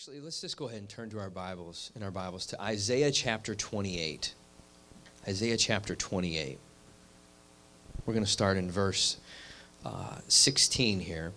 actually, 0.00 0.20
let's 0.20 0.40
just 0.40 0.56
go 0.56 0.66
ahead 0.66 0.78
and 0.78 0.88
turn 0.88 1.10
to 1.10 1.18
our 1.18 1.28
Bibles, 1.28 1.92
in 1.94 2.02
our 2.02 2.10
Bibles, 2.10 2.46
to 2.46 2.62
Isaiah 2.62 3.10
chapter 3.10 3.54
28. 3.54 4.32
Isaiah 5.28 5.58
chapter 5.58 5.94
28. 5.94 6.58
We're 8.06 8.14
going 8.14 8.24
to 8.24 8.30
start 8.30 8.56
in 8.56 8.70
verse 8.70 9.18
uh, 9.84 10.16
16 10.26 11.00
here. 11.00 11.32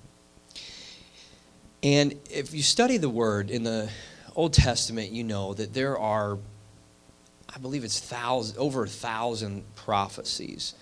And 1.84 2.16
if 2.32 2.54
you 2.54 2.64
study 2.64 2.96
the 2.96 3.10
word 3.10 3.52
in 3.52 3.64
the 3.64 3.90
Old 4.34 4.54
Testament, 4.54 5.12
you 5.12 5.26
know 5.26 5.54
that 5.56 5.74
there 5.74 6.00
are, 6.00 6.38
I 7.54 7.58
believe 7.58 7.84
it's 7.84 8.00
thousand, 8.00 8.58
over 8.58 8.86
a 8.86 8.88
thousand 8.88 9.66
prophecies 9.76 10.74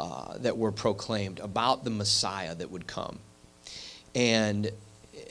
uh, 0.00 0.36
that 0.38 0.58
were 0.58 0.72
proclaimed 0.72 1.38
about 1.38 1.84
the 1.84 1.90
Messiah 1.90 2.56
that 2.56 2.72
would 2.72 2.88
come. 2.88 3.20
And 4.16 4.72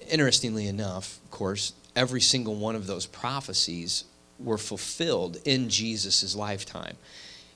interestingly 0.09 0.65
enough, 0.65 1.19
of 1.25 1.31
course, 1.31 1.73
every 1.95 2.21
single 2.21 2.55
one 2.55 2.75
of 2.75 2.87
those 2.87 3.05
prophecies 3.05 4.05
were 4.39 4.57
fulfilled 4.57 5.37
in 5.45 5.69
Jesus' 5.69 6.35
lifetime. 6.35 6.95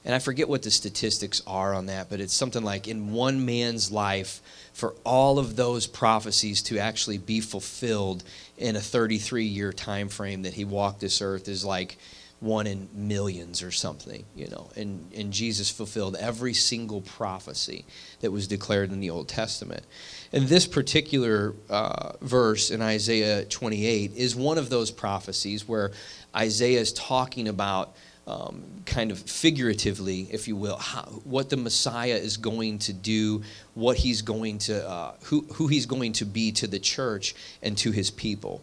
And 0.06 0.14
I 0.14 0.20
forget 0.20 0.50
what 0.50 0.64
the 0.64 0.72
statistics 0.72 1.42
are 1.48 1.74
on 1.74 1.86
that, 1.86 2.10
but 2.10 2.20
it's 2.20 2.34
something 2.34 2.64
like 2.64 2.88
in 2.88 3.14
one 3.14 3.46
man's 3.46 3.90
life, 3.90 4.42
for 4.74 4.96
all 5.06 5.40
of 5.40 5.56
those 5.56 5.88
prophecies 5.88 6.62
to 6.64 6.78
actually 6.78 7.18
be 7.18 7.40
fulfilled 7.40 8.24
in 8.58 8.76
a 8.76 8.82
33 8.82 9.46
year 9.46 9.72
time 9.72 10.10
frame 10.10 10.42
that 10.42 10.56
he 10.56 10.66
walked 10.66 11.00
this 11.00 11.22
earth 11.22 11.48
is 11.48 11.64
like 11.64 11.98
one 12.44 12.68
in 12.68 12.90
millions 12.94 13.64
or 13.64 13.72
something, 13.72 14.26
you 14.36 14.48
know. 14.50 14.70
And, 14.76 15.10
and 15.16 15.32
Jesus 15.32 15.70
fulfilled 15.70 16.18
every 16.20 16.54
single 16.54 17.00
prophecy 17.00 17.86
that 18.20 18.32
was 18.32 18.48
declared 18.48 18.92
in 18.92 19.00
the 19.00 19.10
Old 19.10 19.30
Testament. 19.30 19.86
And 20.34 20.48
this 20.48 20.68
particular 20.68 21.54
uh, 21.70 22.14
verse 22.20 22.70
in 22.70 22.82
Isaiah 22.82 23.46
28 23.46 24.16
is 24.16 24.36
one 24.36 24.58
of 24.58 24.70
those 24.70 24.92
prophecies 24.92 25.68
where 25.68 25.92
Isaiah 26.36 26.82
is 26.82 26.94
talking 26.94 27.48
about. 27.48 27.96
Um, 28.26 28.64
kind 28.86 29.12
of 29.12 29.20
figuratively, 29.20 30.30
if 30.32 30.48
you 30.48 30.56
will, 30.56 30.78
how, 30.78 31.02
what 31.26 31.50
the 31.50 31.58
Messiah 31.58 32.16
is 32.16 32.38
going 32.38 32.80
to 32.80 32.94
do, 32.94 33.44
what 33.74 33.98
he's 33.98 34.22
going 34.22 34.60
to, 34.60 34.90
uh, 34.90 35.16
who, 35.24 35.42
who 35.56 35.68
he's 35.68 35.86
going 35.86 36.14
to 36.14 36.24
be 36.24 36.54
to 36.54 36.68
the 36.68 36.80
church 36.80 37.36
and 37.62 37.78
to 37.80 37.92
his 37.92 38.10
people. 38.10 38.62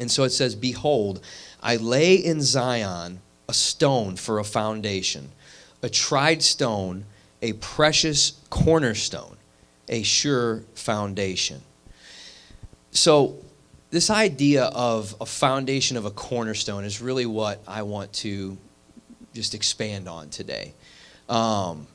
And 0.00 0.10
so 0.10 0.24
it 0.24 0.30
says, 0.30 0.54
Behold, 0.54 1.20
I 1.62 1.76
lay 1.76 2.14
in 2.14 2.40
Zion 2.42 3.20
a 3.48 3.54
stone 3.54 4.16
for 4.16 4.38
a 4.38 4.44
foundation, 4.44 5.30
a 5.82 5.88
tried 5.88 6.42
stone, 6.42 7.04
a 7.42 7.54
precious 7.54 8.38
cornerstone, 8.50 9.36
a 9.88 10.02
sure 10.02 10.62
foundation. 10.74 11.62
So, 12.90 13.36
this 13.90 14.10
idea 14.10 14.64
of 14.64 15.16
a 15.18 15.24
foundation 15.24 15.96
of 15.96 16.04
a 16.04 16.10
cornerstone 16.10 16.84
is 16.84 17.00
really 17.00 17.24
what 17.24 17.62
I 17.66 17.82
want 17.82 18.12
to 18.14 18.58
just 19.32 19.54
expand 19.54 20.08
on 20.08 20.28
today. 20.28 20.74
Um, 21.28 21.86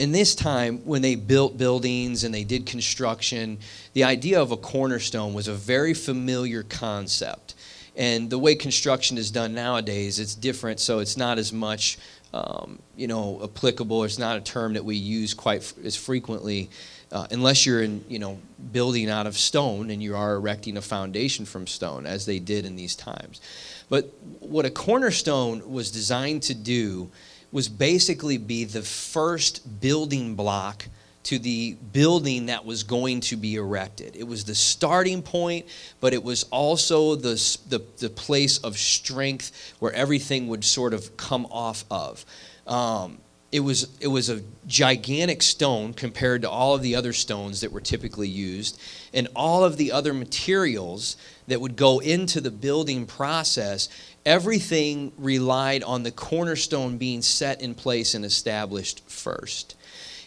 in 0.00 0.12
this 0.12 0.34
time, 0.34 0.78
when 0.86 1.02
they 1.02 1.14
built 1.14 1.58
buildings 1.58 2.24
and 2.24 2.34
they 2.34 2.42
did 2.42 2.64
construction, 2.64 3.58
the 3.92 4.04
idea 4.04 4.40
of 4.40 4.50
a 4.50 4.56
cornerstone 4.56 5.34
was 5.34 5.46
a 5.46 5.52
very 5.52 5.92
familiar 5.92 6.62
concept. 6.62 7.54
And 7.96 8.30
the 8.30 8.38
way 8.38 8.54
construction 8.54 9.18
is 9.18 9.30
done 9.30 9.52
nowadays, 9.52 10.18
it's 10.18 10.34
different, 10.34 10.80
so 10.80 11.00
it's 11.00 11.18
not 11.18 11.36
as 11.36 11.52
much, 11.52 11.98
um, 12.32 12.78
you 12.96 13.08
know, 13.08 13.40
applicable. 13.44 14.04
It's 14.04 14.18
not 14.18 14.38
a 14.38 14.40
term 14.40 14.72
that 14.72 14.86
we 14.86 14.96
use 14.96 15.34
quite 15.34 15.60
f- 15.60 15.74
as 15.84 15.96
frequently, 15.96 16.70
uh, 17.12 17.26
unless 17.30 17.66
you're 17.66 17.82
in, 17.82 18.02
you 18.08 18.18
know, 18.18 18.38
building 18.72 19.10
out 19.10 19.26
of 19.26 19.36
stone 19.36 19.90
and 19.90 20.02
you 20.02 20.16
are 20.16 20.36
erecting 20.36 20.78
a 20.78 20.82
foundation 20.82 21.44
from 21.44 21.66
stone, 21.66 22.06
as 22.06 22.24
they 22.24 22.38
did 22.38 22.64
in 22.64 22.74
these 22.74 22.96
times. 22.96 23.42
But 23.90 24.10
what 24.38 24.64
a 24.64 24.70
cornerstone 24.70 25.70
was 25.70 25.90
designed 25.90 26.42
to 26.44 26.54
do 26.54 27.10
was 27.52 27.68
basically 27.68 28.38
be 28.38 28.64
the 28.64 28.82
first 28.82 29.80
building 29.80 30.34
block 30.34 30.86
to 31.22 31.38
the 31.38 31.76
building 31.92 32.46
that 32.46 32.64
was 32.64 32.82
going 32.82 33.20
to 33.20 33.36
be 33.36 33.56
erected. 33.56 34.16
It 34.16 34.26
was 34.26 34.44
the 34.44 34.54
starting 34.54 35.22
point, 35.22 35.66
but 36.00 36.14
it 36.14 36.24
was 36.24 36.44
also 36.44 37.14
the, 37.14 37.34
the, 37.68 37.82
the 37.98 38.08
place 38.08 38.58
of 38.58 38.78
strength 38.78 39.74
where 39.80 39.92
everything 39.92 40.48
would 40.48 40.64
sort 40.64 40.94
of 40.94 41.16
come 41.16 41.46
off 41.50 41.84
of. 41.90 42.24
Um, 42.66 43.18
it 43.52 43.60
was, 43.60 43.88
it 44.00 44.06
was 44.06 44.30
a 44.30 44.42
gigantic 44.66 45.42
stone 45.42 45.92
compared 45.92 46.42
to 46.42 46.50
all 46.50 46.74
of 46.74 46.82
the 46.82 46.94
other 46.94 47.12
stones 47.12 47.60
that 47.60 47.72
were 47.72 47.80
typically 47.80 48.28
used, 48.28 48.80
and 49.12 49.26
all 49.34 49.64
of 49.64 49.76
the 49.76 49.90
other 49.90 50.14
materials 50.14 51.16
that 51.48 51.60
would 51.60 51.74
go 51.74 51.98
into 51.98 52.40
the 52.40 52.50
building 52.50 53.06
process 53.06 53.88
everything 54.26 55.12
relied 55.18 55.82
on 55.82 56.02
the 56.02 56.10
cornerstone 56.10 56.98
being 56.98 57.22
set 57.22 57.60
in 57.60 57.74
place 57.74 58.14
and 58.14 58.24
established 58.24 59.02
first. 59.08 59.76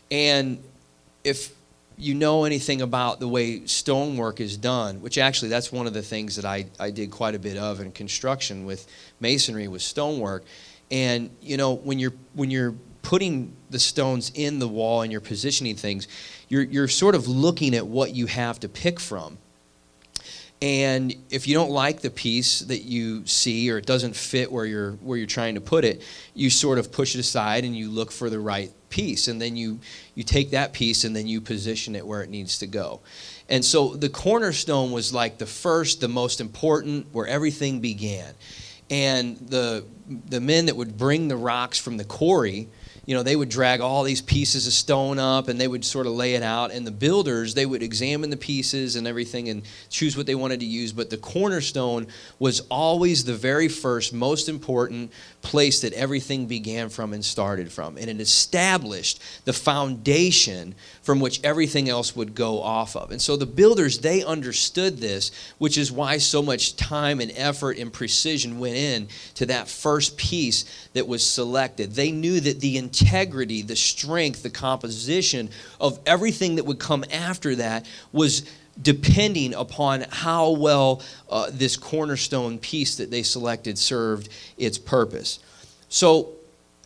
And 0.10 0.64
if 1.24 1.54
you 1.98 2.16
know 2.16 2.44
anything 2.44 2.82
about 2.82 3.20
the 3.20 3.28
way 3.28 3.66
stonework 3.66 4.40
is 4.40 4.58
done, 4.58 5.02
which 5.02 5.18
actually 5.18 5.50
that's 5.50 5.72
one 5.72 5.88
of 5.88 5.94
the 5.94 6.02
things 6.02 6.36
that 6.36 6.46
I, 6.46 6.66
I 6.80 6.90
did 6.90 7.12
quite 7.12 7.36
a 7.36 7.40
bit 7.40 7.58
of 7.58 7.80
in 7.80 7.92
construction 7.92 8.66
with 8.66 8.88
masonry 9.20 9.68
with 9.68 9.82
stonework. 9.82 10.44
And 10.92 11.30
you 11.42 11.58
know, 11.58 11.74
when 11.74 12.00
you're 12.00 12.14
when 12.34 12.52
you're 12.52 12.76
putting 13.04 13.54
the 13.70 13.80
stones 13.80 14.32
in 14.34 14.60
the 14.60 14.68
wall 14.68 15.02
and 15.02 15.12
you're 15.12 15.22
positioning 15.22 15.76
things, 15.76 16.08
you're 16.50 16.64
you're 16.64 16.88
sort 16.88 17.16
of 17.16 17.28
looking 17.28 17.76
at 17.76 17.86
what 17.86 18.16
you 18.16 18.26
have 18.26 18.60
to 18.62 18.70
pick 18.70 19.00
from. 19.00 19.38
And 20.64 21.14
if 21.30 21.46
you 21.46 21.56
don't 21.56 21.72
like 21.72 22.00
the 22.00 22.10
piece 22.10 22.60
that 22.60 22.84
you 22.84 23.28
see 23.28 23.70
or 23.70 23.80
it 23.80 23.86
doesn't 23.86 24.16
fit 24.16 24.50
where 24.50 24.66
you're 24.66 24.94
where 24.94 25.18
you're 25.18 25.28
trying 25.28 25.56
to 25.56 25.62
put 25.62 25.84
it, 25.84 26.02
you 26.34 26.50
sort 26.50 26.80
of 26.80 26.90
push 26.90 27.16
it 27.16 27.20
aside 27.20 27.66
and 27.66 27.76
you 27.76 27.90
look 27.90 28.14
for 28.14 28.30
the 28.30 28.40
right 28.40 28.72
piece 28.90 29.28
and 29.28 29.42
then 29.42 29.58
you 29.58 29.82
you 30.16 30.24
take 30.24 30.52
that 30.52 30.72
piece 30.72 31.04
and 31.04 31.14
then 31.14 31.28
you 31.28 31.42
position 31.42 31.98
it 31.98 32.08
where 32.08 32.24
it 32.24 32.30
needs 32.30 32.60
to 32.60 32.68
go. 32.68 33.02
And 33.50 33.66
so 33.66 33.90
the 33.90 34.08
cornerstone 34.08 34.94
was 34.94 35.14
like 35.14 35.38
the 35.38 35.46
first, 35.46 36.00
the 36.00 36.08
most 36.08 36.40
important 36.40 37.08
where 37.12 37.28
everything 37.28 37.82
began. 37.82 38.34
And 38.90 39.36
the 39.40 39.84
the 40.30 40.40
men 40.40 40.68
that 40.68 40.78
would 40.78 40.98
bring 40.98 41.28
the 41.28 41.36
rocks 41.36 41.78
from 41.78 41.98
the 41.98 42.06
quarry 42.06 42.70
you 43.06 43.14
know, 43.14 43.24
they 43.24 43.36
would 43.36 43.50
drag 43.50 43.82
all 43.82 44.04
these 44.04 44.22
pieces 44.22 44.66
of 44.66 44.72
stone 44.72 45.20
up 45.20 45.50
and 45.50 45.60
they 45.60 45.68
would 45.68 45.84
sort 45.84 46.08
of 46.08 46.14
lay 46.14 46.36
it 46.36 46.44
out. 46.44 46.72
And 46.72 46.88
the 46.88 46.92
builders, 46.92 47.54
they 47.54 47.66
would 47.66 47.84
examine 47.84 48.30
the 48.30 48.38
pieces 48.38 48.96
and 48.96 49.06
everything 49.06 49.50
and 49.50 49.64
choose 49.90 50.16
what 50.16 50.26
they 50.26 50.36
wanted 50.36 50.62
to 50.62 50.66
use. 50.66 50.94
But 50.94 51.10
the 51.10 51.18
cornerstone 51.18 52.08
was 52.40 52.62
always 52.72 53.26
the 53.26 53.34
very 53.34 53.68
first, 53.68 54.14
most 54.14 54.48
important 54.48 55.12
place 55.42 55.82
that 55.82 55.92
everything 55.94 56.46
began 56.46 56.88
from 56.88 57.12
and 57.12 57.26
started 57.26 57.70
from. 57.70 57.98
And 57.98 58.10
it 58.10 58.22
established 58.22 59.22
the 59.44 59.52
foundation 59.52 60.74
from 61.02 61.20
which 61.20 61.42
everything 61.44 61.90
else 61.90 62.16
would 62.16 62.34
go 62.34 62.62
off 62.62 62.96
of. 62.96 63.12
And 63.12 63.22
so 63.22 63.36
the 63.36 63.46
builders, 63.46 64.00
they 64.00 64.24
understood 64.24 65.00
this, 65.00 65.32
which 65.58 65.78
is 65.78 65.92
why 65.92 66.20
so 66.20 66.42
much 66.42 66.78
time 66.78 67.20
and 67.20 67.34
effort 67.36 67.78
and 67.78 67.92
precision 67.92 68.60
went 68.60 68.78
in 68.78 69.10
to 69.36 69.46
that 69.48 69.68
first 69.68 70.16
piece 70.16 70.64
that 70.94 71.06
was 71.06 71.30
selected. 71.30 71.92
They 71.92 72.12
knew 72.12 72.40
that 72.40 72.62
the 72.62 72.78
integrity, 72.94 73.64
the 73.64 73.76
strength, 73.76 74.44
the 74.44 74.50
composition 74.50 75.50
of 75.82 76.00
everything 76.06 76.56
that 76.56 76.66
would 76.66 76.80
come 76.80 77.04
after 77.12 77.56
that 77.56 77.88
was 78.12 78.44
depending 78.82 79.54
upon 79.56 80.06
how 80.10 80.52
well 80.52 81.02
uh, 81.30 81.50
this 81.52 81.76
cornerstone 81.76 82.60
piece 82.60 82.98
that 82.98 83.10
they 83.10 83.24
selected 83.24 83.78
served 83.78 84.30
its 84.58 84.78
purpose. 84.78 85.40
So 85.90 86.34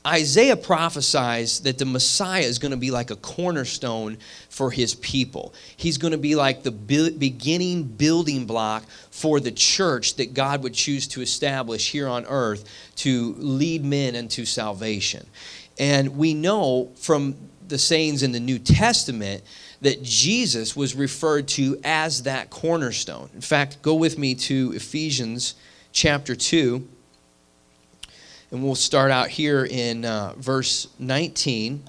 Isaiah 0.06 0.56
prophesies 0.56 1.59
that 1.62 1.78
the 1.78 1.85
Messiah 1.85 2.44
is 2.44 2.59
going 2.59 2.72
to 2.72 2.78
be 2.78 2.91
like 2.91 3.12
a 3.12 3.18
cornerstone 3.18 4.18
for 4.50 4.72
his 4.72 4.95
people. 4.95 5.53
He's 5.75 5.97
going 5.97 6.12
to 6.12 6.18
be 6.18 6.35
like 6.35 6.63
the 6.63 6.72
beginning 6.72 7.84
building 7.84 8.45
block 8.45 8.84
for 9.12 9.41
the 9.41 9.51
church 9.51 10.15
that 10.15 10.33
God 10.33 10.63
would 10.63 10.74
choose 10.74 11.07
to 11.10 11.21
establish 11.21 11.92
here 11.92 12.07
on 12.07 12.25
earth 12.25 12.63
to 12.98 13.36
lead 13.38 13.83
men 13.83 14.15
into 14.15 14.45
salvation. 14.45 15.25
And 15.79 16.18
we 16.18 16.33
know 16.33 16.91
from 16.95 17.35
the 17.68 17.77
sayings 17.77 18.24
in 18.24 18.31
the 18.31 18.39
New 18.39 18.59
Testament 18.59 19.44
that 19.81 20.01
Jesus 20.01 20.75
was 20.75 20.95
referred 20.95 21.47
to 21.50 21.79
as 21.83 22.24
that 22.24 22.50
cornerstone. 22.50 23.29
In 23.33 23.41
fact, 23.41 23.81
go 23.81 23.94
with 23.94 24.18
me 24.18 24.35
to 24.35 24.74
Ephesians 24.75 25.56
chapter 25.91 26.35
2, 26.35 26.88
and 28.51 28.63
we'll 28.63 28.75
start 28.75 29.12
out 29.12 29.29
here 29.29 29.65
in 29.65 30.06
uh, 30.06 30.33
verse 30.38 30.88
19. 31.00 31.83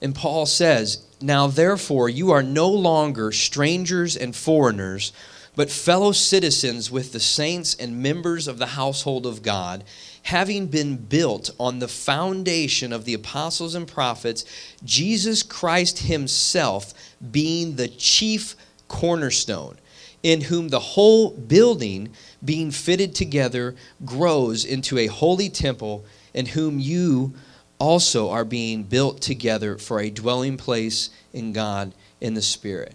And 0.00 0.14
Paul 0.14 0.46
says, 0.46 1.04
Now 1.20 1.46
therefore, 1.46 2.08
you 2.08 2.30
are 2.30 2.42
no 2.42 2.68
longer 2.68 3.32
strangers 3.32 4.16
and 4.16 4.34
foreigners, 4.34 5.12
but 5.56 5.70
fellow 5.70 6.12
citizens 6.12 6.90
with 6.90 7.12
the 7.12 7.20
saints 7.20 7.74
and 7.74 8.02
members 8.02 8.46
of 8.46 8.58
the 8.58 8.66
household 8.66 9.26
of 9.26 9.42
God 9.42 9.82
having 10.22 10.66
been 10.66 10.96
built 10.96 11.50
on 11.58 11.78
the 11.78 11.88
foundation 11.88 12.92
of 12.92 13.04
the 13.04 13.14
apostles 13.14 13.74
and 13.74 13.88
prophets, 13.88 14.44
Jesus 14.84 15.42
Christ 15.42 16.00
Himself 16.00 16.92
being 17.30 17.76
the 17.76 17.88
chief 17.88 18.56
cornerstone, 18.88 19.76
in 20.22 20.42
whom 20.42 20.68
the 20.68 20.80
whole 20.80 21.30
building, 21.30 22.10
being 22.44 22.72
fitted 22.72 23.14
together, 23.14 23.76
grows 24.04 24.64
into 24.64 24.98
a 24.98 25.06
holy 25.06 25.48
temple, 25.48 26.04
in 26.34 26.46
whom 26.46 26.80
you 26.80 27.32
also 27.78 28.28
are 28.28 28.44
being 28.44 28.82
built 28.82 29.20
together 29.20 29.78
for 29.78 30.00
a 30.00 30.10
dwelling 30.10 30.56
place 30.56 31.10
in 31.32 31.52
God 31.52 31.94
in 32.20 32.34
the 32.34 32.42
Spirit. 32.42 32.94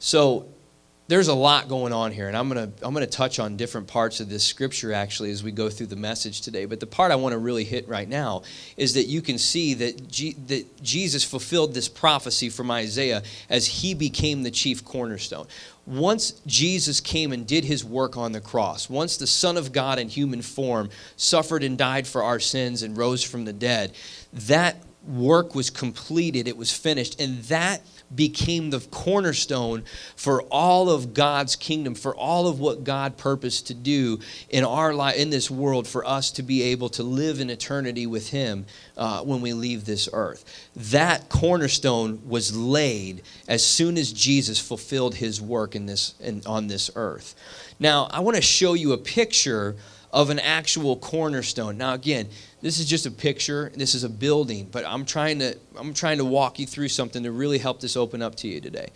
So 0.00 0.48
there's 1.12 1.28
a 1.28 1.34
lot 1.34 1.68
going 1.68 1.92
on 1.92 2.10
here, 2.10 2.28
and 2.28 2.34
I'm 2.34 2.48
going 2.48 2.72
to 2.72 2.86
I'm 2.86 2.94
to 2.94 3.06
touch 3.06 3.38
on 3.38 3.58
different 3.58 3.86
parts 3.86 4.20
of 4.20 4.30
this 4.30 4.42
scripture 4.42 4.94
actually 4.94 5.30
as 5.30 5.44
we 5.44 5.52
go 5.52 5.68
through 5.68 5.88
the 5.88 5.96
message 5.96 6.40
today. 6.40 6.64
But 6.64 6.80
the 6.80 6.86
part 6.86 7.12
I 7.12 7.16
want 7.16 7.34
to 7.34 7.38
really 7.38 7.64
hit 7.64 7.86
right 7.86 8.08
now 8.08 8.44
is 8.78 8.94
that 8.94 9.08
you 9.08 9.20
can 9.20 9.36
see 9.36 9.74
that 9.74 10.08
G, 10.08 10.32
that 10.46 10.82
Jesus 10.82 11.22
fulfilled 11.22 11.74
this 11.74 11.86
prophecy 11.86 12.48
from 12.48 12.70
Isaiah 12.70 13.22
as 13.50 13.66
he 13.66 13.92
became 13.92 14.42
the 14.42 14.50
chief 14.50 14.86
cornerstone. 14.86 15.48
Once 15.84 16.40
Jesus 16.46 16.98
came 16.98 17.30
and 17.30 17.46
did 17.46 17.64
his 17.66 17.84
work 17.84 18.16
on 18.16 18.32
the 18.32 18.40
cross, 18.40 18.88
once 18.88 19.18
the 19.18 19.26
Son 19.26 19.58
of 19.58 19.70
God 19.70 19.98
in 19.98 20.08
human 20.08 20.40
form 20.40 20.88
suffered 21.16 21.62
and 21.62 21.76
died 21.76 22.06
for 22.06 22.22
our 22.22 22.40
sins 22.40 22.82
and 22.82 22.96
rose 22.96 23.22
from 23.22 23.44
the 23.44 23.52
dead, 23.52 23.92
that 24.32 24.76
work 25.06 25.54
was 25.54 25.68
completed, 25.68 26.48
it 26.48 26.56
was 26.56 26.72
finished, 26.72 27.20
and 27.20 27.42
that 27.44 27.82
became 28.14 28.70
the 28.70 28.80
cornerstone 28.80 29.84
for 30.16 30.42
all 30.42 30.90
of 30.90 31.14
God's 31.14 31.56
kingdom, 31.56 31.94
for 31.94 32.14
all 32.14 32.46
of 32.46 32.60
what 32.60 32.84
God 32.84 33.16
purposed 33.16 33.68
to 33.68 33.74
do 33.74 34.20
in 34.48 34.64
our 34.64 34.94
life, 34.94 35.16
in 35.16 35.30
this 35.30 35.50
world, 35.50 35.86
for 35.86 36.04
us 36.04 36.30
to 36.32 36.42
be 36.42 36.62
able 36.62 36.88
to 36.90 37.02
live 37.02 37.40
in 37.40 37.50
eternity 37.50 38.06
with 38.06 38.30
Him 38.30 38.66
uh, 38.96 39.22
when 39.22 39.40
we 39.40 39.52
leave 39.52 39.84
this 39.84 40.08
earth. 40.12 40.44
That 40.76 41.28
cornerstone 41.28 42.22
was 42.28 42.56
laid 42.56 43.22
as 43.48 43.64
soon 43.64 43.96
as 43.96 44.12
Jesus 44.12 44.58
fulfilled 44.58 45.16
His 45.16 45.40
work 45.40 45.74
in 45.74 45.86
this 45.86 46.14
in, 46.20 46.42
on 46.46 46.66
this 46.66 46.90
earth. 46.94 47.34
Now, 47.78 48.08
I 48.10 48.20
want 48.20 48.36
to 48.36 48.42
show 48.42 48.74
you 48.74 48.92
a 48.92 48.98
picture 48.98 49.76
of 50.12 50.28
an 50.28 50.38
actual 50.38 50.96
cornerstone. 50.96 51.78
Now, 51.78 51.94
again, 51.94 52.28
this 52.60 52.78
is 52.78 52.86
just 52.86 53.06
a 53.06 53.10
picture. 53.10 53.72
This 53.74 53.94
is 53.94 54.04
a 54.04 54.10
building, 54.10 54.68
but 54.70 54.84
I'm 54.86 55.04
trying 55.04 55.38
to 55.38 55.56
I'm 55.76 55.94
trying 55.94 56.18
to 56.18 56.24
walk 56.24 56.58
you 56.58 56.66
through 56.66 56.88
something 56.88 57.22
to 57.22 57.32
really 57.32 57.58
help 57.58 57.80
this 57.80 57.96
open 57.96 58.20
up 58.20 58.34
to 58.36 58.48
you 58.48 58.60
today. 58.60 58.88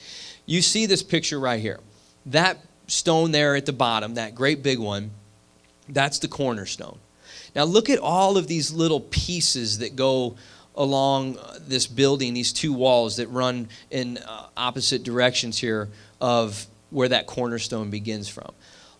You 0.45 0.61
see 0.61 0.87
this 0.87 1.03
picture 1.03 1.41
right 1.41 1.61
here. 1.61 1.81
That 2.27 2.59
stone 2.87 3.33
there 3.33 3.57
at 3.57 3.67
the 3.67 3.73
bottom, 3.73 4.15
that 4.15 4.35
great 4.35 4.63
big 4.63 4.79
one, 4.79 5.11
that's 5.89 6.19
the 6.19 6.29
cornerstone. 6.29 6.99
Now 7.55 7.65
look 7.65 7.89
at 7.89 7.99
all 7.99 8.37
of 8.37 8.47
these 8.47 8.71
little 8.73 9.01
pieces 9.01 9.79
that 9.79 9.97
go 9.97 10.37
along 10.75 11.39
this 11.67 11.87
building, 11.87 12.35
these 12.35 12.53
two 12.53 12.75
walls 12.75 13.17
that 13.17 13.29
run 13.29 13.69
in 13.91 14.19
uh, 14.19 14.47
opposite 14.57 15.03
directions 15.03 15.57
here 15.59 15.89
of 16.21 16.67
where 16.91 17.09
that 17.09 17.27
cornerstone 17.27 17.89
begins 17.89 18.29
from 18.29 18.53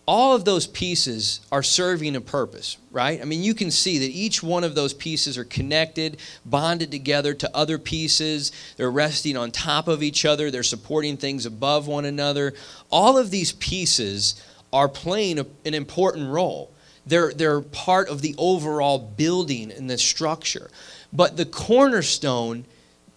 all 0.07 0.33
of 0.33 0.45
those 0.45 0.65
pieces 0.65 1.41
are 1.51 1.61
serving 1.61 2.15
a 2.15 2.21
purpose, 2.21 2.77
right? 2.91 3.21
I 3.21 3.25
mean, 3.25 3.43
you 3.43 3.53
can 3.53 3.69
see 3.69 3.97
that 3.97 4.05
each 4.05 4.41
one 4.41 4.63
of 4.63 4.73
those 4.73 4.93
pieces 4.93 5.37
are 5.37 5.43
connected, 5.43 6.17
bonded 6.45 6.91
together 6.91 7.33
to 7.33 7.55
other 7.55 7.77
pieces. 7.77 8.53
They're 8.77 8.89
resting 8.89 9.35
on 9.35 9.51
top 9.51 9.89
of 9.89 10.01
each 10.01 10.23
other, 10.23 10.49
they're 10.49 10.63
supporting 10.63 11.17
things 11.17 11.45
above 11.45 11.87
one 11.87 12.05
another. 12.05 12.53
All 12.89 13.17
of 13.17 13.31
these 13.31 13.51
pieces 13.51 14.41
are 14.71 14.87
playing 14.87 15.39
an 15.39 15.73
important 15.73 16.29
role. 16.29 16.71
They're, 17.05 17.33
they're 17.33 17.61
part 17.61 18.07
of 18.07 18.21
the 18.21 18.35
overall 18.37 18.99
building 18.99 19.71
and 19.71 19.89
the 19.89 19.97
structure. 19.97 20.69
But 21.11 21.35
the 21.35 21.45
cornerstone, 21.45 22.65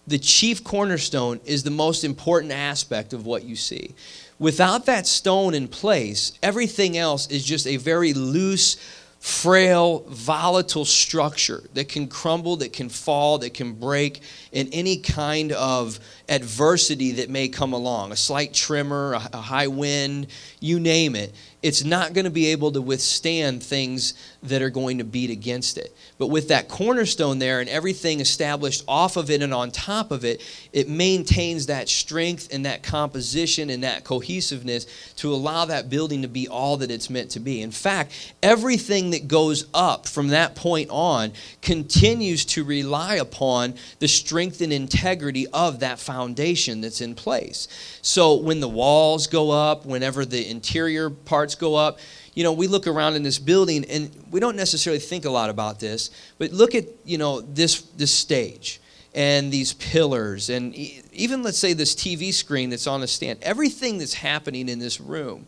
the 0.07 0.19
chief 0.19 0.61
cornerstone, 0.63 1.39
is 1.45 1.63
the 1.63 1.71
most 1.71 2.03
important 2.03 2.51
aspect 2.51 3.13
of 3.13 3.25
what 3.25 3.43
you 3.43 3.55
see. 3.55 3.95
Without 4.41 4.87
that 4.87 5.05
stone 5.05 5.53
in 5.53 5.67
place, 5.67 6.31
everything 6.41 6.97
else 6.97 7.27
is 7.27 7.45
just 7.45 7.67
a 7.67 7.77
very 7.77 8.11
loose, 8.11 8.75
frail, 9.19 9.99
volatile 10.07 10.83
structure 10.83 11.61
that 11.75 11.87
can 11.87 12.07
crumble, 12.07 12.55
that 12.55 12.73
can 12.73 12.89
fall, 12.89 13.37
that 13.37 13.53
can 13.53 13.73
break 13.73 14.19
in 14.51 14.67
any 14.69 14.97
kind 14.97 15.51
of 15.51 15.99
adversity 16.27 17.11
that 17.11 17.29
may 17.29 17.47
come 17.49 17.71
along. 17.71 18.11
A 18.11 18.15
slight 18.15 18.51
tremor, 18.51 19.13
a, 19.13 19.19
high 19.19 19.67
wind, 19.67 20.25
you 20.59 20.79
name 20.79 21.15
it 21.15 21.35
it's 21.63 21.83
not 21.83 22.13
going 22.13 22.25
to 22.25 22.31
be 22.31 22.47
able 22.47 22.71
to 22.71 22.81
withstand 22.81 23.61
things 23.61 24.15
that 24.41 24.63
are 24.63 24.71
going 24.71 24.97
to 24.97 25.03
beat 25.03 25.29
against 25.29 25.77
it. 25.77 25.95
But 26.17 26.27
with 26.27 26.47
that 26.47 26.67
cornerstone 26.67 27.37
there 27.37 27.59
and 27.59 27.69
everything 27.69 28.19
established 28.19 28.83
off 28.87 29.15
of 29.15 29.29
it 29.29 29.43
and 29.43 29.53
on 29.53 29.69
top 29.69 30.11
of 30.11 30.25
it, 30.25 30.41
it 30.73 30.89
maintains 30.89 31.67
that 31.67 31.87
strength 31.87 32.47
and 32.51 32.65
that 32.65 32.81
composition 32.81 33.69
and 33.69 33.83
that 33.83 34.03
cohesiveness 34.03 34.87
to 35.17 35.31
allow 35.31 35.65
that 35.65 35.89
building 35.89 36.23
to 36.23 36.27
be 36.27 36.47
all 36.47 36.77
that 36.77 36.89
it's 36.89 37.09
meant 37.11 37.29
to 37.31 37.39
be. 37.39 37.61
In 37.61 37.71
fact, 37.71 38.33
everything 38.41 39.11
that 39.11 39.27
goes 39.27 39.67
up 39.73 40.07
from 40.07 40.29
that 40.29 40.55
point 40.55 40.89
on 40.89 41.31
continues 41.61 42.43
to 42.45 42.63
rely 42.63 43.15
upon 43.15 43.75
the 43.99 44.07
strength 44.07 44.61
and 44.61 44.73
integrity 44.73 45.45
of 45.47 45.79
that 45.81 45.99
foundation 45.99 46.81
that's 46.81 47.01
in 47.01 47.13
place. 47.13 47.67
So 48.01 48.35
when 48.35 48.59
the 48.59 48.67
walls 48.67 49.27
go 49.27 49.51
up, 49.51 49.85
whenever 49.85 50.25
the 50.25 50.49
interior 50.49 51.11
parts 51.11 51.50
go 51.55 51.75
up, 51.75 51.99
you 52.33 52.43
know, 52.43 52.53
we 52.53 52.67
look 52.67 52.87
around 52.87 53.15
in 53.15 53.23
this 53.23 53.39
building 53.39 53.85
and 53.85 54.11
we 54.31 54.39
don't 54.39 54.55
necessarily 54.55 54.99
think 54.99 55.25
a 55.25 55.29
lot 55.29 55.49
about 55.49 55.79
this, 55.79 56.09
but 56.37 56.51
look 56.51 56.75
at, 56.75 56.85
you 57.05 57.17
know, 57.17 57.41
this 57.41 57.81
this 57.97 58.11
stage 58.11 58.79
and 59.13 59.51
these 59.51 59.73
pillars 59.73 60.49
and 60.49 60.73
even 60.73 61.43
let's 61.43 61.57
say 61.57 61.73
this 61.73 61.93
TV 61.93 62.33
screen 62.33 62.69
that's 62.69 62.87
on 62.87 63.03
a 63.03 63.07
stand. 63.07 63.39
Everything 63.41 63.97
that's 63.97 64.13
happening 64.13 64.69
in 64.69 64.79
this 64.79 65.01
room, 65.01 65.47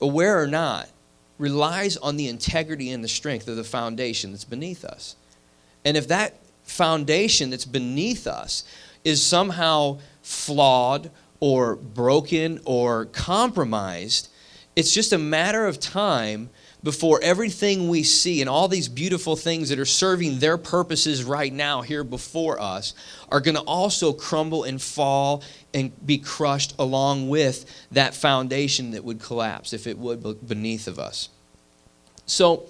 aware 0.00 0.40
or 0.40 0.46
not, 0.46 0.88
relies 1.38 1.96
on 1.96 2.16
the 2.16 2.28
integrity 2.28 2.90
and 2.90 3.02
the 3.02 3.08
strength 3.08 3.48
of 3.48 3.56
the 3.56 3.64
foundation 3.64 4.30
that's 4.30 4.44
beneath 4.44 4.84
us. 4.84 5.16
And 5.84 5.96
if 5.96 6.06
that 6.08 6.36
foundation 6.62 7.50
that's 7.50 7.64
beneath 7.64 8.26
us 8.26 8.64
is 9.04 9.22
somehow 9.22 9.98
flawed 10.22 11.10
or 11.40 11.74
broken 11.74 12.60
or 12.64 13.06
compromised, 13.06 14.28
it's 14.74 14.92
just 14.92 15.12
a 15.12 15.18
matter 15.18 15.66
of 15.66 15.78
time 15.78 16.50
before 16.82 17.20
everything 17.22 17.88
we 17.88 18.02
see 18.02 18.40
and 18.40 18.50
all 18.50 18.66
these 18.66 18.88
beautiful 18.88 19.36
things 19.36 19.68
that 19.68 19.78
are 19.78 19.84
serving 19.84 20.38
their 20.38 20.58
purposes 20.58 21.22
right 21.22 21.52
now 21.52 21.82
here 21.82 22.02
before 22.02 22.60
us 22.60 22.94
are 23.30 23.40
going 23.40 23.54
to 23.54 23.62
also 23.62 24.12
crumble 24.12 24.64
and 24.64 24.82
fall 24.82 25.42
and 25.72 25.92
be 26.04 26.18
crushed 26.18 26.74
along 26.78 27.28
with 27.28 27.64
that 27.92 28.14
foundation 28.14 28.90
that 28.92 29.04
would 29.04 29.20
collapse 29.20 29.72
if 29.72 29.86
it 29.86 29.96
would 29.96 30.46
beneath 30.46 30.88
of 30.88 30.98
us. 30.98 31.28
So 32.26 32.66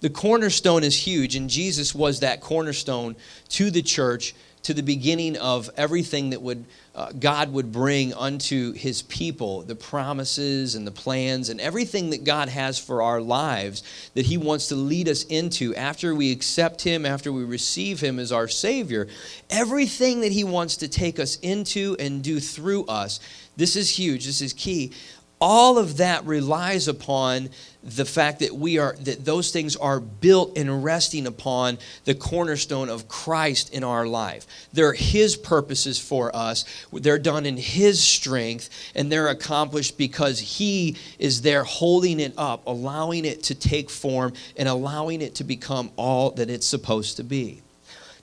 the 0.00 0.10
cornerstone 0.10 0.84
is 0.84 1.06
huge 1.06 1.34
and 1.34 1.48
Jesus 1.48 1.94
was 1.94 2.20
that 2.20 2.40
cornerstone 2.40 3.16
to 3.50 3.70
the 3.70 3.82
church 3.82 4.34
to 4.64 4.74
the 4.74 4.82
beginning 4.82 5.36
of 5.38 5.70
everything 5.76 6.30
that 6.30 6.42
would 6.42 6.66
uh, 6.98 7.12
God 7.12 7.52
would 7.52 7.70
bring 7.70 8.12
unto 8.14 8.72
his 8.72 9.02
people, 9.02 9.62
the 9.62 9.76
promises 9.76 10.74
and 10.74 10.84
the 10.84 10.90
plans 10.90 11.48
and 11.48 11.60
everything 11.60 12.10
that 12.10 12.24
God 12.24 12.48
has 12.48 12.76
for 12.76 13.02
our 13.02 13.20
lives 13.20 13.84
that 14.14 14.26
he 14.26 14.36
wants 14.36 14.66
to 14.68 14.74
lead 14.74 15.08
us 15.08 15.22
into 15.22 15.76
after 15.76 16.12
we 16.12 16.32
accept 16.32 16.82
him, 16.82 17.06
after 17.06 17.32
we 17.32 17.44
receive 17.44 18.00
him 18.00 18.18
as 18.18 18.32
our 18.32 18.48
Savior. 18.48 19.06
Everything 19.48 20.22
that 20.22 20.32
he 20.32 20.42
wants 20.42 20.76
to 20.78 20.88
take 20.88 21.20
us 21.20 21.36
into 21.36 21.94
and 22.00 22.20
do 22.20 22.40
through 22.40 22.84
us. 22.86 23.20
This 23.56 23.76
is 23.76 23.96
huge, 23.96 24.26
this 24.26 24.42
is 24.42 24.52
key 24.52 24.92
all 25.40 25.78
of 25.78 25.98
that 25.98 26.24
relies 26.24 26.88
upon 26.88 27.50
the 27.82 28.04
fact 28.04 28.40
that 28.40 28.54
we 28.54 28.78
are 28.78 28.96
that 29.00 29.24
those 29.24 29.50
things 29.50 29.76
are 29.76 30.00
built 30.00 30.58
and 30.58 30.82
resting 30.82 31.26
upon 31.26 31.78
the 32.04 32.14
cornerstone 32.14 32.88
of 32.88 33.08
Christ 33.08 33.72
in 33.72 33.84
our 33.84 34.06
life. 34.06 34.46
They're 34.72 34.92
his 34.92 35.36
purposes 35.36 35.98
for 35.98 36.34
us. 36.34 36.64
They're 36.92 37.18
done 37.18 37.46
in 37.46 37.56
his 37.56 38.02
strength 38.02 38.68
and 38.94 39.10
they're 39.10 39.28
accomplished 39.28 39.96
because 39.96 40.40
he 40.40 40.96
is 41.18 41.42
there 41.42 41.64
holding 41.64 42.18
it 42.18 42.34
up, 42.36 42.66
allowing 42.66 43.24
it 43.24 43.44
to 43.44 43.54
take 43.54 43.90
form 43.90 44.32
and 44.56 44.68
allowing 44.68 45.22
it 45.22 45.36
to 45.36 45.44
become 45.44 45.90
all 45.96 46.32
that 46.32 46.50
it's 46.50 46.66
supposed 46.66 47.16
to 47.18 47.24
be. 47.24 47.62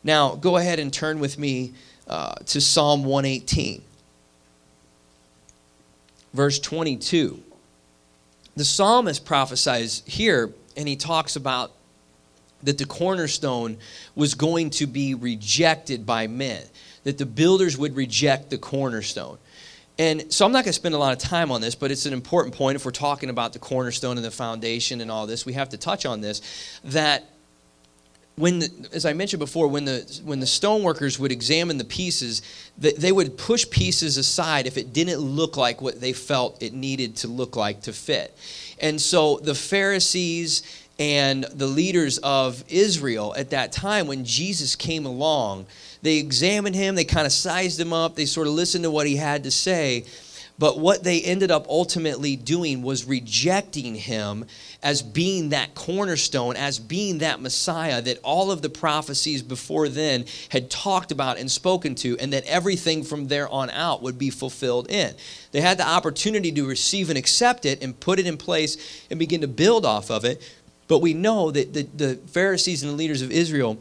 Now, 0.03 0.35
go 0.35 0.57
ahead 0.57 0.79
and 0.79 0.93
turn 0.93 1.19
with 1.19 1.39
me 1.39 1.73
uh, 2.07 2.35
to 2.35 2.61
Psalm 2.61 3.05
118 3.05 3.81
verse 6.35 6.59
22. 6.59 7.41
The 8.55 8.65
psalmist 8.65 9.25
prophesies 9.25 10.03
here, 10.05 10.53
and 10.77 10.87
he 10.87 10.95
talks 10.95 11.35
about 11.35 11.71
that 12.63 12.77
the 12.77 12.85
cornerstone 12.85 13.77
was 14.15 14.33
going 14.33 14.69
to 14.71 14.87
be 14.87 15.13
rejected 15.13 16.05
by 16.05 16.27
men, 16.27 16.63
that 17.03 17.17
the 17.17 17.25
builders 17.25 17.77
would 17.77 17.95
reject 17.95 18.49
the 18.49 18.57
cornerstone. 18.57 19.37
And 19.97 20.31
so 20.31 20.45
I'm 20.45 20.51
not 20.51 20.65
going 20.65 20.73
to 20.73 20.73
spend 20.73 20.95
a 20.95 20.97
lot 20.97 21.13
of 21.13 21.19
time 21.19 21.51
on 21.51 21.61
this, 21.61 21.73
but 21.75 21.89
it's 21.89 22.05
an 22.05 22.13
important 22.13 22.53
point 22.55 22.75
if 22.75 22.83
we're 22.83 22.91
talking 22.91 23.29
about 23.29 23.53
the 23.53 23.59
cornerstone 23.59 24.17
and 24.17 24.25
the 24.25 24.31
foundation 24.31 24.99
and 24.99 25.09
all 25.09 25.25
this. 25.25 25.45
We 25.45 25.53
have 25.53 25.69
to 25.69 25.77
touch 25.77 26.05
on 26.05 26.21
this 26.21 26.41
that 26.83 27.29
when 28.37 28.59
the, 28.59 28.89
as 28.93 29.05
I 29.05 29.13
mentioned 29.13 29.39
before, 29.39 29.67
when 29.67 29.85
the 29.85 30.21
when 30.25 30.39
the 30.39 30.45
stoneworkers 30.45 31.17
would 31.19 31.31
examine 31.31 31.77
the 31.77 31.85
pieces, 31.85 32.41
they, 32.77 32.91
they 32.91 33.11
would 33.11 33.37
push 33.37 33.69
pieces 33.69 34.17
aside 34.17 34.67
if 34.67 34.77
it 34.77 34.91
didn't 34.91 35.19
look 35.19 35.55
like 35.55 35.81
what 35.81 36.01
they 36.01 36.11
felt 36.11 36.61
it 36.61 36.73
needed 36.73 37.15
to 37.17 37.27
look 37.27 37.55
like 37.55 37.81
to 37.81 37.93
fit. 37.93 38.37
And 38.81 38.99
so 38.99 39.37
the 39.37 39.55
Pharisees 39.55 40.63
and 40.99 41.45
the 41.45 41.67
leaders 41.67 42.17
of 42.19 42.63
Israel 42.67 43.33
at 43.37 43.51
that 43.51 43.71
time, 43.71 44.07
when 44.07 44.25
Jesus 44.25 44.75
came 44.75 45.05
along, 45.05 45.65
they 46.01 46.17
examined 46.17 46.75
him, 46.75 46.95
they 46.95 47.05
kind 47.05 47.25
of 47.25 47.33
sized 47.33 47.79
him 47.79 47.93
up, 47.93 48.15
they 48.15 48.25
sort 48.25 48.47
of 48.47 48.53
listened 48.53 48.83
to 48.83 48.91
what 48.91 49.07
he 49.07 49.15
had 49.15 49.43
to 49.43 49.51
say. 49.51 50.05
But 50.57 50.79
what 50.79 51.03
they 51.03 51.21
ended 51.21 51.51
up 51.51 51.67
ultimately 51.67 52.37
doing 52.37 52.81
was 52.81 53.03
rejecting 53.03 53.95
him 53.95 54.45
as 54.81 55.01
being 55.01 55.49
that 55.49 55.75
cornerstone, 55.75 56.55
as 56.55 56.79
being 56.79 57.17
that 57.17 57.41
Messiah 57.41 58.01
that 58.01 58.19
all 58.23 58.51
of 58.51 58.61
the 58.61 58.69
prophecies 58.69 59.41
before 59.41 59.89
then 59.89 60.25
had 60.49 60.69
talked 60.69 61.11
about 61.11 61.37
and 61.37 61.51
spoken 61.51 61.93
to, 61.95 62.17
and 62.19 62.31
that 62.31 62.45
everything 62.45 63.03
from 63.03 63.27
there 63.27 63.49
on 63.49 63.69
out 63.71 64.01
would 64.01 64.17
be 64.17 64.29
fulfilled 64.29 64.89
in. 64.89 65.13
They 65.51 65.59
had 65.59 65.77
the 65.77 65.87
opportunity 65.87 66.53
to 66.53 66.65
receive 66.65 67.09
and 67.09 67.17
accept 67.17 67.65
it 67.65 67.83
and 67.83 67.99
put 67.99 68.19
it 68.19 68.27
in 68.27 68.37
place 68.37 69.05
and 69.09 69.19
begin 69.19 69.41
to 69.41 69.47
build 69.49 69.85
off 69.85 70.09
of 70.09 70.23
it. 70.23 70.41
But 70.87 70.99
we 70.99 71.13
know 71.13 71.51
that 71.51 71.73
the, 71.73 71.83
the 71.83 72.15
Pharisees 72.27 72.81
and 72.81 72.91
the 72.93 72.95
leaders 72.95 73.21
of 73.21 73.31
Israel, 73.31 73.77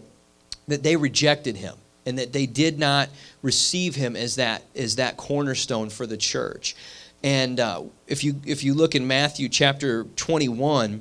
that 0.66 0.82
they 0.82 0.96
rejected 0.96 1.56
him 1.56 1.76
and 2.06 2.18
that 2.18 2.32
they 2.32 2.46
did 2.46 2.78
not 2.78 3.08
receive 3.42 3.94
him 3.94 4.16
as 4.16 4.36
that 4.36 4.62
as 4.74 4.96
that 4.96 5.16
cornerstone 5.16 5.90
for 5.90 6.06
the 6.06 6.16
church. 6.16 6.76
And 7.22 7.58
uh, 7.58 7.84
if 8.06 8.22
you 8.22 8.40
if 8.44 8.62
you 8.64 8.74
look 8.74 8.94
in 8.94 9.06
Matthew 9.06 9.48
chapter 9.48 10.04
21, 10.16 11.00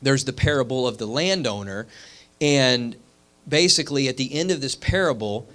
there's 0.00 0.24
the 0.24 0.32
parable 0.32 0.86
of 0.86 0.98
the 0.98 1.06
landowner, 1.06 1.86
and 2.40 2.94
basically 3.48 4.08
at 4.08 4.16
the 4.16 4.32
end 4.34 4.50
of 4.50 4.60
this 4.60 4.76
parable, 4.76 5.48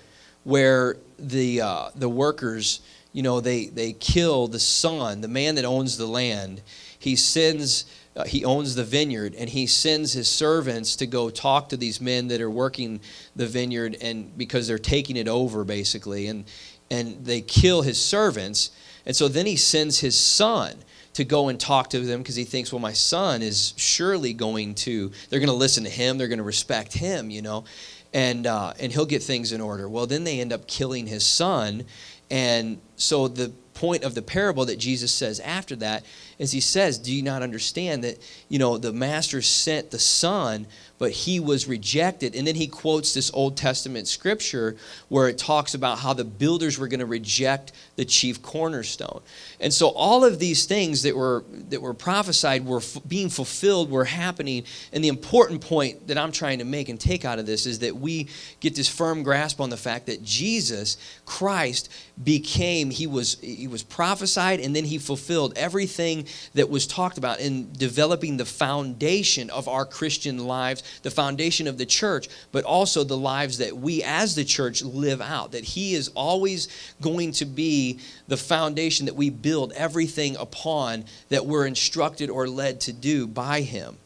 where 0.43 0.97
the 1.17 1.61
uh, 1.61 1.89
the 1.95 2.09
workers, 2.09 2.81
you 3.13 3.23
know, 3.23 3.39
they 3.39 3.67
they 3.67 3.93
kill 3.93 4.47
the 4.47 4.59
son, 4.59 5.21
the 5.21 5.27
man 5.27 5.55
that 5.55 5.65
owns 5.65 5.97
the 5.97 6.07
land. 6.07 6.61
He 6.99 7.15
sends 7.15 7.85
uh, 8.17 8.23
he 8.25 8.43
owns 8.43 8.73
the 8.73 8.83
vineyard 8.83 9.35
and 9.37 9.49
he 9.49 9.67
sends 9.67 10.13
his 10.13 10.27
servants 10.27 10.95
to 10.95 11.05
go 11.05 11.29
talk 11.29 11.69
to 11.69 11.77
these 11.77 12.01
men 12.01 12.27
that 12.27 12.41
are 12.41 12.49
working 12.49 12.99
the 13.35 13.45
vineyard 13.45 13.95
and 14.01 14.35
because 14.37 14.67
they're 14.67 14.79
taking 14.79 15.15
it 15.15 15.27
over 15.27 15.63
basically 15.63 16.27
and 16.27 16.45
and 16.89 17.25
they 17.25 17.41
kill 17.41 17.81
his 17.81 18.01
servants. 18.01 18.71
And 19.05 19.15
so 19.15 19.27
then 19.27 19.45
he 19.45 19.57
sends 19.57 19.99
his 19.99 20.17
son 20.17 20.73
to 21.13 21.25
go 21.25 21.49
and 21.49 21.59
talk 21.59 21.89
to 21.89 21.99
them 21.99 22.19
because 22.19 22.35
he 22.35 22.43
thinks 22.43 22.71
well 22.71 22.79
my 22.79 22.93
son 22.93 23.41
is 23.41 23.73
surely 23.77 24.33
going 24.33 24.75
to 24.75 25.11
they're 25.29 25.39
going 25.39 25.47
to 25.49 25.55
listen 25.55 25.83
to 25.83 25.89
him 25.89 26.17
they're 26.17 26.27
going 26.27 26.37
to 26.37 26.43
respect 26.43 26.93
him 26.93 27.29
you 27.29 27.41
know? 27.41 27.65
And 28.13 28.47
uh, 28.47 28.73
and 28.79 28.91
he'll 28.91 29.05
get 29.05 29.21
things 29.21 29.51
in 29.51 29.61
order. 29.61 29.87
Well 29.87 30.07
then 30.07 30.23
they 30.23 30.39
end 30.39 30.53
up 30.53 30.67
killing 30.67 31.05
his 31.05 31.25
son. 31.25 31.85
And 32.31 32.79
so 32.95 33.27
the 33.27 33.49
point 33.73 34.03
of 34.03 34.15
the 34.15 34.23
parable 34.23 34.65
that 34.65 34.79
jesus 34.79 35.13
says 35.13 35.39
after 35.41 35.75
that 35.75 36.03
as 36.39 36.51
he 36.51 36.59
says, 36.59 36.97
Do 36.97 37.13
you 37.13 37.21
not 37.21 37.41
understand 37.41 38.03
that, 38.03 38.19
you 38.49 38.59
know, 38.59 38.77
the 38.77 38.93
master 38.93 39.41
sent 39.41 39.91
the 39.91 39.99
son 39.99 40.67
but 40.99 41.11
he 41.11 41.39
was 41.39 41.67
rejected. 41.67 42.35
And 42.35 42.47
then 42.47 42.55
he 42.55 42.67
quotes 42.67 43.13
this 43.13 43.31
Old 43.33 43.55
Testament 43.55 44.07
scripture 44.07 44.75
where 45.09 45.27
it 45.27 45.37
talks 45.37 45.73
about 45.73 45.99
how 45.99 46.13
the 46.13 46.23
builders 46.23 46.79
were 46.79 46.87
going 46.87 46.99
to 46.99 47.05
reject 47.05 47.71
the 47.95 48.05
chief 48.05 48.41
cornerstone. 48.41 49.21
And 49.59 49.73
so 49.73 49.89
all 49.89 50.25
of 50.25 50.39
these 50.39 50.65
things 50.65 51.03
that 51.03 51.15
were 51.15 51.43
that 51.69 51.81
were 51.81 51.93
prophesied 51.93 52.65
were 52.65 52.77
f- 52.77 52.97
being 53.07 53.29
fulfilled, 53.29 53.91
were 53.91 54.05
happening. 54.05 54.63
And 54.91 55.03
the 55.03 55.09
important 55.09 55.61
point 55.61 56.07
that 56.07 56.17
I'm 56.17 56.31
trying 56.31 56.59
to 56.59 56.65
make 56.65 56.89
and 56.89 56.99
take 56.99 57.25
out 57.25 57.39
of 57.39 57.45
this 57.45 57.65
is 57.65 57.79
that 57.79 57.95
we 57.95 58.27
get 58.59 58.75
this 58.75 58.89
firm 58.89 59.23
grasp 59.23 59.61
on 59.61 59.69
the 59.69 59.77
fact 59.77 60.07
that 60.07 60.23
Jesus 60.23 60.97
Christ 61.25 61.89
became 62.23 62.89
he 62.89 63.05
was 63.05 63.37
he 63.41 63.67
was 63.67 63.83
prophesied 63.83 64.59
and 64.59 64.75
then 64.75 64.85
he 64.85 64.97
fulfilled 64.97 65.53
everything 65.55 66.25
that 66.55 66.67
was 66.67 66.87
talked 66.87 67.17
about 67.19 67.39
in 67.39 67.71
developing 67.73 68.37
the 68.37 68.45
foundation 68.45 69.49
of 69.51 69.67
our 69.67 69.85
Christian 69.85 70.47
lives 70.47 70.81
the 71.03 71.11
foundation 71.11 71.67
of 71.67 71.77
the 71.77 71.85
church, 71.85 72.27
but 72.51 72.63
also 72.63 73.03
the 73.03 73.17
lives 73.17 73.57
that 73.57 73.77
we 73.77 74.03
as 74.03 74.35
the 74.35 74.45
church 74.45 74.83
live 74.83 75.21
out. 75.21 75.51
That 75.51 75.63
He 75.63 75.93
is 75.93 76.09
always 76.09 76.67
going 77.01 77.31
to 77.33 77.45
be 77.45 77.99
the 78.27 78.37
foundation 78.37 79.05
that 79.05 79.15
we 79.15 79.29
build 79.29 79.73
everything 79.73 80.35
upon 80.37 81.05
that 81.29 81.45
we're 81.45 81.65
instructed 81.65 82.29
or 82.29 82.47
led 82.47 82.81
to 82.81 82.93
do 82.93 83.27
by 83.27 83.61
Him. 83.61 83.97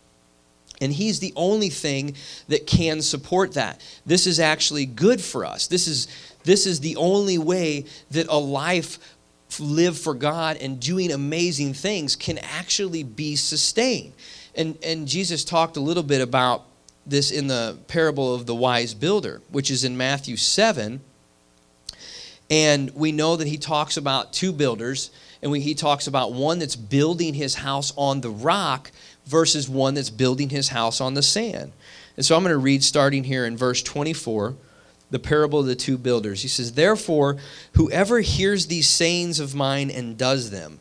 And 0.81 0.91
he's 0.91 1.19
the 1.19 1.31
only 1.35 1.69
thing 1.69 2.15
that 2.47 2.65
can 2.65 3.03
support 3.03 3.53
that. 3.53 3.79
This 4.03 4.25
is 4.25 4.39
actually 4.39 4.87
good 4.87 5.21
for 5.21 5.45
us. 5.45 5.67
This 5.67 5.87
is, 5.87 6.07
this 6.43 6.65
is 6.65 6.79
the 6.79 6.95
only 6.95 7.37
way 7.37 7.85
that 8.09 8.27
a 8.27 8.37
life 8.37 8.97
lived 9.59 9.99
for 9.99 10.15
God 10.15 10.57
and 10.57 10.79
doing 10.79 11.11
amazing 11.11 11.75
things 11.75 12.15
can 12.15 12.39
actually 12.39 13.03
be 13.03 13.35
sustained. 13.35 14.13
And, 14.55 14.77
and 14.83 15.07
Jesus 15.07 15.43
talked 15.43 15.77
a 15.77 15.81
little 15.81 16.03
bit 16.03 16.19
about 16.19 16.65
this 17.05 17.31
in 17.31 17.47
the 17.47 17.77
parable 17.87 18.33
of 18.33 18.45
the 18.45 18.55
wise 18.55 18.93
builder, 18.93 19.41
which 19.49 19.71
is 19.71 19.83
in 19.83 19.97
Matthew 19.97 20.37
7. 20.37 21.01
And 22.49 22.93
we 22.93 23.11
know 23.11 23.37
that 23.37 23.47
he 23.47 23.57
talks 23.57 23.97
about 23.97 24.33
two 24.33 24.51
builders, 24.51 25.09
and 25.41 25.51
we, 25.51 25.61
he 25.61 25.73
talks 25.73 26.05
about 26.05 26.33
one 26.33 26.59
that's 26.59 26.75
building 26.75 27.33
his 27.33 27.55
house 27.55 27.93
on 27.95 28.21
the 28.21 28.29
rock 28.29 28.91
versus 29.25 29.69
one 29.69 29.93
that's 29.93 30.09
building 30.09 30.49
his 30.49 30.69
house 30.69 30.99
on 30.99 31.13
the 31.13 31.23
sand. 31.23 31.71
And 32.17 32.25
so 32.25 32.35
I'm 32.35 32.43
going 32.43 32.53
to 32.53 32.57
read 32.57 32.83
starting 32.83 33.23
here 33.23 33.45
in 33.45 33.55
verse 33.55 33.81
24, 33.81 34.55
the 35.11 35.19
parable 35.19 35.59
of 35.59 35.65
the 35.65 35.75
two 35.75 35.97
builders. 35.97 36.41
He 36.41 36.49
says, 36.49 36.73
Therefore, 36.73 37.37
whoever 37.73 38.19
hears 38.19 38.67
these 38.67 38.89
sayings 38.89 39.39
of 39.39 39.55
mine 39.55 39.89
and 39.89 40.17
does 40.17 40.51
them, 40.51 40.80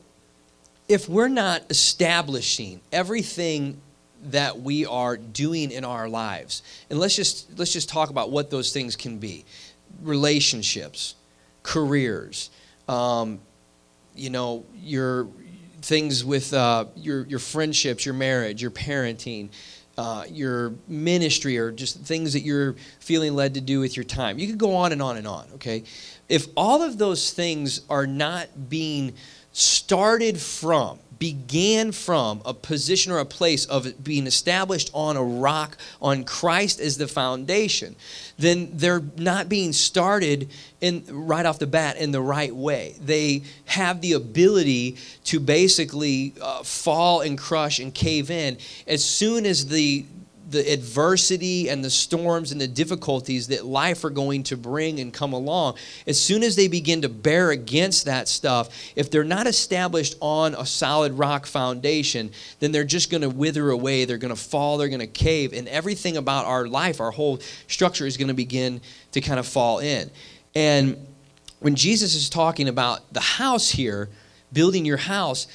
if 0.91 1.07
we're 1.07 1.29
not 1.29 1.63
establishing 1.69 2.81
everything 2.91 3.79
that 4.23 4.59
we 4.59 4.85
are 4.85 5.15
doing 5.15 5.71
in 5.71 5.85
our 5.85 6.09
lives 6.09 6.61
and 6.89 6.99
let's 6.99 7.15
just 7.15 7.57
let's 7.57 7.71
just 7.71 7.87
talk 7.87 8.09
about 8.09 8.29
what 8.29 8.49
those 8.49 8.73
things 8.73 8.97
can 8.97 9.17
be. 9.17 9.45
Relationships 10.01 11.15
careers 11.63 12.49
um, 12.89 13.39
you 14.15 14.29
know 14.29 14.65
your 14.75 15.27
things 15.81 16.25
with 16.25 16.53
uh, 16.53 16.85
your 16.97 17.25
your 17.25 17.39
friendships 17.39 18.05
your 18.05 18.13
marriage 18.13 18.61
your 18.61 18.71
parenting 18.71 19.49
uh, 19.97 20.25
your 20.29 20.73
ministry 20.87 21.57
or 21.57 21.71
just 21.71 21.99
things 22.01 22.33
that 22.33 22.41
you're 22.41 22.75
feeling 22.99 23.35
led 23.35 23.53
to 23.53 23.61
do 23.61 23.79
with 23.79 23.95
your 23.95 24.03
time. 24.05 24.39
You 24.39 24.47
could 24.47 24.57
go 24.57 24.75
on 24.75 24.91
and 24.91 25.01
on 25.01 25.17
and 25.17 25.27
on 25.27 25.47
okay? 25.55 25.83
If 26.29 26.47
all 26.55 26.81
of 26.81 26.97
those 26.97 27.31
things 27.31 27.81
are 27.89 28.07
not 28.07 28.69
being 28.69 29.13
started 29.53 30.39
from, 30.39 30.99
began 31.19 31.91
from 31.91 32.41
a 32.45 32.53
position 32.53 33.11
or 33.11 33.19
a 33.19 33.25
place 33.25 33.65
of 33.65 34.03
being 34.03 34.25
established 34.25 34.89
on 34.93 35.17
a 35.17 35.23
rock, 35.23 35.77
on 36.01 36.23
Christ 36.23 36.79
as 36.79 36.97
the 36.97 37.07
foundation, 37.07 37.95
then 38.39 38.71
they're 38.73 39.03
not 39.17 39.47
being 39.47 39.71
started 39.71 40.49
in 40.79 41.03
right 41.07 41.45
off 41.45 41.59
the 41.59 41.67
bat 41.67 41.97
in 41.97 42.11
the 42.11 42.21
right 42.21 42.55
way. 42.55 42.95
They 42.99 43.43
have 43.65 44.01
the 44.01 44.13
ability 44.13 44.97
to 45.25 45.39
basically 45.39 46.33
uh, 46.41 46.63
fall 46.63 47.21
and 47.21 47.37
crush 47.37 47.77
and 47.79 47.93
cave 47.93 48.31
in 48.31 48.57
as 48.87 49.05
soon 49.05 49.45
as 49.45 49.67
the 49.67 50.05
the 50.51 50.71
adversity 50.71 51.69
and 51.69 51.83
the 51.83 51.89
storms 51.89 52.51
and 52.51 52.59
the 52.59 52.67
difficulties 52.67 53.47
that 53.47 53.65
life 53.65 54.03
are 54.03 54.09
going 54.09 54.43
to 54.43 54.57
bring 54.57 54.99
and 54.99 55.13
come 55.13 55.33
along, 55.33 55.75
as 56.05 56.19
soon 56.19 56.43
as 56.43 56.55
they 56.55 56.67
begin 56.67 57.01
to 57.01 57.09
bear 57.09 57.51
against 57.51 58.05
that 58.05 58.27
stuff, 58.27 58.69
if 58.95 59.09
they're 59.09 59.23
not 59.23 59.47
established 59.47 60.15
on 60.19 60.53
a 60.55 60.65
solid 60.65 61.13
rock 61.13 61.45
foundation, 61.45 62.31
then 62.59 62.71
they're 62.71 62.83
just 62.83 63.09
going 63.09 63.21
to 63.21 63.29
wither 63.29 63.69
away. 63.69 64.05
They're 64.05 64.17
going 64.17 64.35
to 64.35 64.41
fall. 64.41 64.77
They're 64.77 64.89
going 64.89 64.99
to 64.99 65.07
cave. 65.07 65.53
And 65.53 65.67
everything 65.69 66.17
about 66.17 66.45
our 66.45 66.67
life, 66.67 66.99
our 66.99 67.11
whole 67.11 67.39
structure, 67.67 68.05
is 68.05 68.17
going 68.17 68.27
to 68.27 68.33
begin 68.33 68.81
to 69.13 69.21
kind 69.21 69.39
of 69.39 69.47
fall 69.47 69.79
in. 69.79 70.11
And 70.53 71.07
when 71.59 71.75
Jesus 71.75 72.13
is 72.15 72.29
talking 72.29 72.67
about 72.67 73.13
the 73.13 73.21
house 73.21 73.69
here, 73.69 74.09
building 74.51 74.85
your 74.85 74.97
house, 74.97 75.47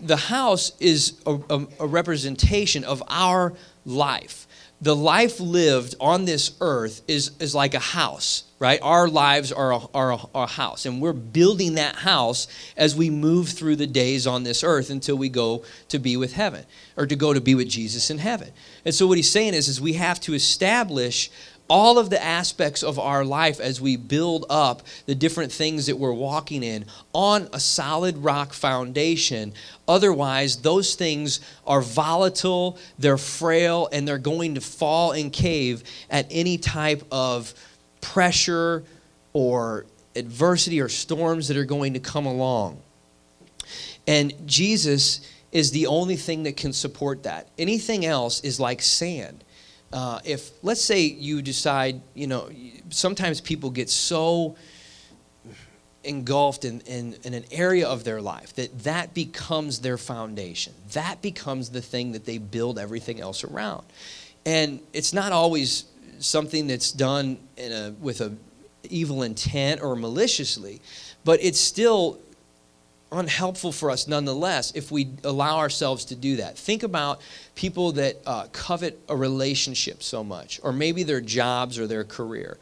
the 0.00 0.16
house 0.16 0.72
is 0.80 1.20
a, 1.26 1.38
a, 1.50 1.66
a 1.80 1.86
representation 1.86 2.84
of 2.84 3.02
our 3.08 3.52
life. 3.84 4.46
the 4.80 4.94
life 4.94 5.40
lived 5.40 5.94
on 6.00 6.26
this 6.26 6.54
earth 6.60 7.00
is, 7.08 7.30
is 7.40 7.54
like 7.54 7.72
a 7.72 7.78
house, 7.78 8.44
right? 8.58 8.78
Our 8.82 9.08
lives 9.08 9.50
are 9.50 9.72
a, 9.72 9.80
are, 9.94 10.12
a, 10.12 10.18
are 10.34 10.44
a 10.44 10.46
house, 10.46 10.84
and 10.84 11.00
we're 11.00 11.14
building 11.14 11.74
that 11.74 11.96
house 11.96 12.46
as 12.76 12.94
we 12.94 13.08
move 13.08 13.48
through 13.48 13.76
the 13.76 13.86
days 13.86 14.26
on 14.26 14.42
this 14.42 14.62
earth 14.62 14.90
until 14.90 15.16
we 15.16 15.30
go 15.30 15.64
to 15.88 15.98
be 15.98 16.16
with 16.18 16.34
heaven 16.34 16.66
or 16.96 17.06
to 17.06 17.16
go 17.16 17.32
to 17.32 17.40
be 17.40 17.54
with 17.54 17.68
Jesus 17.68 18.10
in 18.10 18.18
heaven. 18.18 18.50
And 18.84 18.94
so, 18.94 19.06
what 19.06 19.16
he's 19.16 19.30
saying 19.30 19.54
is, 19.54 19.66
is 19.66 19.80
we 19.80 19.94
have 19.94 20.20
to 20.20 20.34
establish 20.34 21.30
all 21.68 21.98
of 21.98 22.10
the 22.10 22.22
aspects 22.22 22.82
of 22.82 22.98
our 22.98 23.24
life 23.24 23.58
as 23.60 23.80
we 23.80 23.96
build 23.96 24.46
up 24.48 24.82
the 25.06 25.14
different 25.14 25.50
things 25.50 25.86
that 25.86 25.96
we're 25.96 26.12
walking 26.12 26.62
in 26.62 26.84
on 27.12 27.48
a 27.52 27.60
solid 27.60 28.18
rock 28.18 28.52
foundation. 28.52 29.52
Otherwise, 29.88 30.56
those 30.58 30.94
things 30.94 31.40
are 31.66 31.80
volatile, 31.80 32.78
they're 32.98 33.18
frail, 33.18 33.88
and 33.92 34.06
they're 34.06 34.18
going 34.18 34.54
to 34.54 34.60
fall 34.60 35.12
and 35.12 35.32
cave 35.32 35.82
at 36.10 36.26
any 36.30 36.56
type 36.56 37.02
of 37.10 37.52
pressure 38.00 38.84
or 39.32 39.86
adversity 40.14 40.80
or 40.80 40.88
storms 40.88 41.48
that 41.48 41.56
are 41.56 41.64
going 41.64 41.94
to 41.94 42.00
come 42.00 42.26
along. 42.26 42.80
And 44.06 44.32
Jesus 44.46 45.28
is 45.50 45.72
the 45.72 45.86
only 45.86 46.16
thing 46.16 46.44
that 46.44 46.56
can 46.56 46.72
support 46.72 47.24
that. 47.24 47.48
Anything 47.58 48.04
else 48.04 48.40
is 48.42 48.60
like 48.60 48.82
sand 48.82 49.42
uh, 49.92 50.20
if 50.24 50.50
let's 50.62 50.82
say 50.82 51.02
you 51.02 51.42
decide, 51.42 52.00
you 52.14 52.26
know, 52.26 52.50
sometimes 52.90 53.40
people 53.40 53.70
get 53.70 53.88
so 53.88 54.56
engulfed 56.04 56.64
in, 56.64 56.80
in, 56.82 57.16
in, 57.24 57.34
an 57.34 57.44
area 57.50 57.86
of 57.86 58.04
their 58.04 58.20
life 58.20 58.54
that 58.54 58.78
that 58.84 59.12
becomes 59.12 59.80
their 59.80 59.98
foundation. 59.98 60.72
That 60.92 61.20
becomes 61.20 61.70
the 61.70 61.82
thing 61.82 62.12
that 62.12 62.24
they 62.24 62.38
build 62.38 62.78
everything 62.78 63.20
else 63.20 63.42
around. 63.42 63.84
And 64.44 64.80
it's 64.92 65.12
not 65.12 65.32
always 65.32 65.84
something 66.20 66.68
that's 66.68 66.92
done 66.92 67.38
in 67.56 67.72
a, 67.72 67.90
with 68.00 68.20
a 68.20 68.32
evil 68.88 69.22
intent 69.22 69.82
or 69.82 69.96
maliciously, 69.96 70.80
but 71.24 71.42
it's 71.42 71.60
still 71.60 72.20
unhelpful 73.12 73.72
for 73.72 73.90
us 73.90 74.08
nonetheless 74.08 74.72
if 74.72 74.90
we 74.90 75.08
allow 75.24 75.58
ourselves 75.58 76.04
to 76.06 76.16
do 76.16 76.36
that. 76.36 76.58
Think 76.58 76.82
about 76.82 77.20
people 77.54 77.92
that 77.92 78.16
uh, 78.26 78.46
covet 78.52 78.98
a 79.08 79.16
relationship 79.16 80.02
so 80.02 80.24
much, 80.24 80.60
or 80.62 80.72
maybe 80.72 81.02
their 81.02 81.20
jobs 81.20 81.78
or 81.78 81.86
their 81.86 82.04
career, 82.04 82.58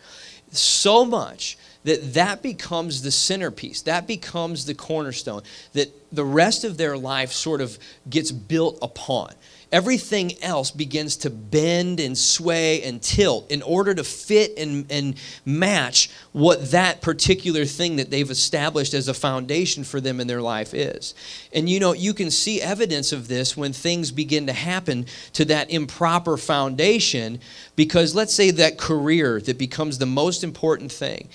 so 0.50 1.04
much 1.04 1.56
that 1.84 2.14
that 2.14 2.42
becomes 2.42 3.02
the 3.02 3.10
centerpiece, 3.10 3.82
that 3.82 4.06
becomes 4.06 4.66
the 4.66 4.74
cornerstone, 4.74 5.42
that 5.72 6.03
the 6.14 6.24
rest 6.24 6.64
of 6.64 6.76
their 6.76 6.96
life 6.96 7.32
sort 7.32 7.60
of 7.60 7.78
gets 8.08 8.32
built 8.32 8.78
upon 8.82 9.34
everything 9.74 10.40
else 10.40 10.70
begins 10.70 11.16
to 11.16 11.28
bend 11.28 11.98
and 11.98 12.16
sway 12.16 12.80
and 12.84 13.02
tilt 13.02 13.50
in 13.50 13.60
order 13.60 13.92
to 13.92 14.04
fit 14.04 14.56
and, 14.56 14.86
and 14.88 15.16
match 15.44 16.08
what 16.30 16.70
that 16.70 17.02
particular 17.02 17.64
thing 17.64 17.96
that 17.96 18.08
they've 18.08 18.30
established 18.30 18.94
as 18.94 19.08
a 19.08 19.14
foundation 19.14 19.82
for 19.82 20.00
them 20.00 20.20
in 20.20 20.28
their 20.28 20.40
life 20.40 20.72
is. 20.74 21.12
And 21.52 21.68
you 21.68 21.80
know, 21.80 21.92
you 21.92 22.14
can 22.14 22.30
see 22.30 22.62
evidence 22.62 23.12
of 23.12 23.26
this 23.26 23.56
when 23.56 23.72
things 23.72 24.12
begin 24.12 24.46
to 24.46 24.52
happen 24.52 25.06
to 25.32 25.44
that 25.46 25.72
improper 25.72 26.36
foundation 26.36 27.40
because 27.74 28.14
let's 28.14 28.32
say 28.32 28.52
that 28.52 28.78
career 28.78 29.40
that 29.40 29.58
becomes 29.58 29.98
the 29.98 30.06
most 30.06 30.44
important 30.44 30.92
thing 30.92 31.28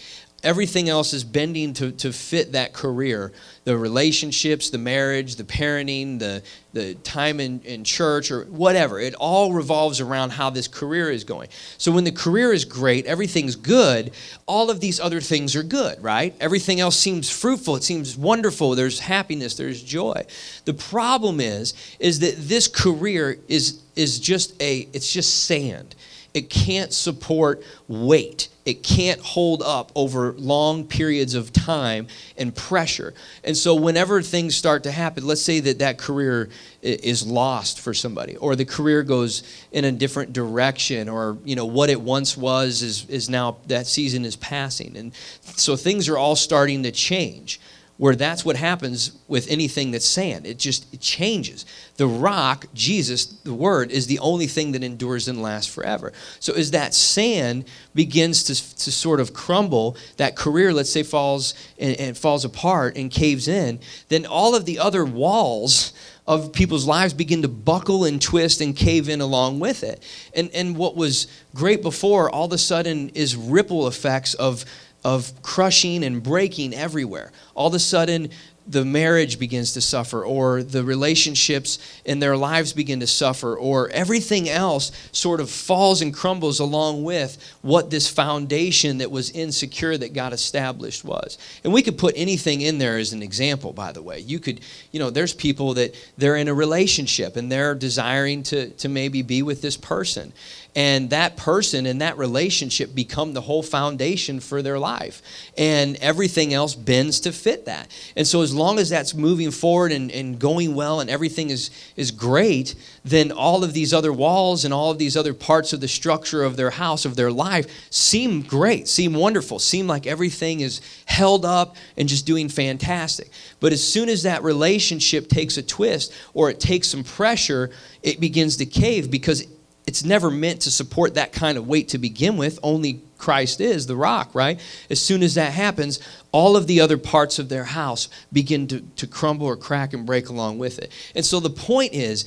everything 0.44 0.88
else 0.88 1.14
is 1.14 1.24
bending 1.24 1.74
to, 1.74 1.92
to 1.92 2.14
fit 2.14 2.54
that 2.54 2.74
career 2.74 3.32
the 3.70 3.78
relationships 3.78 4.72
the 4.72 4.80
marriage 4.80 5.36
the 5.36 5.44
parenting 5.44 6.18
the, 6.18 6.42
the 6.74 6.96
time 6.96 7.40
in, 7.40 7.62
in 7.62 7.84
church 7.84 8.32
or 8.32 8.46
whatever. 8.46 9.00
It 9.00 9.14
all 9.14 9.54
revolves 9.54 10.02
around 10.02 10.32
how 10.32 10.50
this 10.50 10.68
career 10.68 11.12
is 11.12 11.24
going. 11.24 11.50
So 11.78 11.92
when 11.92 12.04
the 12.04 12.12
career 12.12 12.52
is 12.52 12.66
great 12.66 13.06
everything's 13.06 13.56
good 13.56 14.12
all 14.48 14.72
of 14.72 14.80
these 14.80 15.00
other 15.00 15.22
things 15.22 15.56
are 15.56 15.62
good 15.62 16.02
right? 16.02 16.34
Everything 16.40 16.80
else 16.80 16.98
seems 16.98 17.30
fruitful. 17.30 17.76
It 17.76 17.84
seems 17.84 18.18
wonderful. 18.18 18.74
There's 18.74 19.02
happiness. 19.02 19.54
There's 19.54 19.84
joy. 19.84 20.26
The 20.66 20.74
problem 20.74 21.40
is 21.40 21.76
is 22.00 22.22
that 22.22 22.38
this 22.38 22.68
career 22.68 23.38
is 23.48 23.84
is 23.96 24.20
just 24.20 24.60
a 24.60 24.88
it's 24.94 25.14
just 25.14 25.44
sand 25.44 25.94
it 26.34 26.50
can't 26.50 26.94
support 26.94 27.64
weight. 27.88 28.50
It 28.66 28.84
can't 28.84 29.20
hold 29.20 29.64
up 29.64 29.92
over 29.96 30.34
long 30.34 30.86
periods 30.86 31.34
of 31.34 31.52
time 31.52 32.06
and 32.38 32.56
pressure. 32.56 33.16
And 33.44 33.58
so, 33.58 33.74
whenever 33.74 34.22
things 34.22 34.56
start 34.56 34.84
to 34.84 34.92
happen, 34.92 35.26
let's 35.26 35.42
say 35.42 35.60
that 35.62 35.80
that 35.80 35.98
career 35.98 36.50
is 36.84 37.26
lost 37.26 37.80
for 37.80 37.96
somebody, 37.96 38.36
or 38.38 38.56
the 38.56 38.66
career 38.66 39.02
goes 39.02 39.42
in 39.72 39.86
a 39.86 39.92
different 39.92 40.34
direction, 40.34 41.10
or 41.10 41.38
you 41.44 41.56
know 41.56 41.66
what 41.66 41.90
it 41.90 42.00
once 42.00 42.38
was 42.38 42.84
is 42.84 43.10
is 43.10 43.28
now 43.28 43.58
that 43.68 43.88
season 43.88 44.24
is 44.24 44.36
passing, 44.36 44.96
and 44.98 45.16
so 45.42 45.76
things 45.76 46.08
are 46.08 46.18
all 46.18 46.36
starting 46.36 46.84
to 46.84 46.92
change 46.92 47.60
where 48.00 48.16
that's 48.16 48.46
what 48.46 48.56
happens 48.56 49.12
with 49.28 49.52
anything 49.52 49.92
that's 49.92 50.08
sand. 50.08 50.48
It 50.48 50.58
just 50.58 50.92
it 50.94 51.02
changes. 51.02 51.66
The 51.98 52.08
rock, 52.08 52.66
Jesus, 52.74 53.26
the 53.26 53.54
word, 53.54 53.92
is 53.92 54.08
the 54.08 54.20
only 54.20 54.48
thing 54.48 54.72
that 54.72 54.86
endures 54.86 55.28
and 55.28 55.42
lasts 55.42 55.72
forever. 55.72 56.14
So 56.40 56.54
as 56.54 56.72
that 56.72 56.94
sand 56.94 57.66
begins 57.94 58.44
to, 58.46 58.56
to 58.56 58.92
sort 58.94 59.20
of 59.20 59.34
crumble, 59.34 59.98
that 60.16 60.38
career, 60.38 60.72
let's 60.72 60.90
say, 60.90 61.04
falls 61.04 61.54
and, 61.78 62.00
and 62.00 62.18
falls 62.18 62.46
apart 62.46 62.96
and 62.96 63.12
caves 63.12 63.50
in, 63.50 63.82
then 64.08 64.26
all 64.26 64.56
of 64.56 64.64
the 64.64 64.80
other 64.80 65.04
walls 65.04 65.92
of 66.26 66.54
people's 66.54 66.86
lives 66.86 67.14
begin 67.14 67.42
to 67.42 67.50
buckle 67.50 68.06
and 68.06 68.22
twist 68.22 68.62
and 68.62 68.78
cave 68.78 69.10
in 69.10 69.20
along 69.20 69.60
with 69.60 69.84
it. 69.84 70.02
And, 70.34 70.50
and 70.54 70.78
what 70.78 70.96
was 70.96 71.28
great 71.54 71.82
before 71.82 72.30
all 72.30 72.46
of 72.46 72.54
a 72.54 72.58
sudden 72.58 73.10
is 73.10 73.36
ripple 73.36 73.88
effects 73.88 74.36
of 74.36 74.64
of 75.04 75.32
crushing 75.42 76.04
and 76.04 76.22
breaking 76.22 76.74
everywhere. 76.74 77.32
All 77.56 77.68
of 77.68 77.74
a 77.74 77.80
sudden, 77.80 78.30
the 78.70 78.86
marriage 78.86 79.40
begins 79.40 79.74
to 79.74 79.82
suffer, 79.82 80.24
or 80.24 80.62
the 80.62 80.84
relationships 80.84 81.80
in 82.06 82.20
their 82.20 82.38
lives 82.38 82.72
begin 82.72 83.00
to 83.00 83.08
suffer, 83.08 83.58
or 83.58 83.90
everything 83.90 84.48
else 84.48 84.92
sort 85.12 85.40
of 85.42 85.50
falls 85.50 86.04
and 86.04 86.14
crumbles 86.14 86.60
along 86.60 87.04
with 87.04 87.56
what 87.64 87.90
this 87.90 88.08
foundation 88.08 89.00
that 89.00 89.10
was 89.10 89.32
insecure 89.32 89.98
that 89.98 90.14
got 90.14 90.34
established 90.34 91.04
was. 91.04 91.40
And 91.64 91.74
we 91.74 91.82
could 91.82 91.98
put 91.98 92.14
anything 92.16 92.62
in 92.62 92.78
there 92.78 93.00
as 93.00 93.12
an 93.12 93.24
example, 93.24 93.74
by 93.74 93.92
the 93.92 94.04
way. 94.04 94.20
You 94.20 94.38
could, 94.38 94.62
you 94.92 95.00
know, 95.00 95.10
there's 95.10 95.34
people 95.34 95.74
that 95.74 95.96
they're 96.20 96.36
in 96.36 96.48
a 96.48 96.54
relationship 96.54 97.38
and 97.38 97.52
they're 97.52 97.74
desiring 97.74 98.44
to, 98.44 98.70
to 98.70 98.88
maybe 98.88 99.24
be 99.24 99.42
with 99.42 99.64
this 99.64 99.78
person 99.78 100.32
and 100.76 101.10
that 101.10 101.36
person 101.36 101.86
and 101.86 102.02
that 102.02 102.18
relationship 102.18 102.94
become 102.94 103.34
the 103.34 103.42
whole 103.42 103.64
foundation 103.64 104.40
for 104.40 104.62
their 104.62 104.78
life. 104.78 105.22
And 105.58 105.96
everything 105.98 106.54
else 106.54 106.76
bends 106.76 107.20
to 107.22 107.32
fit 107.32 107.66
that. 107.66 107.88
And 108.16 108.28
so 108.28 108.42
as 108.42 108.54
long 108.54 108.78
as 108.78 108.90
that's 108.90 109.16
moving 109.16 109.52
forward 109.52 109.92
and, 109.92 110.12
and 110.12 110.38
going 110.38 110.76
well 110.76 111.00
and 111.00 111.10
everything 111.10 111.50
is 111.50 111.72
is 111.96 112.12
great 112.12 112.76
then 113.04 113.32
all 113.32 113.64
of 113.64 113.74
these 113.74 113.94
other 113.94 114.14
walls 114.14 114.66
and 114.66 114.74
all 114.74 114.92
of 114.92 114.98
these 114.98 115.18
other 115.18 115.34
parts 115.34 115.74
of 115.74 115.80
the 115.80 115.88
structure 115.88 116.44
of 116.44 116.56
their 116.56 116.70
house 116.70 117.06
of 117.06 117.16
their 117.16 117.32
life 117.32 117.68
seem 117.90 118.42
great 118.42 118.88
seem 118.88 119.14
wonderful 119.14 119.58
seem 119.60 119.88
like 119.88 120.06
everything 120.06 120.60
is 120.60 120.82
held 121.06 121.46
up 121.46 121.76
and 121.98 122.08
just 122.08 122.26
doing 122.26 122.48
fantastic. 122.48 123.30
But 123.60 123.74
as 123.74 123.86
soon 123.86 124.10
as 124.10 124.24
that 124.24 124.44
relationship 124.44 125.28
takes 125.28 125.58
a 125.58 125.64
twist 125.64 126.14
or 126.34 126.50
it 126.50 126.60
takes 126.60 126.88
some 126.88 127.04
pressure 127.04 127.72
it 128.04 128.20
begins 128.20 128.58
to 128.58 128.66
cave 128.66 129.10
because 129.10 129.46
it's 129.90 130.06
never 130.06 130.30
meant 130.30 130.62
to 130.62 130.70
support 130.70 131.16
that 131.16 131.32
kind 131.32 131.58
of 131.58 131.68
weight 131.68 131.88
to 131.88 131.98
begin 131.98 132.38
with. 132.38 132.60
Only 132.62 133.02
Christ 133.18 133.60
is 133.60 133.88
the 133.88 133.96
rock, 133.96 134.36
right? 134.36 134.60
As 134.92 135.02
soon 135.02 135.24
as 135.24 135.34
that 135.34 135.52
happens, 135.52 136.00
all 136.32 136.56
of 136.56 136.68
the 136.68 136.80
other 136.80 137.00
parts 137.00 137.40
of 137.40 137.50
their 137.50 137.64
house 137.64 138.08
begin 138.32 138.68
to, 138.68 138.82
to 138.82 139.08
crumble 139.08 139.48
or 139.48 139.58
crack 139.58 139.94
and 139.94 140.06
break 140.06 140.30
along 140.30 140.60
with 140.60 140.78
it. 140.78 140.92
And 141.16 141.26
so 141.26 141.40
the 141.40 141.50
point 141.50 141.94
is, 141.94 142.26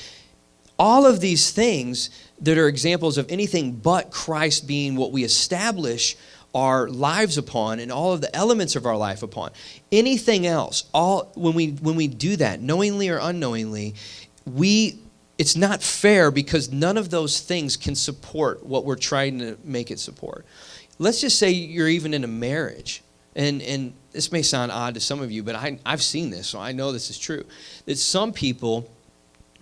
all 0.76 1.06
of 1.06 1.20
these 1.20 1.52
things 1.52 2.10
that 2.40 2.58
are 2.58 2.66
examples 2.66 3.16
of 3.16 3.30
anything 3.30 3.76
but 3.76 4.10
Christ 4.10 4.66
being 4.66 4.96
what 4.96 5.12
we 5.12 5.22
establish 5.22 6.16
our 6.56 6.88
lives 6.88 7.38
upon 7.38 7.78
and 7.78 7.92
all 7.92 8.12
of 8.12 8.22
the 8.22 8.34
elements 8.34 8.74
of 8.74 8.86
our 8.86 8.96
life 8.96 9.22
upon. 9.22 9.52
Anything 9.92 10.48
else, 10.48 10.82
all 10.92 11.30
when 11.36 11.54
we 11.54 11.68
when 11.70 11.94
we 11.94 12.08
do 12.08 12.34
that, 12.36 12.60
knowingly 12.60 13.08
or 13.08 13.18
unknowingly, 13.18 13.94
we 14.44 14.98
it's 15.42 15.56
not 15.56 15.82
fair 15.82 16.30
because 16.30 16.70
none 16.70 16.96
of 16.96 17.10
those 17.10 17.40
things 17.40 17.76
can 17.76 17.96
support 17.96 18.64
what 18.64 18.84
we're 18.84 18.94
trying 18.94 19.40
to 19.40 19.58
make 19.64 19.90
it 19.90 19.98
support. 19.98 20.46
Let's 21.00 21.20
just 21.20 21.36
say 21.36 21.50
you're 21.50 21.88
even 21.88 22.14
in 22.14 22.22
a 22.22 22.28
marriage, 22.28 23.02
and, 23.34 23.60
and 23.60 23.92
this 24.12 24.30
may 24.30 24.42
sound 24.42 24.70
odd 24.70 24.94
to 24.94 25.00
some 25.00 25.20
of 25.20 25.32
you, 25.32 25.42
but 25.42 25.56
I, 25.56 25.80
I've 25.84 26.00
seen 26.00 26.30
this, 26.30 26.46
so 26.46 26.60
I 26.60 26.70
know 26.70 26.92
this 26.92 27.10
is 27.10 27.18
true. 27.18 27.44
That 27.86 27.98
some 27.98 28.32
people, 28.32 28.88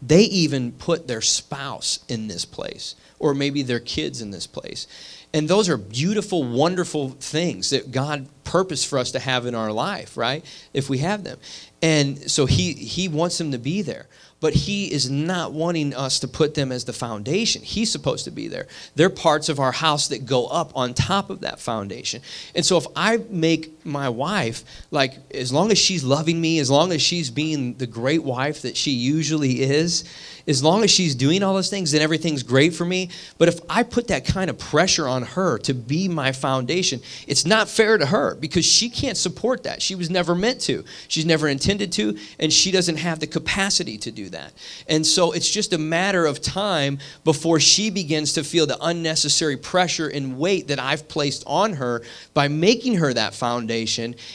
they 0.02 0.24
even 0.24 0.72
put 0.72 1.08
their 1.08 1.22
spouse 1.22 2.00
in 2.08 2.28
this 2.28 2.44
place, 2.44 2.94
or 3.18 3.32
maybe 3.32 3.62
their 3.62 3.80
kids 3.80 4.20
in 4.20 4.32
this 4.32 4.46
place. 4.46 4.86
And 5.32 5.48
those 5.48 5.70
are 5.70 5.78
beautiful, 5.78 6.44
wonderful 6.44 7.12
things 7.20 7.70
that 7.70 7.90
God 7.90 8.26
purpose 8.44 8.84
for 8.84 8.98
us 8.98 9.12
to 9.12 9.18
have 9.18 9.46
in 9.46 9.54
our 9.54 9.72
life, 9.72 10.18
right? 10.18 10.44
If 10.74 10.90
we 10.90 10.98
have 10.98 11.24
them. 11.24 11.38
And 11.80 12.30
so 12.30 12.44
he 12.44 12.74
he 12.74 13.08
wants 13.08 13.38
them 13.38 13.52
to 13.52 13.58
be 13.58 13.80
there 13.80 14.08
but 14.40 14.54
he 14.54 14.92
is 14.92 15.10
not 15.10 15.52
wanting 15.52 15.94
us 15.94 16.18
to 16.20 16.28
put 16.28 16.54
them 16.54 16.72
as 16.72 16.84
the 16.84 16.92
foundation. 16.92 17.62
He's 17.62 17.92
supposed 17.92 18.24
to 18.24 18.30
be 18.30 18.48
there. 18.48 18.66
They're 18.96 19.10
parts 19.10 19.48
of 19.48 19.60
our 19.60 19.72
house 19.72 20.08
that 20.08 20.26
go 20.26 20.46
up 20.46 20.72
on 20.74 20.94
top 20.94 21.30
of 21.30 21.40
that 21.40 21.60
foundation. 21.60 22.22
And 22.54 22.64
so 22.64 22.76
if 22.76 22.86
I 22.96 23.18
make 23.28 23.79
my 23.84 24.08
wife, 24.08 24.64
like, 24.90 25.14
as 25.32 25.52
long 25.52 25.70
as 25.70 25.78
she's 25.78 26.04
loving 26.04 26.40
me, 26.40 26.58
as 26.58 26.70
long 26.70 26.92
as 26.92 27.02
she's 27.02 27.30
being 27.30 27.74
the 27.74 27.86
great 27.86 28.22
wife 28.22 28.62
that 28.62 28.76
she 28.76 28.90
usually 28.90 29.62
is, 29.62 30.04
as 30.46 30.62
long 30.62 30.82
as 30.82 30.90
she's 30.90 31.14
doing 31.14 31.42
all 31.42 31.54
those 31.54 31.70
things, 31.70 31.92
then 31.92 32.02
everything's 32.02 32.42
great 32.42 32.74
for 32.74 32.84
me. 32.84 33.10
But 33.38 33.48
if 33.48 33.60
I 33.68 33.82
put 33.82 34.08
that 34.08 34.24
kind 34.24 34.50
of 34.50 34.58
pressure 34.58 35.06
on 35.06 35.22
her 35.22 35.58
to 35.58 35.74
be 35.74 36.08
my 36.08 36.32
foundation, 36.32 37.00
it's 37.26 37.46
not 37.46 37.68
fair 37.68 37.98
to 37.98 38.06
her 38.06 38.34
because 38.34 38.64
she 38.64 38.90
can't 38.90 39.16
support 39.16 39.62
that. 39.64 39.82
She 39.82 39.94
was 39.94 40.10
never 40.10 40.34
meant 40.34 40.60
to, 40.62 40.84
she's 41.08 41.26
never 41.26 41.48
intended 41.48 41.92
to, 41.92 42.18
and 42.38 42.52
she 42.52 42.70
doesn't 42.70 42.96
have 42.96 43.20
the 43.20 43.26
capacity 43.26 43.96
to 43.98 44.10
do 44.10 44.28
that. 44.30 44.52
And 44.88 45.06
so 45.06 45.32
it's 45.32 45.48
just 45.48 45.72
a 45.72 45.78
matter 45.78 46.26
of 46.26 46.40
time 46.40 46.98
before 47.24 47.60
she 47.60 47.90
begins 47.90 48.32
to 48.34 48.44
feel 48.44 48.66
the 48.66 48.78
unnecessary 48.80 49.56
pressure 49.56 50.08
and 50.08 50.38
weight 50.38 50.68
that 50.68 50.78
I've 50.78 51.08
placed 51.08 51.44
on 51.46 51.74
her 51.74 52.02
by 52.34 52.48
making 52.48 52.96
her 52.96 53.12
that 53.12 53.34
foundation. 53.34 53.69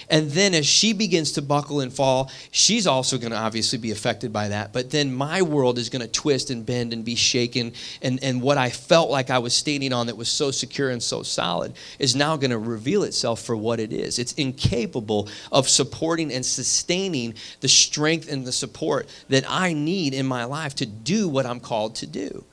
And 0.09 0.31
then 0.31 0.53
as 0.53 0.65
she 0.65 0.93
begins 0.93 1.33
to 1.33 1.41
buckle 1.41 1.81
and 1.81 1.91
fall, 1.91 2.31
she's 2.51 2.87
also 2.87 3.17
going 3.17 3.31
to 3.31 3.37
obviously 3.37 3.77
be 3.77 3.91
affected 3.91 4.31
by 4.31 4.47
that. 4.49 4.73
But 4.73 4.91
then 4.91 5.13
my 5.13 5.41
world 5.41 5.77
is 5.77 5.89
going 5.89 6.01
to 6.01 6.07
twist 6.07 6.49
and 6.49 6.65
bend 6.65 6.93
and 6.93 7.03
be 7.03 7.15
shaken. 7.15 7.73
And, 8.01 8.23
and 8.23 8.41
what 8.41 8.57
I 8.57 8.69
felt 8.69 9.09
like 9.09 9.29
I 9.29 9.39
was 9.39 9.53
standing 9.53 9.93
on 9.93 10.07
that 10.07 10.17
was 10.17 10.29
so 10.29 10.51
secure 10.51 10.89
and 10.89 11.01
so 11.01 11.23
solid 11.23 11.73
is 11.99 12.15
now 12.15 12.37
going 12.37 12.51
to 12.51 12.57
reveal 12.57 13.03
itself 13.03 13.41
for 13.41 13.55
what 13.55 13.79
it 13.79 13.91
is. 13.91 14.19
It's 14.19 14.33
incapable 14.33 15.29
of 15.51 15.67
supporting 15.67 16.31
and 16.31 16.45
sustaining 16.45 17.35
the 17.59 17.67
strength 17.67 18.31
and 18.31 18.45
the 18.45 18.51
support 18.51 19.07
that 19.29 19.43
I 19.47 19.73
need 19.73 20.13
in 20.13 20.25
my 20.25 20.45
life 20.45 20.75
to 20.75 20.85
do 20.85 21.27
what 21.27 21.45
I'm 21.45 21.59
called 21.59 21.95
to 21.95 22.07
do. 22.07 22.43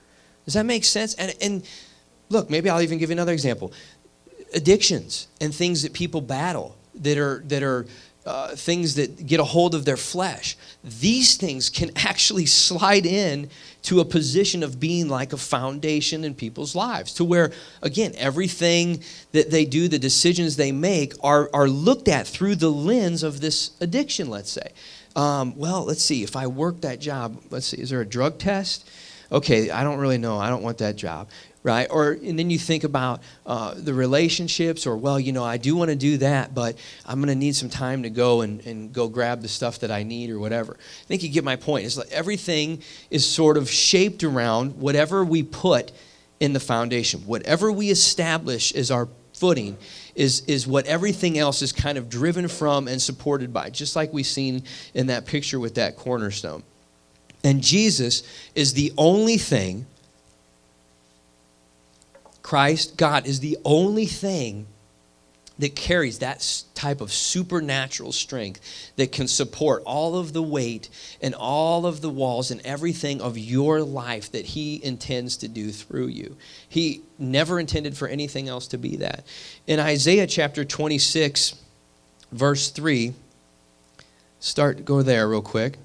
Does 0.44 0.54
that 0.54 0.66
make 0.66 0.84
sense? 0.84 1.14
And, 1.14 1.34
and 1.40 1.64
look, 2.28 2.50
maybe 2.50 2.68
I'll 2.68 2.82
even 2.82 2.98
give 2.98 3.10
you 3.10 3.14
another 3.14 3.32
example 3.32 3.72
addictions 4.54 5.28
and 5.40 5.54
things 5.54 5.82
that 5.82 5.92
people 5.92 6.20
battle 6.20 6.76
that 6.94 7.18
are, 7.18 7.42
that 7.46 7.62
are 7.62 7.86
uh, 8.24 8.54
things 8.54 8.94
that 8.94 9.26
get 9.26 9.40
a 9.40 9.44
hold 9.44 9.74
of 9.74 9.84
their 9.84 9.96
flesh, 9.96 10.56
these 10.84 11.36
things 11.36 11.68
can 11.68 11.90
actually 11.96 12.46
slide 12.46 13.06
in 13.06 13.50
to 13.82 13.98
a 13.98 14.04
position 14.04 14.62
of 14.62 14.78
being 14.78 15.08
like 15.08 15.32
a 15.32 15.36
foundation 15.36 16.24
in 16.24 16.34
people's 16.34 16.76
lives. 16.76 17.14
To 17.14 17.24
where, 17.24 17.50
again, 17.82 18.12
everything 18.16 19.02
that 19.32 19.50
they 19.50 19.64
do, 19.64 19.88
the 19.88 19.98
decisions 19.98 20.56
they 20.56 20.70
make, 20.70 21.14
are, 21.22 21.50
are 21.52 21.68
looked 21.68 22.06
at 22.06 22.26
through 22.28 22.56
the 22.56 22.70
lens 22.70 23.24
of 23.24 23.40
this 23.40 23.72
addiction, 23.80 24.30
let's 24.30 24.52
say. 24.52 24.72
Um, 25.16 25.56
well, 25.56 25.84
let's 25.84 26.02
see, 26.02 26.22
if 26.22 26.36
I 26.36 26.46
work 26.46 26.80
that 26.82 27.00
job, 27.00 27.42
let's 27.50 27.66
see, 27.66 27.80
is 27.80 27.90
there 27.90 28.00
a 28.00 28.06
drug 28.06 28.38
test? 28.38 28.88
Okay, 29.30 29.70
I 29.70 29.82
don't 29.82 29.98
really 29.98 30.18
know. 30.18 30.38
I 30.38 30.48
don't 30.48 30.62
want 30.62 30.78
that 30.78 30.96
job 30.96 31.28
right? 31.62 31.86
Or 31.90 32.12
and 32.12 32.38
then 32.38 32.50
you 32.50 32.58
think 32.58 32.84
about 32.84 33.22
uh, 33.46 33.74
the 33.76 33.94
relationships, 33.94 34.86
or 34.86 34.96
well, 34.96 35.18
you 35.20 35.32
know, 35.32 35.44
I 35.44 35.56
do 35.56 35.76
want 35.76 35.90
to 35.90 35.96
do 35.96 36.16
that, 36.18 36.54
but 36.54 36.76
I'm 37.06 37.20
going 37.20 37.28
to 37.28 37.34
need 37.34 37.54
some 37.54 37.70
time 37.70 38.02
to 38.02 38.10
go 38.10 38.40
and, 38.40 38.64
and 38.66 38.92
go 38.92 39.08
grab 39.08 39.42
the 39.42 39.48
stuff 39.48 39.80
that 39.80 39.90
I 39.90 40.02
need 40.02 40.30
or 40.30 40.38
whatever. 40.38 40.74
I 40.74 41.06
think 41.06 41.22
you 41.22 41.28
get 41.28 41.44
my 41.44 41.56
point. 41.56 41.86
It's 41.86 41.96
like 41.96 42.10
everything 42.10 42.82
is 43.10 43.26
sort 43.26 43.56
of 43.56 43.70
shaped 43.70 44.24
around 44.24 44.78
whatever 44.78 45.24
we 45.24 45.42
put 45.42 45.92
in 46.40 46.52
the 46.52 46.60
foundation, 46.60 47.20
whatever 47.20 47.70
we 47.70 47.90
establish 47.90 48.74
as 48.74 48.90
our 48.90 49.08
footing. 49.34 49.76
Is, 50.14 50.42
is 50.46 50.66
what 50.66 50.84
everything 50.84 51.38
else 51.38 51.62
is 51.62 51.72
kind 51.72 51.96
of 51.96 52.10
driven 52.10 52.46
from 52.46 52.86
and 52.86 53.00
supported 53.00 53.50
by, 53.50 53.70
just 53.70 53.96
like 53.96 54.12
we've 54.12 54.26
seen 54.26 54.64
in 54.92 55.06
that 55.06 55.24
picture 55.24 55.58
with 55.58 55.76
that 55.76 55.96
cornerstone. 55.96 56.62
And 57.42 57.62
Jesus 57.62 58.22
is 58.54 58.74
the 58.74 58.92
only 58.98 59.38
thing 59.38 59.86
Christ, 62.52 62.98
God, 62.98 63.26
is 63.26 63.40
the 63.40 63.56
only 63.64 64.04
thing 64.04 64.66
that 65.58 65.74
carries 65.74 66.18
that 66.18 66.64
type 66.74 67.00
of 67.00 67.10
supernatural 67.10 68.12
strength 68.12 68.60
that 68.96 69.10
can 69.10 69.26
support 69.26 69.82
all 69.86 70.16
of 70.16 70.34
the 70.34 70.42
weight 70.42 70.90
and 71.22 71.34
all 71.34 71.86
of 71.86 72.02
the 72.02 72.10
walls 72.10 72.50
and 72.50 72.60
everything 72.60 73.22
of 73.22 73.38
your 73.38 73.80
life 73.80 74.30
that 74.32 74.44
He 74.44 74.84
intends 74.84 75.38
to 75.38 75.48
do 75.48 75.72
through 75.72 76.08
you. 76.08 76.36
He 76.68 77.00
never 77.18 77.58
intended 77.58 77.96
for 77.96 78.06
anything 78.06 78.50
else 78.50 78.66
to 78.66 78.76
be 78.76 78.96
that. 78.96 79.24
In 79.66 79.80
Isaiah 79.80 80.26
chapter 80.26 80.62
26, 80.62 81.54
verse 82.32 82.68
3, 82.68 83.14
start, 84.40 84.84
go 84.84 85.00
there 85.00 85.26
real 85.26 85.40
quick. 85.40 85.78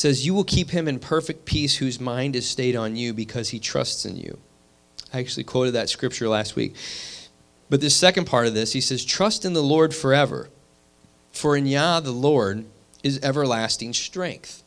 Says, 0.00 0.26
You 0.26 0.34
will 0.34 0.44
keep 0.44 0.70
him 0.70 0.88
in 0.88 0.98
perfect 0.98 1.44
peace 1.44 1.76
whose 1.76 2.00
mind 2.00 2.34
is 2.34 2.48
stayed 2.48 2.74
on 2.74 2.96
you 2.96 3.12
because 3.12 3.50
he 3.50 3.60
trusts 3.60 4.04
in 4.04 4.16
you. 4.16 4.38
I 5.12 5.18
actually 5.18 5.44
quoted 5.44 5.72
that 5.72 5.90
scripture 5.90 6.28
last 6.28 6.56
week. 6.56 6.74
But 7.68 7.80
this 7.80 7.94
second 7.94 8.24
part 8.24 8.46
of 8.46 8.54
this, 8.54 8.72
he 8.72 8.80
says, 8.80 9.04
Trust 9.04 9.44
in 9.44 9.52
the 9.52 9.62
Lord 9.62 9.94
forever, 9.94 10.48
for 11.32 11.56
in 11.56 11.66
Yah 11.66 12.00
the 12.00 12.12
Lord 12.12 12.64
is 13.02 13.20
everlasting 13.22 13.92
strength. 13.92 14.62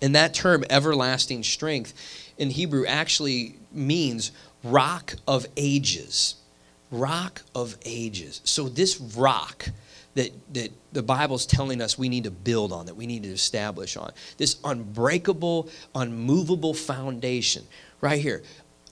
And 0.00 0.14
that 0.14 0.34
term, 0.34 0.64
everlasting 0.70 1.42
strength, 1.42 1.94
in 2.38 2.50
Hebrew 2.50 2.86
actually 2.86 3.56
means 3.72 4.30
rock 4.62 5.14
of 5.26 5.46
ages. 5.56 6.36
Rock 6.90 7.42
of 7.54 7.76
ages. 7.84 8.40
So 8.44 8.68
this 8.68 9.00
rock 9.00 9.70
that, 10.16 10.54
that 10.54 10.72
the 10.92 11.02
Bible's 11.02 11.46
telling 11.46 11.80
us 11.80 11.96
we 11.96 12.08
need 12.08 12.24
to 12.24 12.30
build 12.30 12.72
on, 12.72 12.86
that 12.86 12.96
we 12.96 13.06
need 13.06 13.22
to 13.22 13.28
establish 13.28 13.96
on. 13.96 14.12
This 14.38 14.56
unbreakable, 14.64 15.68
unmovable 15.94 16.74
foundation 16.74 17.64
right 18.00 18.20
here. 18.20 18.42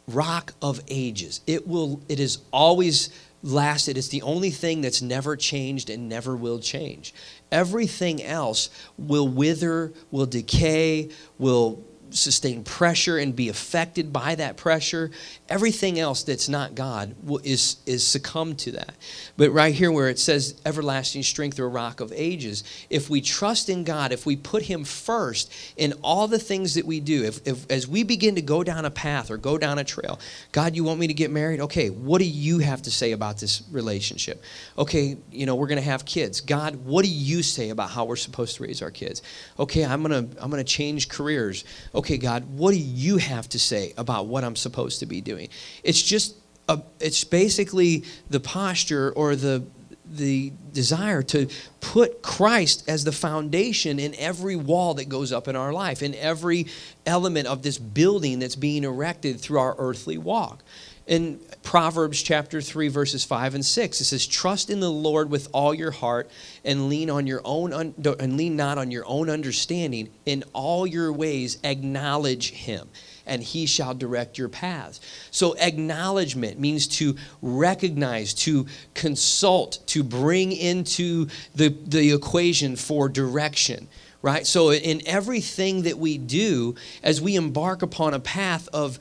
Rock 0.06 0.52
of 0.60 0.82
ages. 0.86 1.40
It 1.46 1.66
will, 1.66 2.00
it 2.08 2.20
is 2.20 2.38
always 2.52 3.08
lasted. 3.42 3.96
It's 3.96 4.08
the 4.08 4.20
only 4.22 4.50
thing 4.50 4.82
that's 4.82 5.00
never 5.00 5.34
changed 5.34 5.88
and 5.88 6.08
never 6.10 6.36
will 6.36 6.58
change. 6.58 7.14
Everything 7.50 8.22
else 8.22 8.68
will 8.98 9.26
wither, 9.26 9.92
will 10.10 10.26
decay, 10.26 11.10
will 11.38 11.82
sustain 12.14 12.62
pressure 12.62 13.18
and 13.18 13.34
be 13.34 13.48
affected 13.48 14.12
by 14.12 14.34
that 14.36 14.56
pressure. 14.56 15.10
Everything 15.48 15.98
else 15.98 16.22
that's 16.22 16.48
not 16.48 16.74
God 16.74 17.14
is, 17.42 17.76
is 17.86 18.06
succumb 18.06 18.54
to 18.56 18.72
that. 18.72 18.94
But 19.36 19.50
right 19.50 19.74
here, 19.74 19.90
where 19.90 20.08
it 20.08 20.18
says 20.18 20.60
everlasting 20.64 21.22
strength 21.22 21.58
or 21.58 21.68
rock 21.68 22.00
of 22.00 22.12
ages, 22.14 22.64
if 22.88 23.10
we 23.10 23.20
trust 23.20 23.68
in 23.68 23.84
God, 23.84 24.12
if 24.12 24.26
we 24.26 24.36
put 24.36 24.62
Him 24.62 24.84
first 24.84 25.52
in 25.76 25.92
all 26.02 26.28
the 26.28 26.38
things 26.38 26.74
that 26.74 26.86
we 26.86 27.00
do, 27.00 27.24
if, 27.24 27.46
if 27.46 27.70
as 27.70 27.88
we 27.88 28.04
begin 28.04 28.36
to 28.36 28.42
go 28.42 28.62
down 28.62 28.84
a 28.84 28.90
path 28.90 29.30
or 29.30 29.36
go 29.36 29.58
down 29.58 29.78
a 29.78 29.84
trail, 29.84 30.20
God, 30.52 30.76
you 30.76 30.84
want 30.84 31.00
me 31.00 31.06
to 31.08 31.14
get 31.14 31.30
married? 31.30 31.60
Okay, 31.60 31.90
what 31.90 32.18
do 32.18 32.26
you 32.26 32.58
have 32.60 32.82
to 32.82 32.90
say 32.90 33.12
about 33.12 33.38
this 33.38 33.62
relationship? 33.70 34.42
Okay, 34.78 35.16
you 35.30 35.46
know, 35.46 35.56
we're 35.56 35.66
going 35.66 35.80
to 35.80 35.88
have 35.88 36.04
kids. 36.04 36.40
God, 36.40 36.76
what 36.76 37.04
do 37.04 37.10
you 37.10 37.42
say 37.42 37.70
about 37.70 37.90
how 37.90 38.04
we're 38.04 38.16
supposed 38.16 38.56
to 38.56 38.62
raise 38.62 38.82
our 38.82 38.90
kids? 38.90 39.22
Okay, 39.58 39.84
I'm 39.84 40.02
going 40.02 40.28
to 40.28 40.42
I'm 40.42 40.50
going 40.50 40.64
to 40.64 40.72
change 40.72 41.08
careers. 41.08 41.64
Okay, 41.94 42.03
okay, 42.04 42.18
God, 42.18 42.44
what 42.58 42.72
do 42.72 42.78
you 42.78 43.16
have 43.16 43.48
to 43.48 43.58
say 43.58 43.94
about 43.96 44.26
what 44.26 44.44
I'm 44.44 44.56
supposed 44.56 45.00
to 45.00 45.06
be 45.06 45.22
doing? 45.22 45.48
It's 45.82 46.02
just, 46.02 46.36
a, 46.68 46.82
it's 47.00 47.24
basically 47.24 48.04
the 48.28 48.40
posture 48.40 49.10
or 49.12 49.34
the, 49.34 49.64
the 50.04 50.52
desire 50.74 51.22
to 51.22 51.48
put 51.80 52.20
Christ 52.20 52.86
as 52.90 53.04
the 53.04 53.12
foundation 53.12 53.98
in 53.98 54.14
every 54.16 54.54
wall 54.54 54.92
that 54.94 55.08
goes 55.08 55.32
up 55.32 55.48
in 55.48 55.56
our 55.56 55.72
life, 55.72 56.02
in 56.02 56.14
every 56.16 56.66
element 57.06 57.46
of 57.46 57.62
this 57.62 57.78
building 57.78 58.38
that's 58.38 58.56
being 58.56 58.84
erected 58.84 59.40
through 59.40 59.60
our 59.60 59.74
earthly 59.78 60.18
walk 60.18 60.62
in 61.06 61.38
Proverbs 61.62 62.22
chapter 62.22 62.60
3 62.60 62.88
verses 62.88 63.24
5 63.24 63.54
and 63.54 63.64
6 63.64 64.00
it 64.00 64.04
says 64.04 64.26
trust 64.26 64.70
in 64.70 64.80
the 64.80 64.90
Lord 64.90 65.30
with 65.30 65.48
all 65.52 65.74
your 65.74 65.90
heart 65.90 66.30
and 66.64 66.88
lean 66.88 67.10
on 67.10 67.26
your 67.26 67.42
own 67.44 67.72
un- 67.72 67.94
and 68.18 68.36
lean 68.36 68.56
not 68.56 68.78
on 68.78 68.90
your 68.90 69.04
own 69.06 69.28
understanding 69.28 70.08
in 70.24 70.44
all 70.52 70.86
your 70.86 71.12
ways 71.12 71.58
acknowledge 71.62 72.52
him 72.52 72.88
and 73.26 73.42
he 73.42 73.66
shall 73.66 73.94
direct 73.94 74.38
your 74.38 74.48
paths. 74.48 75.00
So 75.30 75.54
acknowledgement 75.54 76.58
means 76.58 76.86
to 76.98 77.16
recognize, 77.40 78.34
to 78.34 78.66
consult, 78.92 79.78
to 79.86 80.02
bring 80.02 80.52
into 80.52 81.28
the, 81.54 81.68
the 81.68 82.12
equation 82.12 82.76
for 82.76 83.08
direction 83.08 83.88
right? 84.24 84.46
So, 84.46 84.72
in 84.72 85.02
everything 85.04 85.82
that 85.82 85.98
we 85.98 86.16
do, 86.16 86.76
as 87.02 87.20
we 87.20 87.36
embark 87.36 87.82
upon 87.82 88.14
a 88.14 88.18
path 88.18 88.70
of, 88.72 88.98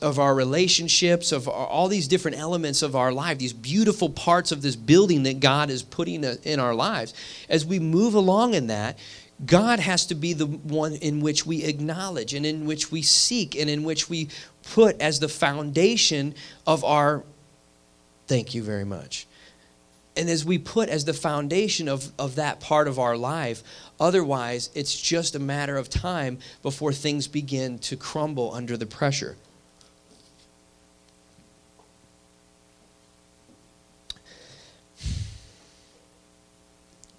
of 0.00 0.18
our 0.18 0.34
relationships, 0.34 1.30
of 1.30 1.46
all 1.46 1.88
these 1.88 2.08
different 2.08 2.38
elements 2.38 2.80
of 2.80 2.96
our 2.96 3.12
life, 3.12 3.36
these 3.36 3.52
beautiful 3.52 4.08
parts 4.08 4.50
of 4.50 4.62
this 4.62 4.74
building 4.74 5.24
that 5.24 5.40
God 5.40 5.68
is 5.68 5.82
putting 5.82 6.24
uh, 6.24 6.36
in 6.42 6.58
our 6.58 6.74
lives, 6.74 7.12
as 7.50 7.66
we 7.66 7.80
move 7.80 8.14
along 8.14 8.54
in 8.54 8.68
that, 8.68 8.98
God 9.44 9.78
has 9.78 10.06
to 10.06 10.14
be 10.14 10.32
the 10.32 10.46
one 10.46 10.94
in 10.94 11.20
which 11.20 11.44
we 11.44 11.64
acknowledge 11.64 12.32
and 12.32 12.46
in 12.46 12.64
which 12.64 12.90
we 12.90 13.02
seek 13.02 13.54
and 13.54 13.68
in 13.68 13.84
which 13.84 14.08
we 14.08 14.30
put 14.72 14.98
as 15.02 15.20
the 15.20 15.28
foundation 15.28 16.34
of 16.66 16.82
our 16.82 17.24
thank 18.26 18.54
you 18.54 18.62
very 18.62 18.84
much 18.84 19.26
and 20.16 20.28
as 20.28 20.44
we 20.44 20.58
put 20.58 20.88
as 20.88 21.04
the 21.04 21.14
foundation 21.14 21.88
of, 21.88 22.12
of 22.18 22.34
that 22.34 22.60
part 22.60 22.86
of 22.88 22.98
our 22.98 23.16
life 23.16 23.62
otherwise 23.98 24.70
it's 24.74 25.00
just 25.00 25.34
a 25.34 25.38
matter 25.38 25.76
of 25.76 25.88
time 25.88 26.38
before 26.62 26.92
things 26.92 27.26
begin 27.28 27.78
to 27.78 27.96
crumble 27.96 28.52
under 28.54 28.76
the 28.76 28.86
pressure. 28.86 29.36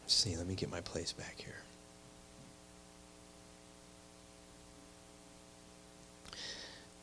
Let's 0.01 0.13
see 0.13 0.36
let 0.36 0.47
me 0.47 0.56
get 0.56 0.69
my 0.69 0.82
place 0.82 1.12
back 1.12 1.36
here 1.38 1.62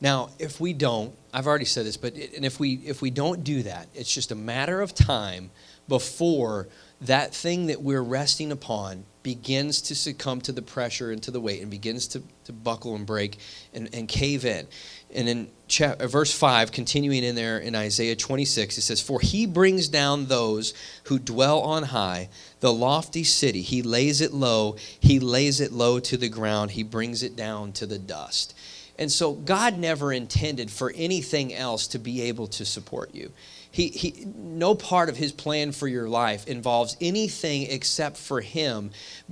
Now, 0.01 0.31
if 0.39 0.61
we 0.61 0.73
don't, 0.73 1.15
I've 1.33 1.47
already 1.47 1.65
said 1.67 1.87
this, 1.87 1.97
but 1.97 2.15
and 2.15 2.45
if 2.45 2.59
we 2.59 2.75
if 2.85 3.03
we 3.03 3.11
don't 3.11 3.45
do 3.45 3.63
that, 3.65 3.89
it's 3.95 4.13
just 4.13 4.33
a 4.33 4.35
matter 4.35 4.81
of 4.81 4.95
time 4.95 5.51
before 5.89 6.69
that 7.03 7.35
thing 7.35 7.67
that 7.67 7.83
we're 7.83 8.03
resting 8.03 8.53
upon 8.53 9.05
begins 9.23 9.83
to 9.83 9.95
succumb 9.95 10.41
to 10.41 10.53
the 10.53 10.63
pressure 10.63 11.11
and 11.11 11.23
to 11.23 11.31
the 11.31 11.41
weight 11.41 11.61
and 11.61 11.71
begins 11.71 12.07
to, 12.09 12.23
to 12.45 12.53
buckle 12.53 12.95
and 12.95 13.07
break 13.07 13.39
and, 13.75 13.89
and 13.95 14.09
cave 14.09 14.45
in. 14.45 14.67
And 15.15 15.29
in 15.29 15.51
chapter, 15.69 16.05
uh, 16.05 16.09
verse 16.09 16.33
5, 16.33 16.73
continuing 16.73 17.23
in 17.23 17.35
there 17.35 17.59
in 17.59 17.75
Isaiah 17.75 18.17
26, 18.17 18.79
it 18.79 18.83
says, 18.83 19.01
For 19.01 19.21
he 19.21 19.47
brings 19.47 19.89
down 19.89 20.27
those 20.27 20.73
who 21.05 21.19
dwell 21.19 21.61
on 21.61 21.85
high, 21.85 22.29
the 22.61 22.73
lofty 22.73 23.25
city. 23.25 23.61
He 23.61 23.83
lays 23.83 24.21
it 24.21 24.33
low. 24.33 24.77
He 25.01 25.21
lays 25.21 25.61
it 25.61 25.73
low 25.73 26.01
to 26.01 26.17
the 26.17 26.29
ground. 26.29 26.73
He 26.73 26.83
brings 26.83 27.23
it 27.23 27.37
down 27.37 27.73
to 27.73 27.87
the 27.87 27.99
dust. 27.99 28.55
And 29.01 29.11
so 29.11 29.33
God 29.33 29.79
never 29.79 30.13
intended 30.13 30.71
for 30.71 30.93
anything 30.95 31.55
else 31.55 31.89
to 31.89 31.99
be 31.99 32.21
able 32.23 32.47
to 32.49 32.67
support 32.67 33.15
you. 33.15 33.33
He, 33.73 33.89
he, 33.89 34.27
no 34.37 34.75
part 34.75 35.09
of 35.09 35.17
his 35.17 35.33
plan 35.33 35.73
for 35.73 35.89
your 35.89 36.07
life 36.07 36.47
involves 36.47 36.99
anything 37.01 37.71
except 37.71 38.19
for 38.19 38.43
him 38.43 38.91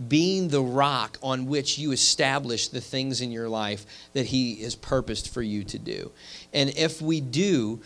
being 0.09 0.49
the 0.49 0.63
rock 0.63 1.19
on 1.23 1.47
which 1.47 1.77
you 1.77 1.93
establish 1.93 2.69
the 2.69 2.81
things 2.81 3.21
in 3.21 3.31
your 3.31 3.49
life 3.49 3.85
that 4.15 4.27
he 4.27 4.63
has 4.63 4.75
purposed 4.75 5.35
for 5.35 5.43
you 5.43 5.65
to 5.65 5.79
do. 5.79 6.13
And 6.55 6.71
if 6.71 7.03
we 7.03 7.21
do 7.21 7.83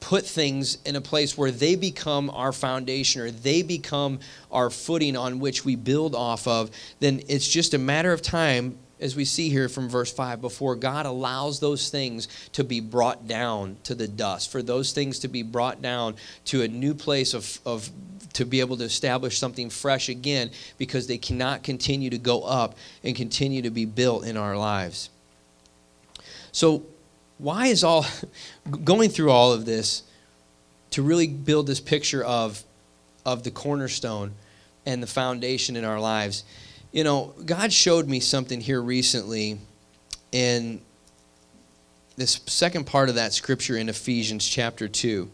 put 0.00 0.26
things 0.26 0.78
in 0.84 0.96
a 0.96 1.00
place 1.00 1.38
where 1.38 1.50
they 1.50 1.76
become 1.76 2.28
our 2.30 2.52
foundation 2.52 3.22
or 3.22 3.30
they 3.30 3.62
become 3.62 4.18
our 4.50 4.68
footing 4.68 5.16
on 5.16 5.38
which 5.38 5.64
we 5.64 5.76
build 5.76 6.14
off 6.14 6.48
of, 6.48 6.70
then 6.98 7.22
it's 7.28 7.48
just 7.48 7.72
a 7.72 7.78
matter 7.78 8.12
of 8.12 8.20
time 8.20 8.78
as 9.04 9.14
we 9.14 9.26
see 9.26 9.50
here 9.50 9.68
from 9.68 9.86
verse 9.86 10.10
5, 10.10 10.40
before 10.40 10.74
God 10.74 11.04
allows 11.04 11.60
those 11.60 11.90
things 11.90 12.26
to 12.52 12.64
be 12.64 12.80
brought 12.80 13.28
down 13.28 13.76
to 13.84 13.94
the 13.94 14.08
dust, 14.08 14.50
for 14.50 14.62
those 14.62 14.92
things 14.92 15.18
to 15.18 15.28
be 15.28 15.42
brought 15.42 15.82
down 15.82 16.16
to 16.46 16.62
a 16.62 16.68
new 16.68 16.94
place 16.94 17.34
of, 17.34 17.60
of 17.66 17.90
to 18.32 18.46
be 18.46 18.60
able 18.60 18.78
to 18.78 18.84
establish 18.84 19.38
something 19.38 19.68
fresh 19.68 20.08
again, 20.08 20.50
because 20.78 21.06
they 21.06 21.18
cannot 21.18 21.62
continue 21.62 22.08
to 22.08 22.16
go 22.16 22.44
up 22.44 22.78
and 23.04 23.14
continue 23.14 23.60
to 23.60 23.68
be 23.68 23.84
built 23.84 24.24
in 24.24 24.38
our 24.38 24.56
lives. 24.56 25.10
So, 26.50 26.86
why 27.36 27.66
is 27.66 27.84
all 27.84 28.06
going 28.84 29.10
through 29.10 29.30
all 29.30 29.52
of 29.52 29.66
this 29.66 30.02
to 30.92 31.02
really 31.02 31.26
build 31.26 31.66
this 31.66 31.80
picture 31.80 32.24
of, 32.24 32.64
of 33.26 33.42
the 33.42 33.50
cornerstone 33.50 34.32
and 34.86 35.02
the 35.02 35.06
foundation 35.06 35.76
in 35.76 35.84
our 35.84 36.00
lives? 36.00 36.42
You 36.94 37.02
know, 37.02 37.34
God 37.44 37.72
showed 37.72 38.06
me 38.06 38.20
something 38.20 38.60
here 38.60 38.80
recently 38.80 39.58
in 40.30 40.80
this 42.16 42.40
second 42.46 42.86
part 42.86 43.08
of 43.08 43.16
that 43.16 43.32
scripture 43.32 43.76
in 43.76 43.88
Ephesians 43.88 44.48
chapter 44.48 44.86
2 44.86 45.28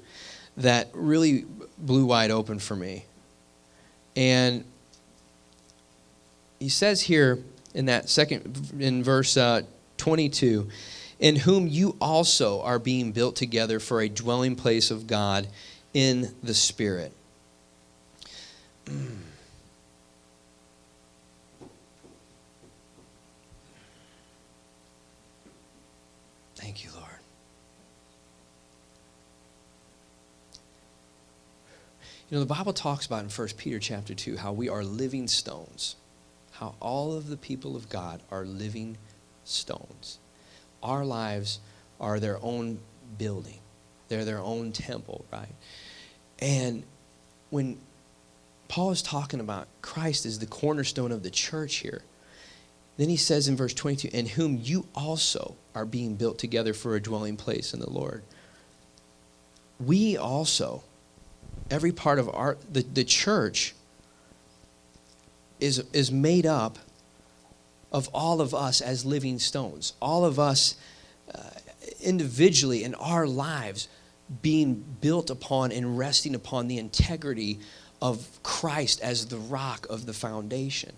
that 0.57 0.89
really 0.95 1.45
blew 1.77 2.07
wide 2.07 2.31
open 2.31 2.61
for 2.61 2.75
me. 2.75 3.05
And 4.17 4.65
he 6.59 6.71
says 6.71 7.03
here 7.03 7.41
in 7.75 7.85
that 7.85 8.09
second, 8.09 8.73
in 8.79 9.05
verse 9.05 9.37
uh, 9.37 9.61
22, 9.99 10.67
in 11.19 11.37
whom 11.37 11.67
you 11.67 11.95
also 12.01 12.63
are 12.63 12.79
being 12.79 13.13
built 13.13 13.37
together 13.37 13.79
for 13.79 14.01
a 14.01 14.09
dwelling 14.09 14.57
place 14.57 14.91
of 14.91 15.07
God 15.07 15.47
in 15.93 16.35
the 16.43 16.55
Spirit. 16.55 17.13
Thank 26.61 26.85
you, 26.85 26.91
Lord. 26.95 27.07
You 32.29 32.37
know, 32.37 32.41
the 32.41 32.55
Bible 32.55 32.75
talks 32.75 33.07
about 33.07 33.25
in 33.25 33.31
1 33.31 33.49
Peter 33.57 33.79
chapter 33.79 34.15
2 34.15 34.37
how 34.37 34.53
we 34.53 34.69
are 34.69 34.85
living 34.85 35.27
stones, 35.27 35.97
how 36.53 36.75
all 36.79 37.17
of 37.17 37.29
the 37.29 37.39
people 37.39 37.77
of 37.77 37.89
God 37.89 38.21
are 38.31 38.45
living 38.45 38.99
stones. 39.45 40.19
Our 40.83 41.05
lives 41.05 41.61
are 41.99 42.21
their 42.21 42.39
own 42.43 42.79
building, 43.17 43.59
they're 44.09 44.27
their 44.27 44.39
own 44.39 44.73
temple, 44.73 45.25
right? 45.33 45.55
And 46.41 46.85
when 47.49 47.79
Paul 48.69 48.91
is 48.91 49.01
talking 49.03 49.41
about 49.41 49.67
Christ 49.81 50.27
as 50.27 50.39
the 50.39 50.47
cornerstone 50.47 51.11
of 51.11 51.23
the 51.23 51.31
church 51.31 51.77
here, 51.77 52.03
then 53.01 53.09
he 53.09 53.17
says 53.17 53.49
in 53.49 53.57
verse 53.57 53.73
22, 53.73 54.11
In 54.13 54.27
whom 54.27 54.59
you 54.63 54.87
also 54.95 55.57
are 55.75 55.87
being 55.87 56.17
built 56.17 56.39
together 56.39 56.75
for 56.75 56.95
a 56.95 57.01
dwelling 57.01 57.37
place 57.37 57.73
in 57.73 57.81
the 57.81 57.89
Lord. 57.89 58.23
We 59.79 60.19
also, 60.19 60.83
every 61.71 61.93
part 61.93 62.19
of 62.19 62.29
our, 62.29 62.59
the, 62.71 62.83
the 62.83 63.05
church 63.05 63.75
is, 65.61 65.79
is 65.95 66.13
made 66.13 66.45
up 66.45 66.79
of 67.91 68.09
all 68.13 68.43
of 68.43 68.55
us 68.55 68.83
as 68.83 69.07
living 69.07 69.39
stones, 69.39 69.95
all 70.03 70.27
of 70.27 70.39
us 70.39 70.75
uh, 71.35 71.41
individually 72.03 72.85
in 72.85 72.95
our 72.97 73.27
lives 73.27 73.89
being 74.43 74.85
built 75.01 75.31
upon 75.31 75.73
and 75.73 75.97
resting 75.97 76.35
upon 76.35 76.69
the 76.69 76.77
integrity 76.77 77.61
of 78.03 78.29
Christ 78.43 79.01
as 79.01 79.27
the 79.27 79.39
rock 79.39 79.87
of 79.89 80.05
the 80.05 80.13
foundation. 80.13 80.93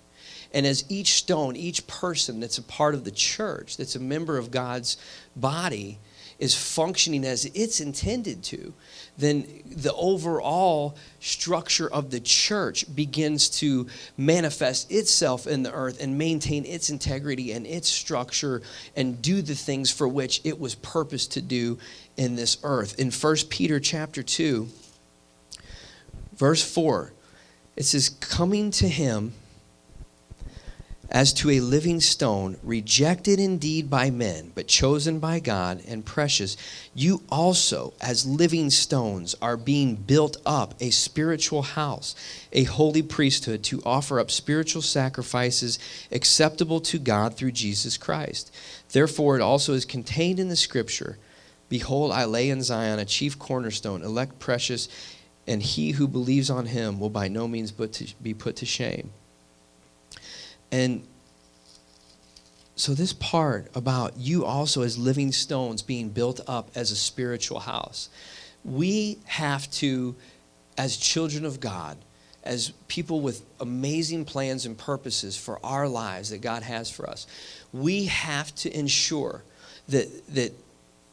And 0.53 0.67
as 0.67 0.85
each 0.89 1.15
stone, 1.15 1.57
each 1.57 1.87
person 1.87 2.41
that's 2.41 2.59
a 2.59 2.63
part 2.63 2.95
of 2.95 3.05
the 3.05 3.11
church, 3.11 3.77
that's 3.77 3.97
a 3.97 4.01
member 4.01 4.39
of 4.39 4.51
God's 4.51 4.97
body, 5.35 5.99
is 6.39 6.55
functioning 6.55 7.25
as 7.25 7.45
it's 7.55 7.81
intended 7.81 8.43
to, 8.43 8.75
then 9.17 9.47
the 9.65 9.95
overall 9.95 10.97
structure 11.21 11.89
of 11.89 12.11
the 12.11 12.19
church 12.19 12.85
begins 12.97 13.49
to 13.49 13.87
manifest 14.17 14.91
itself 14.91 15.47
in 15.47 15.63
the 15.63 15.73
earth 15.73 16.03
and 16.03 16.19
maintain 16.19 16.65
its 16.65 16.91
integrity 16.91 17.53
and 17.53 17.65
its 17.65 17.89
structure 17.89 18.61
and 18.97 19.23
do 19.23 19.41
the 19.41 19.55
things 19.55 19.91
for 19.91 20.09
which 20.09 20.41
it 20.43 20.59
was 20.59 20.75
purposed 20.75 21.31
to 21.31 21.41
do 21.41 21.79
in 22.17 22.35
this 22.35 22.59
earth. 22.65 22.99
In 22.99 23.13
1 23.13 23.37
Peter 23.49 23.79
chapter 23.79 24.23
2, 24.23 24.67
verse 26.35 26.75
4, 26.75 27.13
it 27.77 27.85
says, 27.85 28.09
Coming 28.09 28.73
to 28.73 28.89
him 28.89 29.33
as 31.11 31.33
to 31.35 31.51
a 31.51 31.61
living 31.61 32.01
stone, 32.01 32.57
rejected 32.63 33.39
indeed 33.39 33.91
by 33.91 34.11
men, 34.11 34.51
but 34.55 34.67
chosen 34.67 35.19
by 35.19 35.41
God 35.41 35.83
and 35.87 36.05
precious, 36.05 36.57
you 36.95 37.23
also, 37.29 37.93
as 38.01 38.27
living 38.27 38.71
stones, 38.71 39.35
are 39.43 39.57
being 39.57 39.95
built 39.95 40.37
up 40.47 40.75
a 40.81 40.91
spiritual 40.91 41.63
house, 41.63 42.15
a 42.53 42.65
holy 42.65 43.03
priesthood, 43.03 43.63
to 43.65 43.83
offer 43.85 44.19
up 44.19 44.31
spiritual 44.31 44.83
sacrifices 44.83 45.79
acceptable 46.11 46.81
to 46.81 46.99
God 46.99 47.37
through 47.37 47.53
Jesus 47.53 47.97
Christ. 47.97 48.55
Therefore, 48.93 49.37
it 49.37 49.43
also 49.43 49.75
is 49.75 49.85
contained 49.85 50.41
in 50.41 50.49
the 50.49 50.57
scripture 50.57 51.19
Behold, 51.73 52.13
I 52.13 52.27
lay 52.27 52.51
in 52.51 52.61
Zion 52.61 52.99
a 52.99 53.07
chief 53.07 53.39
cornerstone, 53.39 54.03
elect 54.03 54.39
precious, 54.39 54.91
and 55.47 55.63
he 55.63 55.93
who 55.93 56.07
believes 56.07 56.51
on 56.51 56.67
him 56.67 57.01
will 57.01 57.09
by 57.09 57.29
no 57.29 57.49
means 57.49 57.73
be 57.73 58.35
put 58.35 58.57
to 58.57 58.67
shame. 58.67 59.11
And 60.73 61.07
so, 62.75 62.95
this 62.95 63.13
part 63.13 63.71
about 63.77 64.17
you 64.17 64.45
also 64.45 64.83
as 64.83 64.97
living 64.97 65.31
stones 65.31 65.83
being 65.83 66.09
built 66.09 66.41
up 66.49 66.71
as 66.75 66.91
a 66.91 66.97
spiritual 66.97 67.61
house, 67.61 68.09
we 68.65 69.19
have 69.27 69.71
to, 69.73 70.17
as 70.79 70.97
children 70.97 71.45
of 71.45 71.61
God, 71.61 71.99
as 72.43 72.73
people 72.89 73.21
with 73.21 73.45
amazing 73.61 74.25
plans 74.25 74.67
and 74.67 74.77
purposes 74.77 75.37
for 75.37 75.65
our 75.65 75.87
lives 75.87 76.31
that 76.31 76.41
God 76.41 76.63
has 76.63 76.91
for 76.91 77.09
us, 77.09 77.27
we 77.73 78.07
have 78.07 78.53
to 78.57 78.77
ensure 78.77 79.45
that, 79.89 80.09
that 80.35 80.53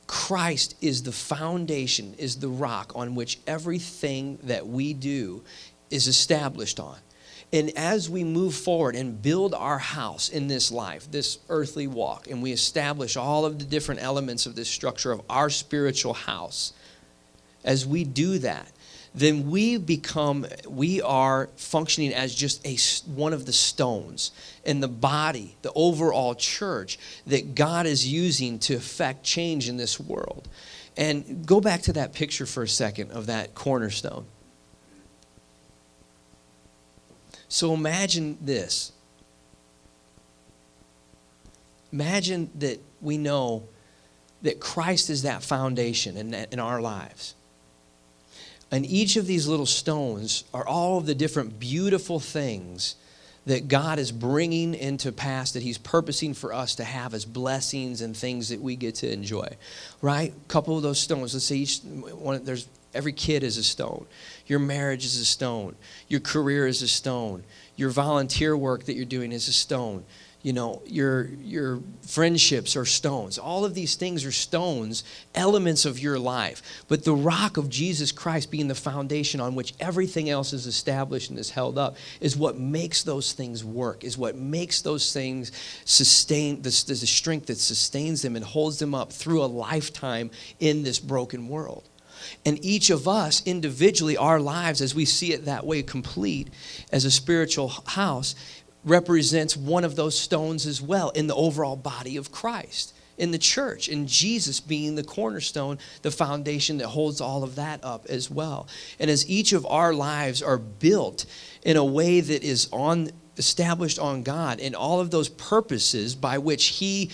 Christ 0.07 0.75
is 0.81 1.03
the 1.03 1.11
foundation, 1.11 2.15
is 2.17 2.37
the 2.37 2.49
rock 2.49 2.93
on 2.95 3.13
which 3.13 3.39
everything 3.45 4.39
that 4.43 4.65
we 4.65 4.93
do 4.93 5.43
is 5.91 6.07
established 6.07 6.79
on. 6.79 6.97
And 7.51 7.71
as 7.75 8.09
we 8.09 8.23
move 8.23 8.53
forward 8.53 8.95
and 8.95 9.21
build 9.21 9.55
our 9.55 9.79
house 9.79 10.29
in 10.29 10.47
this 10.47 10.71
life, 10.71 11.09
this 11.09 11.39
earthly 11.49 11.87
walk, 11.87 12.27
and 12.29 12.43
we 12.43 12.51
establish 12.51 13.17
all 13.17 13.43
of 13.45 13.57
the 13.57 13.65
different 13.65 14.01
elements 14.03 14.45
of 14.45 14.55
this 14.55 14.69
structure 14.69 15.11
of 15.11 15.21
our 15.29 15.49
spiritual 15.49 16.13
house, 16.13 16.73
as 17.63 17.87
we 17.87 18.03
do 18.03 18.37
that, 18.39 18.71
then 19.15 19.49
we 19.49 19.77
become 19.77 20.45
we 20.67 21.01
are 21.01 21.49
functioning 21.55 22.13
as 22.13 22.33
just 22.35 22.65
a 22.65 22.77
one 23.09 23.33
of 23.33 23.47
the 23.47 23.53
stones 23.53 24.31
in 24.63 24.81
the 24.81 24.87
body 24.87 25.55
the 25.63 25.71
overall 25.73 26.35
church 26.35 26.99
that 27.25 27.55
god 27.55 27.87
is 27.87 28.07
using 28.07 28.59
to 28.59 28.75
effect 28.75 29.23
change 29.23 29.67
in 29.67 29.77
this 29.77 29.99
world. 29.99 30.47
And 30.95 31.45
go 31.45 31.59
back 31.61 31.81
to 31.83 31.93
that 31.93 32.13
picture 32.13 32.45
for 32.45 32.63
a 32.63 32.67
second 32.67 33.11
of 33.11 33.25
that 33.27 33.55
cornerstone 33.55 34.25
so 37.49 37.73
imagine 37.73 38.37
this 38.39 38.93
imagine 41.91 42.49
that 42.55 42.79
we 43.01 43.17
know 43.17 43.63
that 44.41 44.61
christ 44.61 45.09
is 45.09 45.23
that 45.23 45.43
foundation 45.43 46.15
in, 46.15 46.33
in 46.33 46.59
our 46.59 46.79
lives 46.79 47.35
and 48.71 48.85
each 48.85 49.15
of 49.15 49.25
these 49.25 49.47
little 49.47 49.65
stones 49.65 50.43
are 50.53 50.65
all 50.65 50.99
of 50.99 51.05
the 51.05 51.15
different 51.15 51.59
beautiful 51.59 52.19
things 52.19 52.95
that 53.45 53.67
God 53.67 53.97
is 53.97 54.11
bringing 54.11 54.75
into 54.75 55.11
pass 55.11 55.53
that 55.53 55.63
He's 55.63 55.79
purposing 55.79 56.35
for 56.35 56.53
us 56.53 56.75
to 56.75 56.83
have 56.83 57.15
as 57.15 57.25
blessings 57.25 58.01
and 58.01 58.15
things 58.15 58.49
that 58.49 58.61
we 58.61 58.75
get 58.75 58.95
to 58.95 59.11
enjoy. 59.11 59.47
Right? 60.01 60.33
A 60.33 60.47
couple 60.47 60.77
of 60.77 60.83
those 60.83 60.99
stones. 60.99 61.33
Let's 61.33 61.45
say 61.45 61.55
each 61.55 61.79
one. 61.81 62.43
There's 62.43 62.67
every 62.93 63.13
kid 63.13 63.43
is 63.43 63.57
a 63.57 63.63
stone. 63.63 64.05
Your 64.47 64.59
marriage 64.59 65.05
is 65.05 65.17
a 65.17 65.25
stone. 65.25 65.75
Your 66.07 66.19
career 66.19 66.67
is 66.67 66.81
a 66.81 66.87
stone. 66.87 67.43
Your 67.75 67.89
volunteer 67.89 68.55
work 68.55 68.85
that 68.85 68.95
you're 68.95 69.05
doing 69.05 69.31
is 69.31 69.47
a 69.47 69.53
stone 69.53 70.05
you 70.41 70.53
know 70.53 70.81
your 70.85 71.25
your 71.43 71.81
friendships 72.07 72.77
are 72.77 72.85
stones 72.85 73.37
all 73.37 73.65
of 73.65 73.73
these 73.73 73.95
things 73.95 74.23
are 74.23 74.31
stones 74.31 75.03
elements 75.35 75.85
of 75.85 75.99
your 75.99 76.17
life 76.17 76.61
but 76.87 77.03
the 77.03 77.13
rock 77.13 77.57
of 77.57 77.69
jesus 77.69 78.11
christ 78.11 78.49
being 78.49 78.69
the 78.69 78.75
foundation 78.75 79.41
on 79.41 79.53
which 79.53 79.73
everything 79.79 80.29
else 80.29 80.53
is 80.53 80.65
established 80.65 81.29
and 81.29 81.37
is 81.37 81.49
held 81.49 81.77
up 81.77 81.97
is 82.21 82.37
what 82.37 82.57
makes 82.57 83.03
those 83.03 83.33
things 83.33 83.65
work 83.65 84.03
is 84.03 84.17
what 84.17 84.35
makes 84.35 84.81
those 84.81 85.11
things 85.11 85.51
sustain 85.83 86.61
the, 86.61 86.69
the 86.87 86.95
strength 86.95 87.47
that 87.47 87.57
sustains 87.57 88.21
them 88.21 88.35
and 88.35 88.45
holds 88.45 88.79
them 88.79 88.95
up 88.95 89.11
through 89.11 89.43
a 89.43 89.45
lifetime 89.45 90.31
in 90.59 90.83
this 90.83 90.99
broken 90.99 91.49
world 91.49 91.83
and 92.45 92.63
each 92.63 92.89
of 92.89 93.07
us 93.07 93.41
individually, 93.45 94.17
our 94.17 94.39
lives, 94.39 94.81
as 94.81 94.95
we 94.95 95.05
see 95.05 95.33
it 95.33 95.45
that 95.45 95.65
way, 95.65 95.83
complete 95.83 96.49
as 96.91 97.05
a 97.05 97.11
spiritual 97.11 97.69
house, 97.85 98.35
represents 98.83 99.57
one 99.57 99.83
of 99.83 99.95
those 99.95 100.17
stones 100.17 100.65
as 100.65 100.81
well 100.81 101.09
in 101.09 101.27
the 101.27 101.35
overall 101.35 101.75
body 101.75 102.17
of 102.17 102.31
Christ, 102.31 102.93
in 103.17 103.31
the 103.31 103.37
church, 103.37 103.89
and 103.89 104.07
Jesus 104.07 104.59
being 104.59 104.95
the 104.95 105.03
cornerstone, 105.03 105.77
the 106.01 106.11
foundation 106.11 106.77
that 106.77 106.87
holds 106.87 107.19
all 107.19 107.43
of 107.43 107.55
that 107.55 107.83
up 107.83 108.05
as 108.07 108.31
well. 108.31 108.67
And 108.99 109.09
as 109.09 109.29
each 109.29 109.51
of 109.51 109.65
our 109.65 109.93
lives 109.93 110.41
are 110.41 110.57
built 110.57 111.25
in 111.63 111.75
a 111.75 111.83
way 111.83 112.21
that 112.21 112.43
is 112.43 112.69
on 112.71 113.09
established 113.37 113.97
on 113.97 114.21
God 114.21 114.59
and 114.59 114.75
all 114.75 114.99
of 114.99 115.11
those 115.11 115.29
purposes 115.29 116.13
by 116.13 116.37
which 116.37 116.67
He 116.67 117.09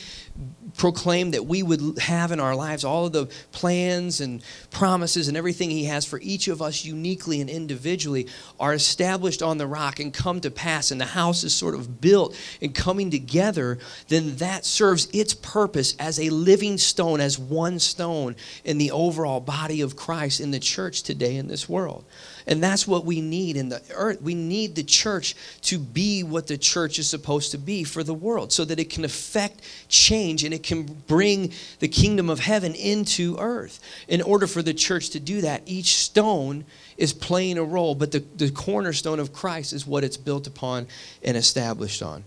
proclaimed 0.77 1.33
that 1.33 1.45
we 1.45 1.63
would 1.63 1.99
have 1.99 2.31
in 2.31 2.39
our 2.39 2.55
lives 2.55 2.83
all 2.83 3.05
of 3.05 3.13
the 3.13 3.27
plans 3.51 4.21
and 4.21 4.41
promises 4.71 5.27
and 5.27 5.37
everything 5.37 5.69
He 5.69 5.85
has 5.85 6.05
for 6.05 6.19
each 6.21 6.47
of 6.47 6.61
us 6.61 6.83
uniquely 6.83 7.41
and 7.41 7.49
individually 7.49 8.27
are 8.59 8.73
established 8.73 9.41
on 9.41 9.57
the 9.57 9.67
rock 9.67 9.99
and 9.99 10.13
come 10.13 10.41
to 10.41 10.51
pass, 10.51 10.91
and 10.91 10.99
the 10.99 11.05
house 11.05 11.43
is 11.43 11.53
sort 11.53 11.75
of 11.75 12.01
built 12.01 12.37
and 12.61 12.75
coming 12.75 13.09
together, 13.09 13.79
then 14.07 14.35
that 14.37 14.65
serves 14.65 15.07
its 15.13 15.33
purpose 15.33 15.95
as 15.97 16.19
a 16.19 16.29
living 16.29 16.77
stone, 16.77 17.19
as 17.19 17.39
one 17.39 17.79
stone 17.79 18.35
in 18.63 18.77
the 18.77 18.91
overall 18.91 19.39
body 19.39 19.81
of 19.81 19.95
Christ 19.95 20.39
in 20.39 20.51
the 20.51 20.59
church 20.59 21.03
today 21.03 21.35
in 21.37 21.47
this 21.47 21.69
world. 21.69 22.05
And 22.47 22.63
that's 22.63 22.87
what 22.87 23.05
we 23.05 23.21
need 23.21 23.57
in 23.57 23.69
the 23.69 23.81
earth. 23.93 24.21
We 24.21 24.35
need 24.35 24.75
the 24.75 24.83
church 24.83 25.35
to 25.63 25.79
be 25.79 26.23
what 26.23 26.47
the 26.47 26.57
church 26.57 26.99
is 26.99 27.09
supposed 27.09 27.51
to 27.51 27.57
be 27.57 27.83
for 27.83 28.03
the 28.03 28.13
world 28.13 28.51
so 28.51 28.65
that 28.65 28.79
it 28.79 28.89
can 28.89 29.03
affect 29.03 29.61
change 29.87 30.43
and 30.43 30.53
it 30.53 30.63
can 30.63 30.83
bring 30.83 31.51
the 31.79 31.87
kingdom 31.87 32.29
of 32.29 32.39
heaven 32.39 32.75
into 32.75 33.37
earth. 33.39 33.79
In 34.07 34.21
order 34.21 34.47
for 34.47 34.61
the 34.61 34.73
church 34.73 35.09
to 35.11 35.19
do 35.19 35.41
that, 35.41 35.63
each 35.65 35.95
stone 35.97 36.65
is 36.97 37.13
playing 37.13 37.57
a 37.57 37.63
role, 37.63 37.95
but 37.95 38.11
the, 38.11 38.23
the 38.35 38.51
cornerstone 38.51 39.19
of 39.19 39.33
Christ 39.33 39.73
is 39.73 39.87
what 39.87 40.03
it's 40.03 40.17
built 40.17 40.47
upon 40.47 40.87
and 41.23 41.35
established 41.35 42.03
on. 42.03 42.23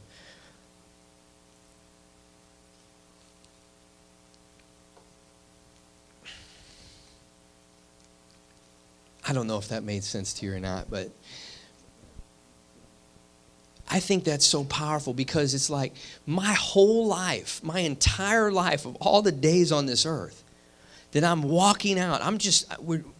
I 9.28 9.32
don't 9.34 9.46
know 9.46 9.58
if 9.58 9.68
that 9.68 9.84
made 9.84 10.04
sense 10.04 10.32
to 10.34 10.46
you 10.46 10.54
or 10.54 10.60
not, 10.60 10.90
but 10.90 11.10
I 13.90 14.00
think 14.00 14.24
that's 14.24 14.46
so 14.46 14.64
powerful 14.64 15.12
because 15.12 15.52
it's 15.52 15.68
like 15.68 15.94
my 16.26 16.54
whole 16.54 17.06
life, 17.06 17.62
my 17.62 17.80
entire 17.80 18.50
life 18.50 18.86
of 18.86 18.96
all 18.96 19.20
the 19.20 19.32
days 19.32 19.70
on 19.70 19.86
this 19.86 20.06
earth 20.06 20.44
that 21.12 21.24
I'm 21.24 21.42
walking 21.42 21.98
out. 21.98 22.22
I'm 22.22 22.36
just, 22.36 22.70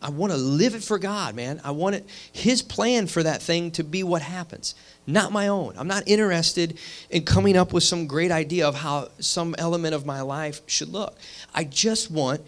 I 0.03 0.11
want 0.11 0.33
to 0.33 0.37
live 0.37 0.75
it 0.75 0.83
for 0.83 0.99
God, 0.99 1.35
man. 1.35 1.61
I 1.65 1.71
want 1.71 1.95
it, 1.95 2.07
His 2.33 2.61
plan 2.61 3.07
for 3.07 3.23
that 3.23 3.41
thing 3.43 3.71
to 3.73 3.85
be 3.85 4.03
what 4.03 4.21
happens, 4.21 4.75
not 5.07 5.33
my 5.33 5.49
own. 5.49 5.75
I'm 5.79 5.89
not 5.89 6.03
interested 6.07 6.79
in 7.09 7.25
coming 7.25 7.57
up 7.57 7.73
with 7.73 7.83
some 7.83 8.07
great 8.07 8.31
idea 8.31 8.69
of 8.69 8.75
how 8.75 9.09
some 9.21 9.55
element 9.59 9.95
of 9.95 10.05
my 10.05 10.21
life 10.21 10.61
should 10.67 10.91
look. 10.91 11.19
I 11.55 11.65
just 11.65 12.11
want 12.11 12.43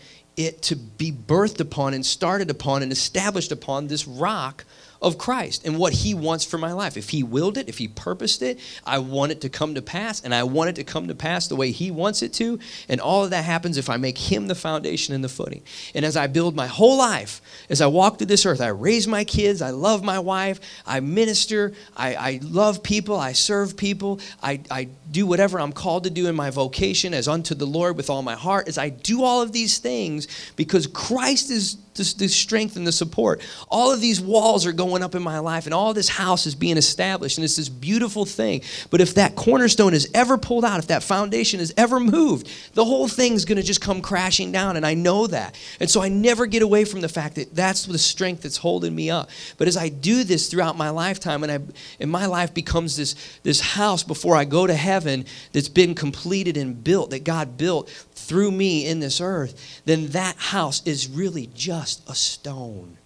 it 0.47 0.63
to 0.63 0.77
be 0.77 1.13
birthed 1.13 1.61
upon 1.61 1.95
and 1.95 2.05
started 2.05 2.51
upon 2.51 2.83
and 2.83 2.93
established 2.93 3.53
upon 3.53 3.87
this 3.87 4.07
rock 4.07 4.65
of 5.03 5.19
Christ 5.19 5.67
and 5.67 5.79
what 5.79 5.93
He 5.93 6.15
wants 6.15 6.45
for 6.45 6.59
my 6.59 6.73
life. 6.73 6.97
If 6.97 7.11
He 7.11 7.23
willed 7.23 7.57
it, 7.57 7.69
if 7.69 7.79
He 7.79 7.89
purposed 7.89 8.43
it, 8.43 8.59
I 8.87 8.99
want 8.99 9.33
it 9.33 9.41
to 9.43 9.49
come 9.49 9.75
to 9.75 9.83
pass, 9.83 10.23
and 10.23 10.35
I 10.35 10.43
want 10.45 10.71
it 10.71 10.77
to 10.77 10.85
come 10.85 11.09
to 11.09 11.15
pass 11.15 11.49
the 11.49 11.57
way 11.57 11.71
He 11.71 11.91
wants 11.91 12.23
it 12.23 12.33
to. 12.35 12.59
And 12.89 13.01
all 13.01 13.25
of 13.25 13.31
that 13.31 13.45
happens 13.45 13.77
if 13.77 13.89
I 13.89 13.97
make 13.97 14.19
Him 14.19 14.47
the 14.47 14.55
foundation 14.55 15.15
and 15.15 15.25
the 15.25 15.29
footing. 15.29 15.63
And 15.95 16.05
as 16.05 16.17
I 16.17 16.27
build 16.27 16.55
my 16.55 16.67
whole 16.67 16.99
life, 16.99 17.41
as 17.69 17.81
I 17.81 17.87
walk 17.87 18.19
through 18.19 18.27
this 18.27 18.47
earth, 18.47 18.61
I 18.61 18.69
raise 18.69 19.09
my 19.09 19.25
kids, 19.25 19.63
I 19.63 19.71
love 19.71 20.03
my 20.05 20.19
wife, 20.19 20.61
I 20.87 21.01
minister, 21.01 21.73
I, 21.97 22.15
I 22.15 22.41
love 22.43 22.83
people, 22.83 23.17
I 23.17 23.33
serve 23.33 23.77
people, 23.77 24.21
I, 24.43 24.61
I 24.71 24.89
do 25.11 25.27
whatever 25.27 25.61
I'm 25.61 25.73
called 25.73 26.05
to 26.05 26.11
do 26.11 26.29
in 26.29 26.35
my 26.35 26.51
vocation 26.51 27.15
as 27.15 27.27
unto 27.27 27.55
the 27.55 27.67
Lord 27.67 27.97
with 27.97 28.11
all 28.11 28.23
my 28.23 28.35
heart. 28.35 28.69
As 28.69 28.79
I 28.79 28.91
do 28.91 29.25
all 29.25 29.43
of 29.43 29.53
these 29.53 29.79
things 29.79 30.29
because 30.57 30.87
Christ 30.87 31.51
is 31.51 31.77
the, 31.95 32.15
the 32.19 32.29
strength 32.29 32.77
and 32.77 32.87
the 32.87 32.93
support. 32.93 33.41
All 33.69 33.93
of 33.93 34.01
these 34.01 34.21
walls 34.21 34.67
are 34.67 34.73
going 34.73 34.90
up 34.99 35.15
in 35.15 35.23
my 35.23 35.39
life, 35.39 35.67
and 35.67 35.75
all 35.75 35.95
this 35.95 36.09
house 36.09 36.47
is 36.47 36.55
being 36.55 36.77
established, 36.77 37.39
and 37.39 37.45
it's 37.45 37.57
this 37.57 37.69
beautiful 37.69 38.25
thing. 38.25 38.63
But 38.91 39.01
if 39.01 39.15
that 39.15 39.37
cornerstone 39.37 39.95
is 39.95 40.09
ever 40.15 40.37
pulled 40.37 40.65
out, 40.65 40.79
if 40.79 40.89
that 40.89 41.03
foundation 41.03 41.61
is 41.61 41.73
ever 41.77 42.01
moved, 42.01 42.51
the 42.75 42.85
whole 42.85 43.09
thing's 43.09 43.45
going 43.45 43.57
to 43.57 43.63
just 43.63 43.81
come 43.81 44.03
crashing 44.03 44.53
down, 44.53 44.77
and 44.77 44.85
I 44.85 44.95
know 44.95 45.27
that. 45.29 45.59
And 45.79 45.89
so 45.89 46.03
I 46.03 46.09
never 46.09 46.47
get 46.47 46.63
away 46.63 46.85
from 46.85 47.01
the 47.01 47.09
fact 47.09 47.37
that 47.37 47.55
that's 47.55 47.87
the 47.87 47.99
strength 47.99 48.43
that's 48.43 48.57
holding 48.57 48.95
me 48.95 49.11
up. 49.11 49.31
But 49.57 49.69
as 49.69 49.77
I 49.77 49.89
do 49.89 50.25
this 50.25 50.49
throughout 50.49 50.77
my 50.77 50.91
lifetime, 50.91 51.43
and 51.43 51.53
I 51.53 51.59
and 51.99 52.11
my 52.11 52.27
life 52.27 52.53
becomes 52.53 52.97
this 52.97 53.15
this 53.43 53.61
house 53.61 54.03
before 54.03 54.37
I 54.37 54.45
go 54.45 54.67
to 54.67 54.75
heaven 54.75 55.25
that's 55.53 55.69
been 55.69 55.95
completed 55.95 56.57
and 56.57 56.83
built, 56.83 57.11
that 57.11 57.25
God 57.25 57.57
built 57.57 57.89
through 58.15 58.51
me 58.51 58.87
in 58.87 59.01
this 59.01 59.21
earth, 59.21 59.83
then 59.85 60.09
that 60.09 60.37
house 60.37 60.83
is 60.87 61.09
really 61.09 61.49
just 61.55 62.09
a 62.09 62.15
stone 62.15 62.97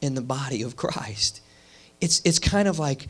in 0.00 0.14
the 0.14 0.20
body 0.20 0.62
of 0.62 0.76
Christ. 0.76 1.40
It's, 2.00 2.20
it's 2.24 2.38
kind 2.38 2.68
of 2.68 2.78
like 2.78 3.08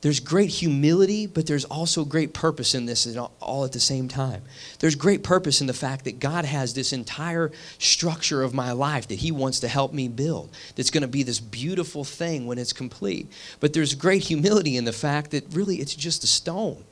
there's 0.00 0.20
great 0.20 0.50
humility, 0.50 1.26
but 1.26 1.46
there's 1.46 1.64
also 1.64 2.04
great 2.04 2.32
purpose 2.32 2.74
in 2.74 2.86
this 2.86 3.16
all 3.40 3.64
at 3.64 3.72
the 3.72 3.80
same 3.80 4.06
time. 4.06 4.42
There's 4.78 4.94
great 4.94 5.24
purpose 5.24 5.60
in 5.60 5.66
the 5.66 5.74
fact 5.74 6.04
that 6.04 6.20
God 6.20 6.44
has 6.44 6.72
this 6.72 6.92
entire 6.92 7.50
structure 7.78 8.42
of 8.42 8.54
my 8.54 8.70
life 8.72 9.08
that 9.08 9.16
He 9.16 9.32
wants 9.32 9.58
to 9.60 9.68
help 9.68 9.92
me 9.92 10.06
build, 10.06 10.50
that's 10.76 10.90
going 10.90 11.02
to 11.02 11.08
be 11.08 11.24
this 11.24 11.40
beautiful 11.40 12.04
thing 12.04 12.46
when 12.46 12.58
it's 12.58 12.72
complete. 12.72 13.32
But 13.58 13.72
there's 13.72 13.94
great 13.94 14.22
humility 14.22 14.76
in 14.76 14.84
the 14.84 14.92
fact 14.92 15.32
that 15.32 15.44
really 15.52 15.76
it's 15.76 15.96
just 15.96 16.22
a 16.22 16.28
stone. 16.28 16.84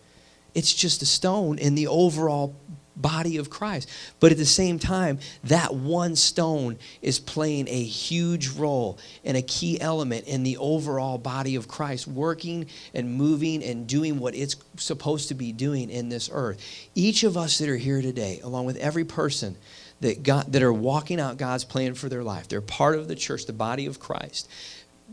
It's 0.55 0.75
just 0.75 1.01
a 1.03 1.07
stone 1.07 1.59
in 1.59 1.77
the 1.77 1.87
overall 1.87 2.57
body 2.97 3.37
of 3.37 3.51
Christ. 3.51 3.89
But 4.21 4.33
at 4.33 4.39
the 4.39 4.47
same 4.47 4.79
time, 4.79 5.18
that 5.45 5.75
one 5.75 6.16
stone 6.16 6.79
is 7.03 7.18
playing 7.18 7.68
a 7.68 7.83
huge 7.83 8.49
role 8.49 8.99
and 9.25 9.37
a 9.37 9.43
key 9.43 9.81
element 9.81 10.27
in 10.27 10.43
the 10.43 10.57
overall 10.57 11.18
body 11.18 11.57
of 11.57 11.68
Christ, 11.68 12.09
working 12.09 12.66
and 12.95 13.14
moving 13.14 13.62
and 13.62 13.87
doing 13.87 14.18
what 14.18 14.35
it's 14.35 14.57
supposed 14.77 15.29
to 15.29 15.35
be 15.35 15.53
doing 15.53 15.91
in 15.91 16.09
this 16.09 16.31
earth. 16.33 16.61
Each 16.95 17.23
of 17.23 17.37
us 17.37 17.59
that 17.59 17.68
are 17.68 17.77
here 17.77 18.03
today, 18.03 18.41
along 18.43 18.66
with 18.66 18.77
every 18.77 19.05
person 19.05 19.57
that, 20.01 20.23
God, 20.23 20.53
that 20.53 20.62
are 20.62 20.73
walking 20.73 21.20
out 21.20 21.37
God's 21.37 21.64
plan 21.64 21.95
for 21.95 22.09
their 22.09 22.23
life, 22.23 22.49
they're 22.49 22.61
part 22.61 22.99
of 22.99 23.09
the 23.09 23.14
church, 23.14 23.47
the 23.47 23.53
body 23.53 23.87
of 23.87 24.01
Christ 24.01 24.49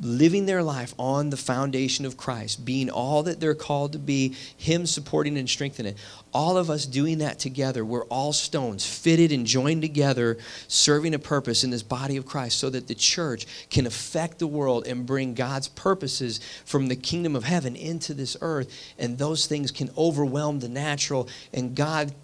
living 0.01 0.45
their 0.45 0.64
life 0.64 0.93
on 0.97 1.30
the 1.30 1.38
foundation 1.38 2.05
of 2.05 2.18
Christ, 2.18 2.66
being 2.66 2.89
all 2.89 3.24
that 3.24 3.39
they're 3.39 3.53
called 3.53 3.93
to 3.93 3.99
be, 3.99 4.36
Him 4.57 4.86
supporting 4.86 5.38
and 5.38 5.47
strengthening 5.47 5.93
it. 5.93 5.99
All 6.34 6.57
of 6.57 6.71
us 6.71 6.88
doing 6.88 7.19
that 7.19 7.38
together, 7.38 7.86
we're 7.86 8.05
all 8.05 8.34
stones, 8.34 8.86
fitted 8.86 9.31
and 9.31 9.45
joined 9.45 9.84
together, 9.84 10.39
serving 10.67 11.13
a 11.13 11.19
purpose 11.19 11.63
in 11.63 11.69
this 11.69 11.84
body 11.84 12.17
of 12.17 12.25
Christ 12.25 12.57
so 12.57 12.71
that 12.71 12.88
the 12.88 12.95
church 12.95 13.45
can 13.69 13.86
affect 13.86 14.39
the 14.39 14.47
world 14.47 14.88
and 14.88 15.05
bring 15.05 15.36
God's 15.36 15.67
purposes 15.67 16.39
from 16.65 16.88
the 16.88 16.95
kingdom 16.95 17.36
of 17.36 17.43
heaven 17.43 17.75
into 17.75 18.15
this 18.15 18.36
earth. 18.41 18.73
And 18.97 19.19
those 19.19 19.45
things 19.45 19.69
can 19.69 19.91
overwhelm 19.95 20.59
the 20.59 20.69
natural, 20.69 21.29
and 21.53 21.75
God, 21.75 22.15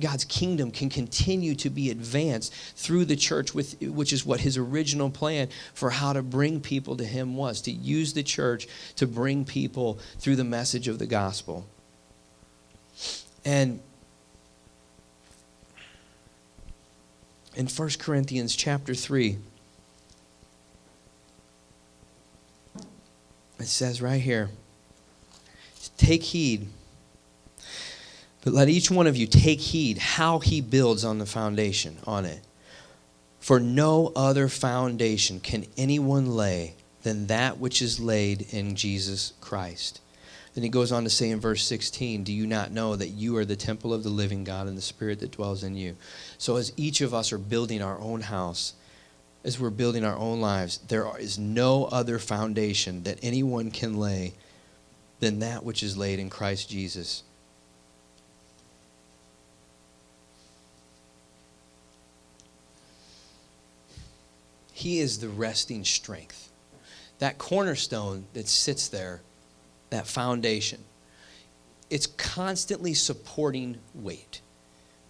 God's 0.00 0.24
kingdom 0.24 0.72
can 0.72 0.88
continue 0.88 1.54
to 1.54 1.70
be 1.70 1.90
advanced 1.90 2.52
through 2.74 3.04
the 3.04 3.16
church, 3.16 3.54
with, 3.54 3.80
which 3.80 4.12
is 4.12 4.26
what 4.26 4.40
His 4.40 4.56
original 4.56 5.08
plan 5.08 5.48
for 5.72 5.90
how 5.90 6.12
to 6.12 6.22
bring 6.22 6.60
people 6.60 6.96
to 6.96 7.04
Him 7.04 7.36
was 7.36 7.60
to 7.62 7.70
use 7.70 8.12
the 8.12 8.24
church 8.24 8.66
to 8.96 9.06
bring 9.06 9.44
people 9.44 10.00
through 10.18 10.36
the 10.36 10.44
message 10.44 10.88
of 10.88 10.98
the 10.98 11.06
gospel. 11.06 11.64
And 13.46 13.78
in 17.54 17.68
1 17.68 17.90
Corinthians 18.00 18.56
chapter 18.56 18.92
3, 18.92 19.38
it 23.60 23.66
says 23.66 24.02
right 24.02 24.20
here 24.20 24.50
take 25.96 26.24
heed. 26.24 26.68
But 28.42 28.52
let 28.52 28.68
each 28.68 28.90
one 28.90 29.06
of 29.06 29.16
you 29.16 29.28
take 29.28 29.60
heed 29.60 29.98
how 29.98 30.40
he 30.40 30.60
builds 30.60 31.04
on 31.04 31.18
the 31.18 31.26
foundation, 31.26 31.98
on 32.04 32.24
it. 32.24 32.40
For 33.38 33.60
no 33.60 34.12
other 34.16 34.48
foundation 34.48 35.38
can 35.38 35.66
anyone 35.76 36.34
lay 36.34 36.74
than 37.04 37.28
that 37.28 37.58
which 37.58 37.80
is 37.80 38.00
laid 38.00 38.52
in 38.52 38.74
Jesus 38.74 39.34
Christ. 39.40 40.00
Then 40.56 40.62
he 40.62 40.70
goes 40.70 40.90
on 40.90 41.04
to 41.04 41.10
say 41.10 41.28
in 41.28 41.38
verse 41.38 41.62
16, 41.66 42.24
Do 42.24 42.32
you 42.32 42.46
not 42.46 42.72
know 42.72 42.96
that 42.96 43.08
you 43.08 43.36
are 43.36 43.44
the 43.44 43.56
temple 43.56 43.92
of 43.92 44.02
the 44.02 44.08
living 44.08 44.42
God 44.42 44.66
and 44.66 44.76
the 44.76 44.80
Spirit 44.80 45.20
that 45.20 45.32
dwells 45.32 45.62
in 45.62 45.76
you? 45.76 45.96
So, 46.38 46.56
as 46.56 46.72
each 46.78 47.02
of 47.02 47.12
us 47.12 47.30
are 47.30 47.36
building 47.36 47.82
our 47.82 48.00
own 48.00 48.22
house, 48.22 48.72
as 49.44 49.60
we're 49.60 49.68
building 49.68 50.02
our 50.02 50.16
own 50.16 50.40
lives, 50.40 50.78
there 50.88 51.06
is 51.18 51.38
no 51.38 51.84
other 51.84 52.18
foundation 52.18 53.02
that 53.02 53.18
anyone 53.20 53.70
can 53.70 53.98
lay 53.98 54.32
than 55.20 55.40
that 55.40 55.62
which 55.62 55.82
is 55.82 55.98
laid 55.98 56.18
in 56.18 56.30
Christ 56.30 56.70
Jesus. 56.70 57.22
He 64.72 65.00
is 65.00 65.18
the 65.18 65.28
resting 65.28 65.84
strength. 65.84 66.50
That 67.18 67.36
cornerstone 67.36 68.24
that 68.32 68.48
sits 68.48 68.88
there 68.88 69.20
that 69.90 70.06
foundation. 70.06 70.84
It's 71.90 72.06
constantly 72.06 72.94
supporting 72.94 73.78
weight. 73.94 74.40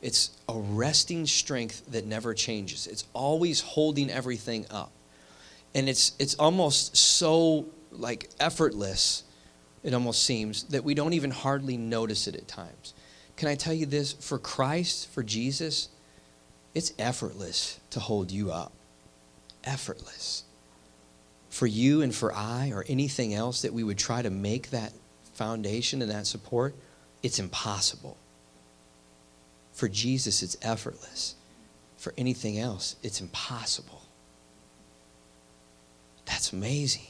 It's 0.03 0.31
a 0.49 0.59
resting 0.59 1.27
strength 1.27 1.91
that 1.91 2.07
never 2.07 2.35
changes. 2.35 2.87
It's 2.87 3.05
always 3.13 3.61
holding 3.61 4.11
everything 4.11 4.67
up. 4.71 4.93
And 5.75 5.89
it's 5.89 6.13
it's 6.19 6.35
almost 6.37 6.97
so 6.97 7.67
like 7.91 8.31
effortless, 8.39 9.25
it 9.83 9.95
almost 9.95 10.23
seems, 10.23 10.65
that 10.65 10.85
we 10.85 10.95
don't 10.95 11.13
even 11.13 11.31
hardly 11.31 11.77
notice 11.77 12.29
it 12.29 12.37
at 12.37 12.47
times. 12.47 12.95
Can 13.37 13.49
I 13.49 13.55
tell 13.55 13.75
you 13.75 13.87
this? 13.87 14.13
For 14.13 14.39
Christ, 14.39 15.11
for 15.11 15.23
Jesus, 15.23 15.89
it's 16.75 16.93
effortless 16.99 17.81
to 17.91 18.01
hold 18.01 18.31
you 18.31 18.51
up. 18.53 18.73
Effortless 19.65 20.45
for 21.57 21.67
you 21.67 22.03
and 22.03 22.15
for 22.15 22.35
I 22.35 22.71
or 22.75 22.85
anything 22.87 23.33
else 23.33 23.63
that 23.63 23.73
we 23.73 23.83
would 23.83 23.97
try 23.97 24.21
to 24.21 24.29
make 24.29 24.69
that 24.71 24.93
foundation 25.33 26.03
and 26.03 26.11
that 26.11 26.27
support, 26.27 26.75
it's 27.23 27.39
impossible. 27.39 28.19
For 29.73 29.89
Jesus, 29.89 30.43
it's 30.43 30.59
effortless. 30.61 31.35
For 31.97 32.13
anything 32.19 32.59
else, 32.59 32.97
it's 33.03 33.23
impossible. 33.23 34.03
That's 36.27 36.53
amazing. 36.53 37.07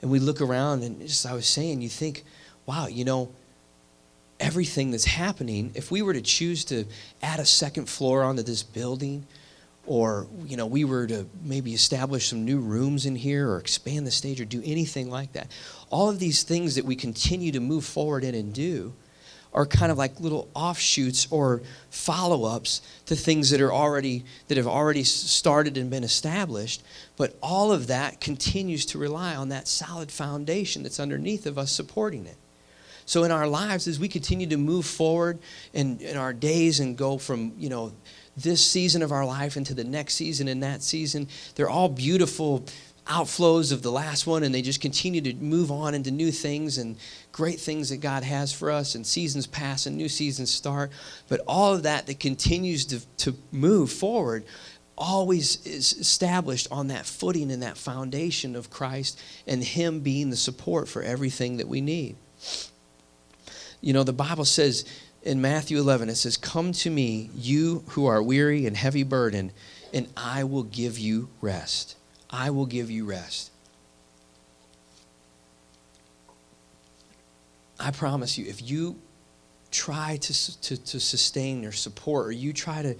And 0.00 0.10
we 0.10 0.18
look 0.18 0.40
around, 0.40 0.82
and 0.82 1.02
as 1.02 1.26
I 1.26 1.34
was 1.34 1.46
saying, 1.46 1.82
you 1.82 1.90
think, 1.90 2.24
wow, 2.64 2.86
you 2.86 3.04
know, 3.04 3.28
everything 4.40 4.92
that's 4.92 5.04
happening, 5.04 5.72
if 5.74 5.90
we 5.90 6.00
were 6.00 6.14
to 6.14 6.22
choose 6.22 6.64
to 6.66 6.86
add 7.20 7.38
a 7.38 7.44
second 7.44 7.90
floor 7.90 8.22
onto 8.22 8.42
this 8.42 8.62
building, 8.62 9.26
or 9.86 10.26
you 10.44 10.56
know 10.56 10.66
we 10.66 10.84
were 10.84 11.06
to 11.06 11.26
maybe 11.42 11.72
establish 11.72 12.28
some 12.28 12.44
new 12.44 12.58
rooms 12.58 13.06
in 13.06 13.16
here 13.16 13.48
or 13.48 13.58
expand 13.58 14.06
the 14.06 14.10
stage 14.10 14.40
or 14.40 14.44
do 14.44 14.62
anything 14.64 15.10
like 15.10 15.32
that. 15.32 15.50
All 15.90 16.08
of 16.08 16.18
these 16.18 16.42
things 16.42 16.74
that 16.74 16.84
we 16.84 16.96
continue 16.96 17.52
to 17.52 17.60
move 17.60 17.84
forward 17.84 18.24
in 18.24 18.34
and 18.34 18.52
do 18.52 18.92
are 19.54 19.64
kind 19.64 19.90
of 19.90 19.96
like 19.96 20.20
little 20.20 20.48
offshoots 20.54 21.26
or 21.30 21.62
follow-ups 21.88 22.82
to 23.06 23.16
things 23.16 23.50
that 23.50 23.60
are 23.60 23.72
already 23.72 24.24
that 24.48 24.56
have 24.56 24.66
already 24.66 25.02
started 25.02 25.78
and 25.78 25.88
been 25.88 26.04
established 26.04 26.82
but 27.16 27.34
all 27.42 27.72
of 27.72 27.86
that 27.86 28.20
continues 28.20 28.84
to 28.86 28.98
rely 28.98 29.34
on 29.34 29.48
that 29.48 29.66
solid 29.66 30.10
foundation 30.12 30.82
that's 30.82 31.00
underneath 31.00 31.46
of 31.46 31.58
us 31.58 31.72
supporting 31.72 32.26
it. 32.26 32.36
So 33.06 33.24
in 33.24 33.30
our 33.30 33.46
lives 33.46 33.86
as 33.86 33.98
we 33.98 34.08
continue 34.08 34.48
to 34.48 34.56
move 34.56 34.84
forward 34.84 35.38
in, 35.72 35.98
in 36.00 36.16
our 36.16 36.32
days 36.32 36.80
and 36.80 36.96
go 36.96 37.18
from 37.18 37.52
you 37.56 37.68
know 37.68 37.92
this 38.36 38.64
season 38.64 39.02
of 39.02 39.12
our 39.12 39.24
life 39.24 39.56
into 39.56 39.74
the 39.74 39.84
next 39.84 40.14
season 40.14 40.48
and 40.48 40.62
that 40.62 40.82
season. 40.82 41.28
They're 41.54 41.70
all 41.70 41.88
beautiful 41.88 42.64
outflows 43.06 43.72
of 43.72 43.82
the 43.82 43.92
last 43.92 44.26
one, 44.26 44.42
and 44.42 44.54
they 44.54 44.62
just 44.62 44.80
continue 44.80 45.20
to 45.20 45.34
move 45.34 45.70
on 45.70 45.94
into 45.94 46.10
new 46.10 46.32
things 46.32 46.78
and 46.78 46.96
great 47.32 47.60
things 47.60 47.90
that 47.90 47.98
God 47.98 48.24
has 48.24 48.52
for 48.52 48.70
us, 48.70 48.94
and 48.94 49.06
seasons 49.06 49.46
pass 49.46 49.86
and 49.86 49.96
new 49.96 50.08
seasons 50.08 50.52
start. 50.52 50.90
But 51.28 51.40
all 51.46 51.74
of 51.74 51.84
that 51.84 52.06
that 52.06 52.20
continues 52.20 52.84
to, 52.86 53.06
to 53.18 53.36
move 53.52 53.92
forward 53.92 54.44
always 54.98 55.64
is 55.66 55.92
established 55.92 56.68
on 56.70 56.88
that 56.88 57.06
footing 57.06 57.52
and 57.52 57.62
that 57.62 57.76
foundation 57.76 58.56
of 58.56 58.70
Christ 58.70 59.20
and 59.46 59.62
Him 59.62 60.00
being 60.00 60.30
the 60.30 60.36
support 60.36 60.88
for 60.88 61.02
everything 61.02 61.58
that 61.58 61.68
we 61.68 61.80
need. 61.80 62.16
You 63.80 63.92
know, 63.92 64.02
the 64.02 64.12
Bible 64.12 64.46
says, 64.46 64.84
in 65.26 65.40
Matthew 65.40 65.78
11, 65.78 66.08
it 66.08 66.14
says, 66.14 66.36
Come 66.36 66.70
to 66.72 66.88
me, 66.88 67.30
you 67.34 67.82
who 67.88 68.06
are 68.06 68.22
weary 68.22 68.64
and 68.64 68.76
heavy 68.76 69.02
burdened, 69.02 69.52
and 69.92 70.06
I 70.16 70.44
will 70.44 70.62
give 70.62 70.98
you 70.98 71.28
rest. 71.40 71.96
I 72.30 72.50
will 72.50 72.66
give 72.66 72.90
you 72.90 73.04
rest. 73.04 73.50
I 77.78 77.90
promise 77.90 78.38
you, 78.38 78.46
if 78.46 78.62
you 78.62 78.96
try 79.72 80.16
to, 80.18 80.60
to, 80.60 80.76
to 80.76 81.00
sustain 81.00 81.64
or 81.64 81.72
support, 81.72 82.28
or 82.28 82.32
you 82.32 82.52
try 82.52 82.82
to 82.82 82.94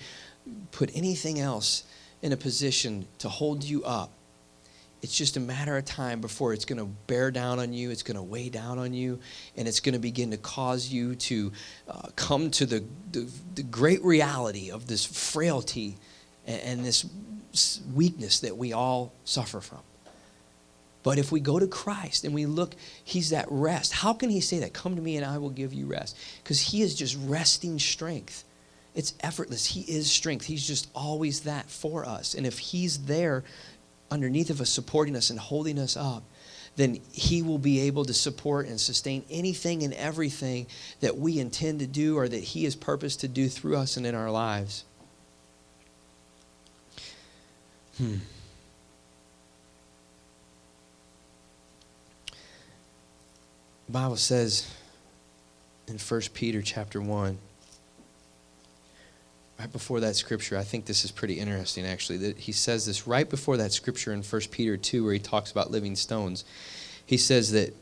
put 0.73 0.91
anything 0.95 1.39
else 1.39 1.85
in 2.23 2.33
a 2.33 2.37
position 2.37 3.07
to 3.19 3.29
hold 3.29 3.63
you 3.63 3.85
up, 3.85 4.11
it's 5.07 5.17
just 5.17 5.37
a 5.37 5.41
matter 5.41 5.77
of 5.77 5.85
time 5.85 6.21
before 6.21 6.53
it's 6.53 6.65
going 6.65 6.81
to 6.81 6.87
bear 7.07 7.31
down 7.31 7.61
on 7.61 7.73
you, 7.73 7.93
it's 7.93 8.03
going 8.03 8.17
to 8.17 8.23
weigh 8.25 8.49
down 8.49 8.81
on 8.81 8.93
you, 8.93 9.21
and 9.57 9.69
it's 9.69 9.79
going 9.79 9.93
to 9.93 10.01
begin 10.01 10.33
to 10.33 10.37
cause 10.37 10.89
you 10.89 11.15
to 11.15 11.53
uh, 11.89 12.09
come 12.17 12.51
to 12.51 12.67
the, 12.67 12.83
the, 13.13 13.31
the, 13.55 13.63
great 13.63 14.05
reality 14.05 14.73
of 14.73 14.89
this 14.89 15.05
frailty 15.05 15.97
and, 16.45 16.61
and 16.61 16.85
this 16.85 17.07
weakness 17.95 18.41
that 18.41 18.57
we 18.57 18.73
all 18.73 19.13
suffer 19.25 19.61
from. 19.61 19.79
But 21.05 21.19
if 21.21 21.31
we 21.31 21.39
go 21.39 21.61
to 21.61 21.69
Christ 21.69 22.25
and 22.25 22.35
we 22.35 22.45
look, 22.47 22.75
He's 23.05 23.31
that 23.31 23.47
rest. 23.49 23.93
How 23.93 24.13
can 24.13 24.29
He 24.29 24.41
say 24.41 24.59
that? 24.59 24.73
Come 24.73 24.97
to 24.97 25.01
me 25.01 25.17
and 25.17 25.25
I 25.25 25.39
will 25.39 25.51
give 25.51 25.73
you 25.73 25.87
rest. 25.87 26.19
Because 26.43 26.61
He 26.61 26.83
is 26.83 26.97
just 26.97 27.17
resting 27.27 27.79
strength. 27.79 28.43
It's 28.97 29.15
effortless. 29.21 29.67
He 29.67 29.83
is 29.83 30.11
strength. 30.11 30.47
He's 30.47 30.67
just 30.67 30.91
always 30.97 31.43
that 31.43 31.71
for 31.71 32.05
us. 32.05 32.35
And 32.35 32.45
if 32.45 32.59
He's 32.59 33.05
there, 33.05 33.45
underneath 34.11 34.51
of 34.51 34.61
us, 34.61 34.71
supporting 34.71 35.17
us 35.17 35.31
and 35.31 35.39
holding 35.39 35.79
us 35.79 35.97
up, 35.97 36.23
then 36.77 37.01
He 37.13 37.43
will 37.43 37.59
be 37.59 37.81
able 37.81 38.05
to 38.05 38.15
support 38.15 38.67
and 38.67 38.81
sustain 38.81 39.25
anything 39.31 39.83
and 39.83 39.95
everything 39.95 40.67
that 41.01 41.17
we 41.17 41.39
intend 41.39 41.81
to 41.81 41.87
do 41.87 42.17
or 42.17 42.29
that 42.29 42.43
He 42.43 42.65
has 42.65 42.77
purposed 42.77 43.21
to 43.21 43.29
do 43.29 43.49
through 43.49 43.77
us 43.77 43.97
and 43.97 44.07
in 44.07 44.15
our 44.15 44.31
lives. 44.31 44.85
Hmm. 47.99 48.17
The 53.87 53.93
Bible 53.93 54.17
says 54.17 54.69
in 55.87 55.99
1 55.99 56.21
Peter 56.35 56.61
chapter 56.61 57.01
1 57.01 57.39
right 59.59 59.73
before 59.73 60.01
that 60.01 60.17
scripture, 60.17 60.57
I 60.57 60.65
think 60.65 60.85
this 60.85 61.05
is 61.05 61.11
pretty 61.11 61.35
interesting 61.35 61.87
actually, 61.87 62.19
that 62.19 62.39
he 62.39 62.53
says 62.53 62.87
this 62.87 63.07
right 63.07 63.29
before 63.29 63.57
that 63.57 63.73
scripture 63.73 64.13
in 64.13 64.23
1 64.23 64.41
Peter 64.51 64.77
2 64.77 65.05
where 65.05 65.13
he 65.13 65.19
talks 65.19 65.51
about 65.51 65.71
living 65.71 65.97
stones. 65.97 66.45
He 67.05 67.17
says 67.17 67.53
that, 67.53 67.75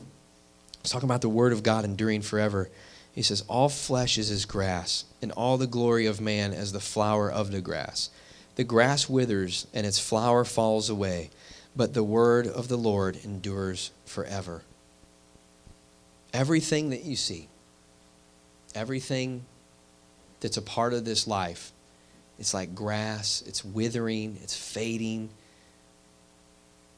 he's 0.82 0.90
talking 0.90 1.08
about 1.08 1.22
the 1.22 1.28
word 1.28 1.52
of 1.52 1.62
God 1.62 1.84
enduring 1.84 2.22
forever. 2.22 2.68
He 3.14 3.22
says, 3.22 3.42
All 3.48 3.68
flesh 3.68 4.18
is 4.18 4.30
as 4.30 4.44
grass, 4.44 5.04
and 5.22 5.32
all 5.32 5.56
the 5.56 5.66
glory 5.66 6.06
of 6.06 6.20
man 6.20 6.52
as 6.52 6.72
the 6.72 6.80
flower 6.80 7.30
of 7.30 7.52
the 7.52 7.60
grass. 7.60 8.10
The 8.56 8.64
grass 8.64 9.08
withers, 9.08 9.66
and 9.72 9.86
its 9.86 9.98
flower 9.98 10.44
falls 10.44 10.90
away, 10.90 11.30
but 11.74 11.94
the 11.94 12.04
word 12.04 12.46
of 12.46 12.68
the 12.68 12.76
Lord 12.76 13.18
endures 13.24 13.90
forever. 14.04 14.62
Everything 16.32 16.90
that 16.90 17.04
you 17.04 17.16
see, 17.16 17.48
everything 18.74 19.44
that's 20.44 20.58
a 20.58 20.62
part 20.62 20.92
of 20.92 21.06
this 21.06 21.26
life, 21.26 21.72
it's 22.38 22.52
like 22.52 22.74
grass, 22.74 23.42
it's 23.46 23.64
withering, 23.64 24.36
it's 24.42 24.54
fading, 24.54 25.30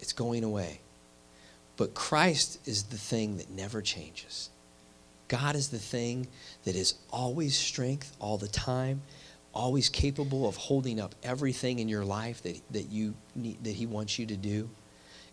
it's 0.00 0.12
going 0.12 0.42
away. 0.42 0.80
But 1.76 1.94
Christ 1.94 2.58
is 2.66 2.82
the 2.82 2.96
thing 2.96 3.36
that 3.36 3.48
never 3.48 3.82
changes. 3.82 4.50
God 5.28 5.54
is 5.54 5.68
the 5.68 5.78
thing 5.78 6.26
that 6.64 6.74
is 6.74 6.94
always 7.12 7.56
strength 7.56 8.16
all 8.18 8.36
the 8.36 8.48
time, 8.48 9.02
always 9.54 9.88
capable 9.88 10.48
of 10.48 10.56
holding 10.56 10.98
up 10.98 11.14
everything 11.22 11.78
in 11.78 11.88
your 11.88 12.04
life 12.04 12.42
that, 12.42 12.60
that 12.72 12.90
you 12.90 13.14
need, 13.36 13.62
that 13.62 13.76
He 13.76 13.86
wants 13.86 14.18
you 14.18 14.26
to 14.26 14.36
do. 14.36 14.68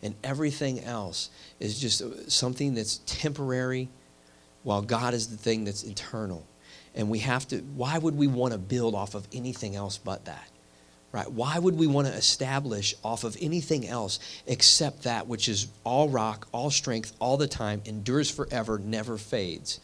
And 0.04 0.14
everything 0.24 0.84
else 0.84 1.32
is 1.60 1.80
just 1.80 2.30
something 2.32 2.76
that's 2.76 3.00
temporary, 3.08 3.90
while 4.62 4.84
God 4.84 5.16
is 5.16 5.30
the 5.30 5.38
thing 5.38 5.64
that's 5.64 5.84
eternal. 5.84 6.46
And 6.96 7.10
we 7.10 7.20
have 7.20 7.48
to, 7.50 7.58
why 7.58 7.98
would 7.98 8.16
we 8.16 8.28
want 8.28 8.54
to 8.54 8.60
build 8.60 8.96
off 8.96 9.16
of 9.16 9.28
anything 9.34 9.76
else 9.76 9.98
but 9.98 10.26
that? 10.26 10.48
Right? 11.12 11.32
Why 11.32 11.60
would 11.60 11.78
we 11.78 11.86
want 11.86 12.08
to 12.08 12.14
establish 12.14 12.96
off 13.04 13.24
of 13.24 13.38
anything 13.40 13.88
else 13.88 14.20
except 14.48 15.04
that 15.04 15.28
which 15.28 15.48
is 15.48 15.68
all 15.84 16.10
rock, 16.10 16.48
all 16.52 16.72
strength, 16.72 17.14
all 17.20 17.38
the 17.38 17.48
time, 17.48 17.82
endures 17.86 18.32
forever, 18.32 18.80
never 18.80 19.18
fades, 19.18 19.80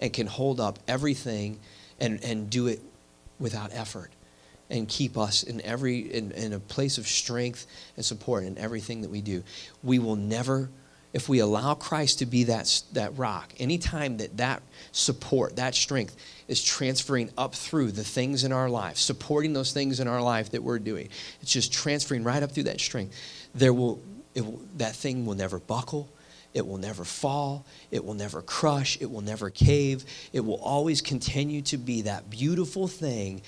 and 0.00 0.12
can 0.12 0.28
hold 0.28 0.60
up 0.60 0.78
everything 0.86 1.58
and, 1.98 2.22
and 2.22 2.48
do 2.48 2.68
it 2.68 2.80
without 3.40 3.70
effort 3.72 4.10
and 4.70 4.88
keep 4.88 5.16
us 5.16 5.42
in 5.42 5.60
every 5.62 6.00
in, 6.00 6.30
in 6.32 6.52
a 6.52 6.60
place 6.60 6.98
of 6.98 7.06
strength 7.06 7.66
and 7.96 8.04
support 8.04 8.44
in 8.44 8.58
everything 8.58 9.02
that 9.02 9.10
we 9.10 9.20
do. 9.20 9.42
We 9.82 9.98
will 9.98 10.16
never 10.16 10.68
if 11.12 11.28
we 11.28 11.38
allow 11.38 11.74
Christ 11.74 12.18
to 12.18 12.26
be 12.26 12.44
that, 12.44 12.82
that 12.92 13.16
rock, 13.16 13.54
anytime 13.58 14.18
that 14.18 14.36
that 14.36 14.62
support, 14.92 15.56
that 15.56 15.74
strength 15.74 16.16
is 16.48 16.62
transferring 16.62 17.30
up 17.38 17.54
through 17.54 17.92
the 17.92 18.04
things 18.04 18.44
in 18.44 18.52
our 18.52 18.68
life, 18.68 18.98
supporting 18.98 19.52
those 19.52 19.72
things 19.72 20.00
in 20.00 20.08
our 20.08 20.20
life 20.20 20.50
that 20.50 20.62
we're 20.62 20.78
doing, 20.78 21.08
it's 21.40 21.52
just 21.52 21.72
transferring 21.72 22.24
right 22.24 22.42
up 22.42 22.52
through 22.52 22.64
that 22.64 22.80
strength, 22.80 23.16
there 23.54 23.72
will, 23.72 24.00
will 24.34 24.60
that 24.76 24.94
thing 24.94 25.24
will 25.24 25.34
never 25.34 25.58
buckle, 25.58 26.08
it 26.58 26.66
will 26.66 26.76
never 26.76 27.04
fall. 27.04 27.64
It 27.92 28.04
will 28.04 28.14
never 28.14 28.42
crush. 28.42 29.00
It 29.00 29.10
will 29.10 29.20
never 29.20 29.48
cave. 29.48 30.04
It 30.32 30.40
will 30.40 30.60
always 30.60 31.00
continue 31.00 31.62
to 31.62 31.78
be 31.78 32.02
that 32.02 32.28
beautiful 32.28 32.88
thing 32.88 33.42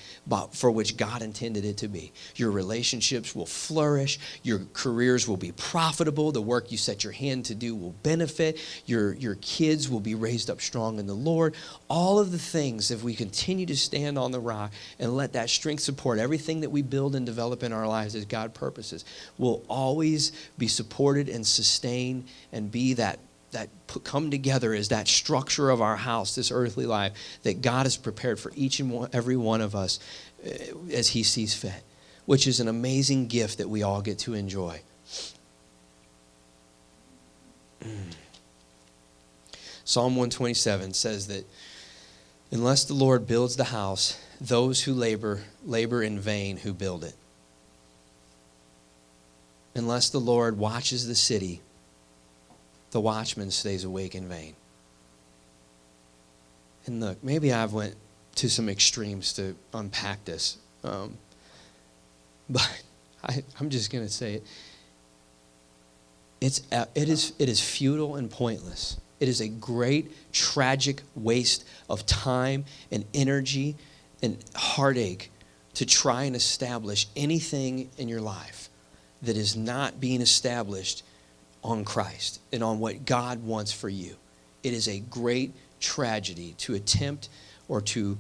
for 0.53 0.71
which 0.71 0.97
God 0.97 1.21
intended 1.21 1.65
it 1.65 1.79
to 1.79 1.89
be. 1.89 2.13
Your 2.37 2.53
relationships 2.53 3.35
will 3.35 3.47
flourish. 3.47 4.21
Your 4.45 4.61
careers 4.75 5.27
will 5.27 5.37
be 5.37 5.51
profitable. 5.51 6.31
The 6.31 6.41
work 6.41 6.71
you 6.71 6.79
set 6.79 7.03
your 7.03 7.13
hand 7.13 7.47
to 7.47 7.55
do 7.57 7.75
will 7.75 7.95
benefit. 8.05 8.61
Your, 8.87 9.15
your 9.15 9.35
kids 9.37 9.89
will 9.89 10.01
be 10.01 10.15
raised 10.15 10.49
up 10.49 10.61
strong 10.61 11.01
in 11.01 11.09
the 11.09 11.13
Lord. 11.15 11.57
All 11.89 12.21
of 12.21 12.31
the 12.31 12.39
things, 12.39 12.93
if 12.93 13.03
we 13.03 13.15
continue 13.15 13.67
to 13.67 13.77
stand 13.77 14.19
on 14.19 14.31
the 14.31 14.41
rock 14.41 14.73
and 15.01 15.17
let 15.17 15.33
that 15.33 15.51
strength 15.51 15.83
support 15.83 16.21
everything 16.21 16.61
that 16.61 16.71
we 16.71 16.83
build 16.83 17.17
and 17.17 17.27
develop 17.27 17.65
in 17.65 17.73
our 17.73 17.89
lives 17.89 18.15
as 18.15 18.25
God 18.25 18.55
purposes, 18.55 19.05
will 19.37 19.65
always 19.69 20.31
be 20.59 20.69
supported 20.69 21.29
and 21.29 21.45
sustained 21.45 22.29
and 22.53 22.71
be 22.71 22.95
that 23.01 23.19
that 23.53 23.69
come 24.05 24.31
together 24.31 24.73
as 24.73 24.91
that 24.91 25.09
structure 25.09 25.71
of 25.71 25.83
our 25.83 25.97
house, 25.97 26.37
this 26.37 26.53
earthly 26.53 26.87
life 26.87 27.13
that 27.43 27.61
God 27.63 27.85
has 27.85 27.97
prepared 27.97 28.39
for 28.39 28.53
each 28.55 28.79
and 28.79 28.93
one, 28.93 29.11
every 29.13 29.37
one 29.37 29.61
of 29.61 29.75
us 29.75 29.99
uh, 30.47 30.51
as 30.93 31.09
He 31.09 31.25
sees 31.25 31.53
fit, 31.53 31.83
which 32.27 32.47
is 32.47 32.61
an 32.61 32.69
amazing 32.69 33.27
gift 33.27 33.59
that 33.59 33.69
we 33.69 33.83
all 33.83 34.03
get 34.03 34.21
to 34.21 34.35
enjoy. 34.35 34.81
Mm. 37.83 38.15
Psalm 39.85 40.15
127 40.15 40.95
says 40.95 41.27
that 41.27 41.45
unless 42.53 42.85
the 42.85 42.95
Lord 42.95 43.27
builds 43.27 43.57
the 43.57 43.65
house, 43.65 44.17
those 44.41 44.85
who 44.85 44.93
labor 44.93 45.43
labor 45.65 46.03
in 46.03 46.21
vain 46.21 46.59
who 46.59 46.73
build 46.73 47.03
it. 47.03 47.15
Unless 49.75 50.11
the 50.11 50.21
Lord 50.21 50.59
watches 50.59 51.09
the 51.09 51.15
city, 51.15 51.61
the 52.91 53.01
watchman 53.01 53.51
stays 53.51 53.85
awake 53.85 54.15
in 54.15 54.29
vain. 54.29 54.55
And 56.87 57.01
look, 57.01 57.23
maybe 57.23 57.53
I've 57.53 57.73
went 57.73 57.95
to 58.37 58.49
some 58.49 58.69
extremes 58.69 59.33
to 59.35 59.55
unpack 59.75 60.25
this, 60.25 60.59
um, 60.83 61.17
but 62.51 62.83
I, 63.23 63.43
I'm 63.61 63.71
just 63.71 63.93
going 63.93 64.05
to 64.05 64.13
say 64.13 64.35
it. 64.35 64.47
It's, 66.41 66.63
it, 66.73 67.09
is, 67.09 67.35
it 67.39 67.49
is 67.51 67.61
futile 67.61 68.17
and 68.17 68.31
pointless. 68.31 68.97
It 69.21 69.29
is 69.29 69.43
a 69.43 69.49
great, 69.49 70.33
tragic 70.33 71.03
waste 71.15 71.67
of 71.91 72.07
time 72.07 72.65
and 72.91 73.05
energy 73.13 73.77
and 74.23 74.39
heartache 74.55 75.31
to 75.75 75.85
try 75.85 76.25
and 76.25 76.35
establish 76.35 77.07
anything 77.15 77.91
in 77.99 78.09
your 78.09 78.23
life 78.23 78.71
that 79.23 79.37
is 79.37 79.55
not 79.55 80.01
being 80.01 80.23
established 80.23 81.03
on 81.63 81.85
Christ 81.85 82.41
and 82.53 82.63
on 82.63 82.79
what 82.79 83.05
God 83.05 83.43
wants 83.43 83.73
for 83.73 83.89
you. 83.89 84.17
It 84.63 84.73
is 84.73 84.89
a 84.89 84.99
great 84.99 85.55
tragedy 85.81 86.55
to 86.59 86.75
attempt 86.75 87.29
or 87.69 87.81
to 87.81 88.19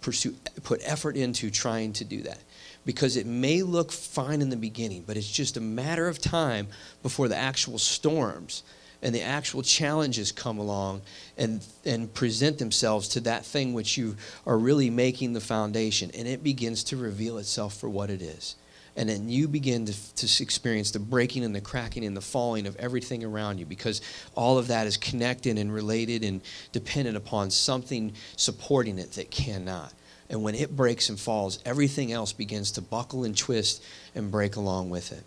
pursue, 0.00 0.34
put 0.62 0.80
effort 0.84 1.16
into 1.16 1.50
trying 1.50 1.92
to 1.94 2.04
do 2.04 2.22
that. 2.22 2.38
Because 2.84 3.16
it 3.16 3.26
may 3.26 3.62
look 3.62 3.92
fine 3.92 4.40
in 4.40 4.48
the 4.48 4.56
beginning, 4.56 5.04
but 5.06 5.16
it's 5.16 5.30
just 5.30 5.56
a 5.56 5.60
matter 5.60 6.08
of 6.08 6.20
time 6.20 6.68
before 7.02 7.28
the 7.28 7.36
actual 7.36 7.78
storms 7.78 8.62
and 9.02 9.14
the 9.14 9.22
actual 9.22 9.62
challenges 9.62 10.32
come 10.32 10.58
along 10.58 11.02
and, 11.36 11.64
and 11.84 12.12
present 12.14 12.58
themselves 12.58 13.08
to 13.08 13.20
that 13.20 13.44
thing 13.44 13.72
which 13.72 13.96
you 13.96 14.16
are 14.46 14.58
really 14.58 14.90
making 14.90 15.32
the 15.34 15.40
foundation, 15.40 16.10
and 16.14 16.26
it 16.26 16.42
begins 16.42 16.82
to 16.84 16.96
reveal 16.96 17.38
itself 17.38 17.76
for 17.76 17.88
what 17.88 18.10
it 18.10 18.22
is 18.22 18.56
and 18.98 19.08
then 19.08 19.28
you 19.28 19.46
begin 19.46 19.86
to, 19.86 20.14
to 20.16 20.42
experience 20.42 20.90
the 20.90 20.98
breaking 20.98 21.44
and 21.44 21.54
the 21.54 21.60
cracking 21.60 22.04
and 22.04 22.16
the 22.16 22.20
falling 22.20 22.66
of 22.66 22.74
everything 22.76 23.22
around 23.22 23.58
you 23.58 23.64
because 23.64 24.00
all 24.34 24.58
of 24.58 24.66
that 24.66 24.88
is 24.88 24.96
connected 24.96 25.56
and 25.56 25.72
related 25.72 26.24
and 26.24 26.40
dependent 26.72 27.16
upon 27.16 27.48
something 27.48 28.12
supporting 28.34 28.98
it 28.98 29.12
that 29.12 29.30
cannot. 29.30 29.92
And 30.28 30.42
when 30.42 30.56
it 30.56 30.74
breaks 30.74 31.10
and 31.10 31.18
falls, 31.18 31.60
everything 31.64 32.10
else 32.10 32.32
begins 32.32 32.72
to 32.72 32.82
buckle 32.82 33.22
and 33.22 33.36
twist 33.36 33.84
and 34.16 34.32
break 34.32 34.56
along 34.56 34.90
with 34.90 35.12
it. 35.12 35.22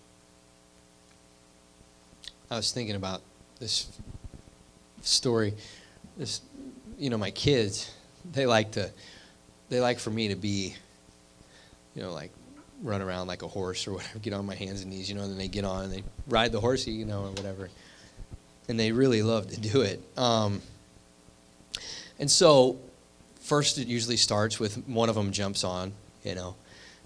I 2.52 2.58
was 2.58 2.74
thinking 2.74 2.98
about 2.98 3.22
this 3.58 3.88
story. 5.02 5.54
This, 6.18 6.42
you 7.00 7.10
know, 7.10 7.18
my 7.18 7.32
kids, 7.32 7.90
they 8.34 8.46
like 8.46 8.74
to, 8.74 8.92
they 9.70 9.80
like 9.80 9.98
for 9.98 10.10
me 10.10 10.28
to 10.28 10.36
be, 10.36 10.76
you 11.96 12.02
know, 12.02 12.12
like 12.12 12.32
run 12.82 13.02
around 13.02 13.28
like 13.28 13.42
a 13.42 13.48
horse 13.48 13.88
or 13.88 13.94
whatever, 13.94 14.20
get 14.20 14.34
on 14.34 14.46
my 14.46 14.56
hands 14.56 14.82
and 14.82 14.92
knees, 14.92 15.10
you 15.10 15.16
know, 15.16 15.22
and 15.22 15.32
then 15.32 15.38
they 15.38 15.48
get 15.48 15.66
on 15.66 15.86
and 15.86 15.94
they 15.94 16.04
ride 16.28 16.52
the 16.52 16.60
horsey, 16.60 16.92
you 16.92 17.06
know, 17.06 17.24
or 17.24 17.30
whatever. 17.30 17.70
And 18.68 18.80
they 18.80 18.92
really 18.92 19.22
love 19.22 19.48
to 19.48 19.60
do 19.60 19.82
it. 19.82 20.02
Um, 20.18 20.62
and 22.20 22.30
so, 22.30 22.80
first 23.40 23.78
it 23.78 23.88
usually 23.88 24.18
starts 24.18 24.60
with 24.60 24.88
one 24.88 25.10
of 25.10 25.16
them 25.16 25.32
jumps 25.32 25.64
on, 25.64 25.94
you 26.24 26.36
know. 26.36 26.56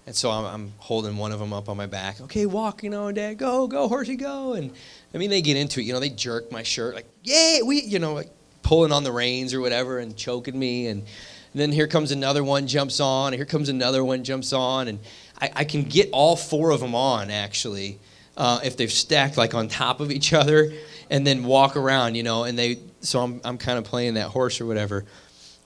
And 0.06 0.14
so 0.14 0.30
I'm, 0.30 0.44
I'm, 0.44 0.72
holding 0.78 1.16
one 1.16 1.32
of 1.32 1.40
them 1.40 1.52
up 1.52 1.68
on 1.68 1.76
my 1.76 1.86
back. 1.86 2.20
Okay, 2.20 2.46
walk, 2.46 2.84
you 2.84 2.90
know, 2.90 3.10
dad, 3.10 3.38
go, 3.38 3.66
go, 3.66 3.88
horsey, 3.88 4.14
go. 4.14 4.52
And 4.52 4.70
I 5.12 5.18
mean, 5.18 5.30
they 5.30 5.42
get 5.42 5.56
into 5.56 5.80
it, 5.80 5.82
you 5.82 5.92
know, 5.92 5.98
they 5.98 6.10
jerk 6.10 6.52
my 6.52 6.62
shirt, 6.62 6.94
like, 6.94 7.08
yay, 7.24 7.60
we, 7.64 7.82
you 7.82 7.98
know, 7.98 8.14
like 8.14 8.30
pulling 8.62 8.92
on 8.92 9.02
the 9.02 9.10
reins 9.10 9.52
or 9.52 9.60
whatever 9.60 9.98
and 9.98 10.16
choking 10.16 10.56
me. 10.56 10.86
And, 10.86 11.00
and 11.00 11.60
then 11.60 11.72
here 11.72 11.88
comes 11.88 12.12
another 12.12 12.44
one, 12.44 12.68
jumps 12.68 13.00
on. 13.00 13.32
And 13.32 13.36
here 13.36 13.46
comes 13.46 13.68
another 13.68 14.04
one, 14.04 14.22
jumps 14.22 14.52
on. 14.52 14.86
And 14.86 15.00
I, 15.40 15.50
I 15.56 15.64
can 15.64 15.82
get 15.82 16.10
all 16.12 16.36
four 16.36 16.70
of 16.70 16.80
them 16.80 16.94
on 16.94 17.30
actually 17.30 17.98
uh, 18.36 18.60
if 18.64 18.76
they've 18.76 18.92
stacked 18.92 19.36
like 19.36 19.54
on 19.54 19.68
top 19.68 20.00
of 20.00 20.10
each 20.10 20.32
other 20.32 20.72
and 21.10 21.26
then 21.26 21.44
walk 21.44 21.76
around, 21.76 22.14
you 22.14 22.22
know. 22.22 22.44
And 22.44 22.58
they 22.58 22.78
so 23.00 23.20
I'm 23.20 23.40
I'm 23.44 23.58
kind 23.58 23.78
of 23.78 23.84
playing 23.84 24.14
that 24.14 24.28
horse 24.28 24.60
or 24.60 24.66
whatever. 24.66 25.04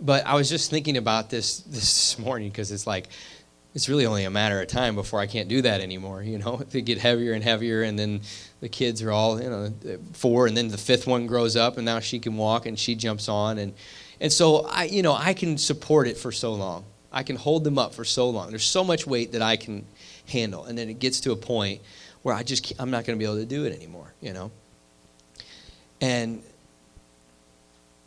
But 0.01 0.27
I 0.27 0.35
was 0.35 0.49
just 0.49 0.71
thinking 0.71 0.97
about 0.97 1.31
this 1.31 1.59
this 1.61 2.19
morning 2.19 2.49
because 2.49 2.71
it's 2.73 2.87
like 2.87 3.09
it's 3.75 3.89
really 3.89 4.07
only 4.07 4.25
a 4.25 4.31
matter 4.31 4.61
of 4.61 4.67
time 4.67 4.95
before 4.95 5.21
I 5.21 5.27
can't 5.27 5.49
do 5.49 5.63
that 5.63 5.81
anymore. 5.81 6.23
You 6.23 6.39
know, 6.39 6.57
they 6.71 6.81
get 6.81 6.99
heavier 6.99 7.33
and 7.33 7.43
heavier, 7.43 7.83
and 7.83 7.99
then 7.99 8.23
the 8.61 8.69
kids 8.69 9.03
are 9.03 9.11
all 9.11 9.41
you 9.41 9.51
know 9.51 9.73
four, 10.13 10.47
and 10.47 10.57
then 10.57 10.69
the 10.69 10.79
fifth 10.79 11.07
one 11.07 11.27
grows 11.27 11.57
up, 11.57 11.77
and 11.77 11.85
now 11.85 12.01
she 12.01 12.19
can 12.19 12.37
walk, 12.37 12.67
and 12.67 12.79
she 12.79 12.95
jumps 12.95 13.29
on, 13.29 13.59
and 13.59 13.75
and 14.21 14.33
so 14.33 14.67
I 14.67 14.85
you 14.85 15.03
know 15.03 15.15
I 15.15 15.35
can 15.35 15.59
support 15.59 16.07
it 16.07 16.17
for 16.17 16.33
so 16.33 16.55
long. 16.55 16.85
I 17.13 17.23
can 17.23 17.37
hold 17.37 17.65
them 17.65 17.79
up 17.79 17.95
for 17.95 18.05
so 18.05 18.31
long. 18.31 18.51
There's 18.51 18.65
so 18.65 18.85
much 18.85 19.07
weight 19.07 19.33
that 19.33 19.43
I 19.43 19.57
can 19.57 19.85
handle. 20.29 20.65
And 20.65 20.79
then 20.79 20.89
it 20.89 20.99
gets 20.99 21.21
to 21.21 21.33
a 21.33 21.37
point 21.37 21.81
where 22.23 22.35
I 22.35 22.43
just 22.43 22.73
I'm 22.79 22.91
not 22.91 23.05
going 23.05 23.19
to 23.19 23.23
be 23.23 23.25
able 23.25 23.41
to 23.41 23.47
do 23.47 23.65
it 23.65 23.75
anymore, 23.75 24.13
you 24.21 24.33
know. 24.33 24.51
And 26.01 26.43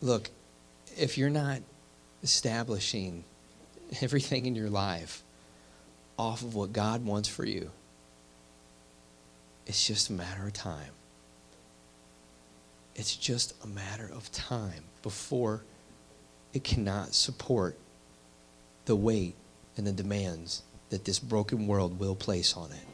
look, 0.02 0.30
if 0.98 1.18
you're 1.18 1.30
not 1.30 1.62
establishing 2.24 3.24
everything 4.02 4.46
in 4.46 4.56
your 4.56 4.70
life 4.70 5.24
off 6.18 6.42
of 6.42 6.56
what 6.56 6.72
God 6.74 7.06
wants 7.06 7.28
for 7.28 7.46
you, 7.46 7.70
It's 9.66 9.88
just 9.88 10.10
a 10.10 10.14
matter 10.14 10.46
of 10.46 10.54
time. 10.54 10.92
It's 12.96 13.16
just 13.16 13.56
a 13.64 13.68
matter 13.68 14.10
of 14.14 14.32
time 14.32 14.84
before 15.02 15.64
it 16.54 16.64
cannot 16.64 17.14
support 17.14 17.78
the 18.86 18.96
weight 18.96 19.36
and 19.78 19.88
the 19.88 19.92
demands 19.92 20.64
that 20.90 21.06
this 21.06 21.20
broken 21.20 21.68
world 21.68 22.00
will 22.00 22.16
place 22.16 22.56
on 22.56 22.72
it. 22.72 22.88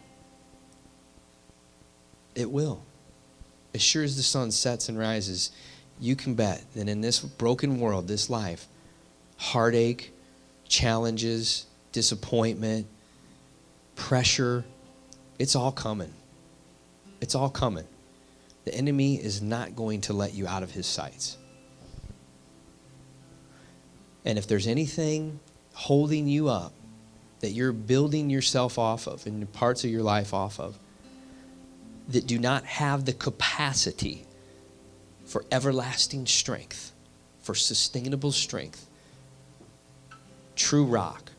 It 2.35 2.49
will. 2.49 2.81
As 3.73 3.81
sure 3.81 4.03
as 4.03 4.15
the 4.15 4.23
sun 4.23 4.51
sets 4.51 4.89
and 4.89 4.97
rises, 4.97 5.51
you 5.99 6.15
can 6.15 6.33
bet 6.33 6.63
that 6.75 6.87
in 6.87 7.01
this 7.01 7.19
broken 7.19 7.79
world, 7.79 8.07
this 8.07 8.29
life, 8.29 8.67
heartache, 9.37 10.13
challenges, 10.67 11.65
disappointment, 11.91 12.87
pressure, 13.95 14.63
it's 15.37 15.55
all 15.55 15.71
coming. 15.71 16.13
It's 17.21 17.35
all 17.35 17.49
coming. 17.49 17.85
The 18.65 18.73
enemy 18.73 19.15
is 19.15 19.41
not 19.41 19.75
going 19.75 20.01
to 20.01 20.13
let 20.13 20.33
you 20.33 20.47
out 20.47 20.63
of 20.63 20.71
his 20.71 20.85
sights. 20.85 21.37
And 24.25 24.37
if 24.37 24.47
there's 24.47 24.67
anything 24.67 25.39
holding 25.80 26.27
you 26.27 26.49
up 26.49 26.73
that 27.39 27.51
you're 27.51 27.71
building 27.71 28.30
yourself 28.30 28.77
off 28.77 29.07
of 29.07 29.25
and 29.25 29.49
parts 29.53 29.86
of 29.86 29.89
your 29.89 30.03
life 30.03 30.34
off 30.34 30.59
of 30.59 30.77
that 32.09 32.27
do 32.27 32.38
not 32.38 32.65
have 32.65 33.05
the 33.05 33.13
capacity 33.13 34.25
for 35.23 35.45
everlasting 35.53 36.25
strength, 36.25 36.91
for 37.39 37.55
sustainable 37.55 38.34
strength, 38.34 38.88
true 40.57 40.84
rock, 40.84 41.32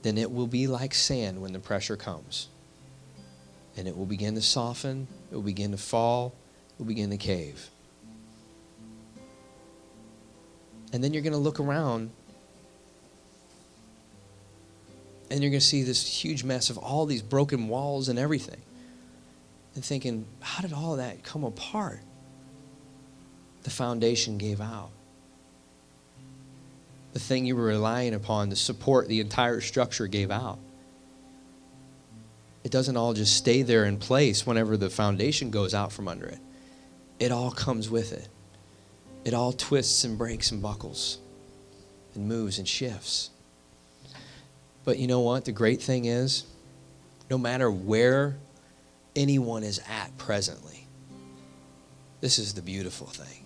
then 0.00 0.16
it 0.16 0.32
will 0.32 0.46
be 0.46 0.66
like 0.66 0.94
sand 0.94 1.42
when 1.42 1.52
the 1.52 1.58
pressure 1.58 1.98
comes. 1.98 2.48
And 3.76 3.86
it 3.86 3.94
will 3.94 4.06
begin 4.06 4.36
to 4.36 4.40
soften, 4.40 5.06
it 5.30 5.34
will 5.34 5.42
begin 5.42 5.72
to 5.72 5.76
fall, 5.76 6.34
it 6.70 6.78
will 6.78 6.86
begin 6.86 7.10
to 7.10 7.18
cave. 7.18 7.68
And 10.94 11.04
then 11.04 11.12
you're 11.12 11.22
going 11.22 11.34
to 11.34 11.38
look 11.38 11.60
around 11.60 12.10
and 15.30 15.42
you're 15.42 15.50
going 15.50 15.60
to 15.60 15.66
see 15.66 15.82
this 15.82 16.06
huge 16.06 16.44
mess 16.44 16.70
of 16.70 16.78
all 16.78 17.06
these 17.06 17.22
broken 17.22 17.68
walls 17.68 18.08
and 18.08 18.18
everything. 18.18 18.60
And 19.74 19.84
thinking, 19.84 20.26
how 20.40 20.62
did 20.62 20.72
all 20.72 20.96
that 20.96 21.24
come 21.24 21.44
apart? 21.44 22.00
The 23.64 23.70
foundation 23.70 24.38
gave 24.38 24.60
out. 24.60 24.90
The 27.12 27.18
thing 27.18 27.46
you 27.46 27.56
were 27.56 27.64
relying 27.64 28.14
upon 28.14 28.50
to 28.50 28.56
support 28.56 29.08
the 29.08 29.20
entire 29.20 29.60
structure 29.60 30.06
gave 30.06 30.30
out. 30.30 30.58
It 32.62 32.70
doesn't 32.70 32.96
all 32.96 33.12
just 33.12 33.36
stay 33.36 33.62
there 33.62 33.84
in 33.84 33.98
place 33.98 34.46
whenever 34.46 34.76
the 34.76 34.90
foundation 34.90 35.50
goes 35.50 35.74
out 35.74 35.92
from 35.92 36.08
under 36.08 36.26
it. 36.26 36.38
It 37.18 37.30
all 37.30 37.50
comes 37.50 37.90
with 37.90 38.12
it. 38.12 38.28
It 39.24 39.34
all 39.34 39.52
twists 39.52 40.04
and 40.04 40.18
breaks 40.18 40.50
and 40.50 40.60
buckles 40.60 41.18
and 42.14 42.28
moves 42.28 42.58
and 42.58 42.66
shifts. 42.68 43.30
But 44.84 44.98
you 44.98 45.06
know 45.06 45.20
what? 45.20 45.44
The 45.44 45.52
great 45.52 45.80
thing 45.80 46.04
is, 46.04 46.44
no 47.30 47.38
matter 47.38 47.70
where 47.70 48.36
anyone 49.16 49.62
is 49.62 49.80
at 49.88 50.16
presently, 50.18 50.86
this 52.20 52.38
is 52.38 52.54
the 52.54 52.62
beautiful 52.62 53.06
thing. 53.06 53.44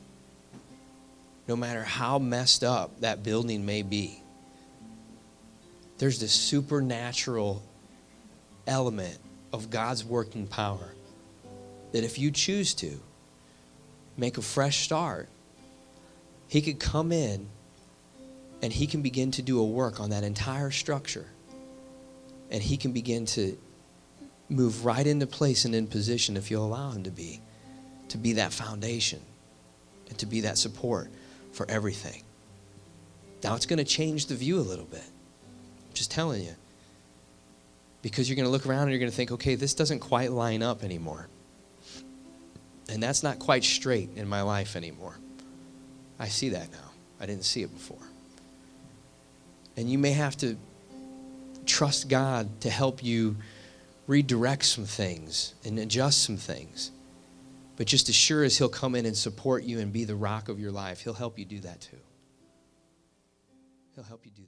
No 1.46 1.56
matter 1.56 1.82
how 1.82 2.18
messed 2.18 2.62
up 2.62 3.00
that 3.00 3.22
building 3.22 3.64
may 3.64 3.82
be, 3.82 4.22
there's 5.98 6.20
this 6.20 6.32
supernatural 6.32 7.62
element 8.66 9.18
of 9.52 9.70
God's 9.70 10.04
working 10.04 10.46
power 10.46 10.94
that 11.92 12.04
if 12.04 12.18
you 12.18 12.30
choose 12.30 12.74
to 12.74 13.00
make 14.16 14.36
a 14.36 14.42
fresh 14.42 14.84
start, 14.84 15.28
He 16.48 16.60
could 16.60 16.78
come 16.78 17.12
in 17.12 17.48
and 18.62 18.72
he 18.72 18.86
can 18.86 19.02
begin 19.02 19.30
to 19.32 19.42
do 19.42 19.60
a 19.60 19.64
work 19.64 20.00
on 20.00 20.10
that 20.10 20.24
entire 20.24 20.70
structure. 20.70 21.26
And 22.50 22.62
he 22.62 22.76
can 22.76 22.92
begin 22.92 23.26
to 23.26 23.56
move 24.48 24.84
right 24.84 25.06
into 25.06 25.26
place 25.26 25.64
and 25.64 25.74
in 25.74 25.86
position 25.86 26.36
if 26.36 26.50
you'll 26.50 26.64
allow 26.64 26.90
him 26.90 27.04
to 27.04 27.10
be, 27.10 27.40
to 28.08 28.18
be 28.18 28.34
that 28.34 28.52
foundation 28.52 29.20
and 30.08 30.18
to 30.18 30.26
be 30.26 30.40
that 30.42 30.58
support 30.58 31.10
for 31.52 31.70
everything. 31.70 32.22
Now 33.44 33.54
it's 33.54 33.66
going 33.66 33.78
to 33.78 33.84
change 33.84 34.26
the 34.26 34.34
view 34.34 34.58
a 34.58 34.62
little 34.62 34.86
bit. 34.86 35.04
I'm 35.04 35.94
just 35.94 36.10
telling 36.10 36.42
you. 36.42 36.54
Because 38.00 38.28
you're 38.28 38.36
going 38.36 38.46
to 38.46 38.50
look 38.50 38.66
around 38.66 38.82
and 38.82 38.90
you're 38.92 39.00
going 39.00 39.10
to 39.10 39.16
think, 39.16 39.32
okay, 39.32 39.54
this 39.54 39.74
doesn't 39.74 39.98
quite 39.98 40.32
line 40.32 40.62
up 40.62 40.82
anymore. 40.82 41.28
And 42.88 43.02
that's 43.02 43.22
not 43.22 43.38
quite 43.38 43.64
straight 43.64 44.10
in 44.16 44.26
my 44.28 44.42
life 44.42 44.76
anymore. 44.76 45.18
I 46.18 46.28
see 46.28 46.48
that 46.50 46.72
now. 46.72 46.92
I 47.20 47.26
didn't 47.26 47.44
see 47.44 47.62
it 47.62 47.72
before. 47.72 48.07
And 49.78 49.88
you 49.88 49.96
may 49.96 50.10
have 50.10 50.36
to 50.38 50.56
trust 51.64 52.08
God 52.08 52.62
to 52.62 52.68
help 52.68 53.04
you 53.04 53.36
redirect 54.08 54.64
some 54.64 54.84
things 54.84 55.54
and 55.64 55.78
adjust 55.78 56.24
some 56.24 56.36
things. 56.36 56.90
But 57.76 57.86
just 57.86 58.08
as 58.08 58.16
sure 58.16 58.42
as 58.42 58.58
He'll 58.58 58.68
come 58.68 58.96
in 58.96 59.06
and 59.06 59.16
support 59.16 59.62
you 59.62 59.78
and 59.78 59.92
be 59.92 60.02
the 60.02 60.16
rock 60.16 60.48
of 60.48 60.58
your 60.58 60.72
life, 60.72 61.02
He'll 61.02 61.14
help 61.14 61.38
you 61.38 61.44
do 61.44 61.60
that 61.60 61.80
too. 61.80 61.96
He'll 63.94 64.02
help 64.02 64.26
you 64.26 64.32
do 64.34 64.42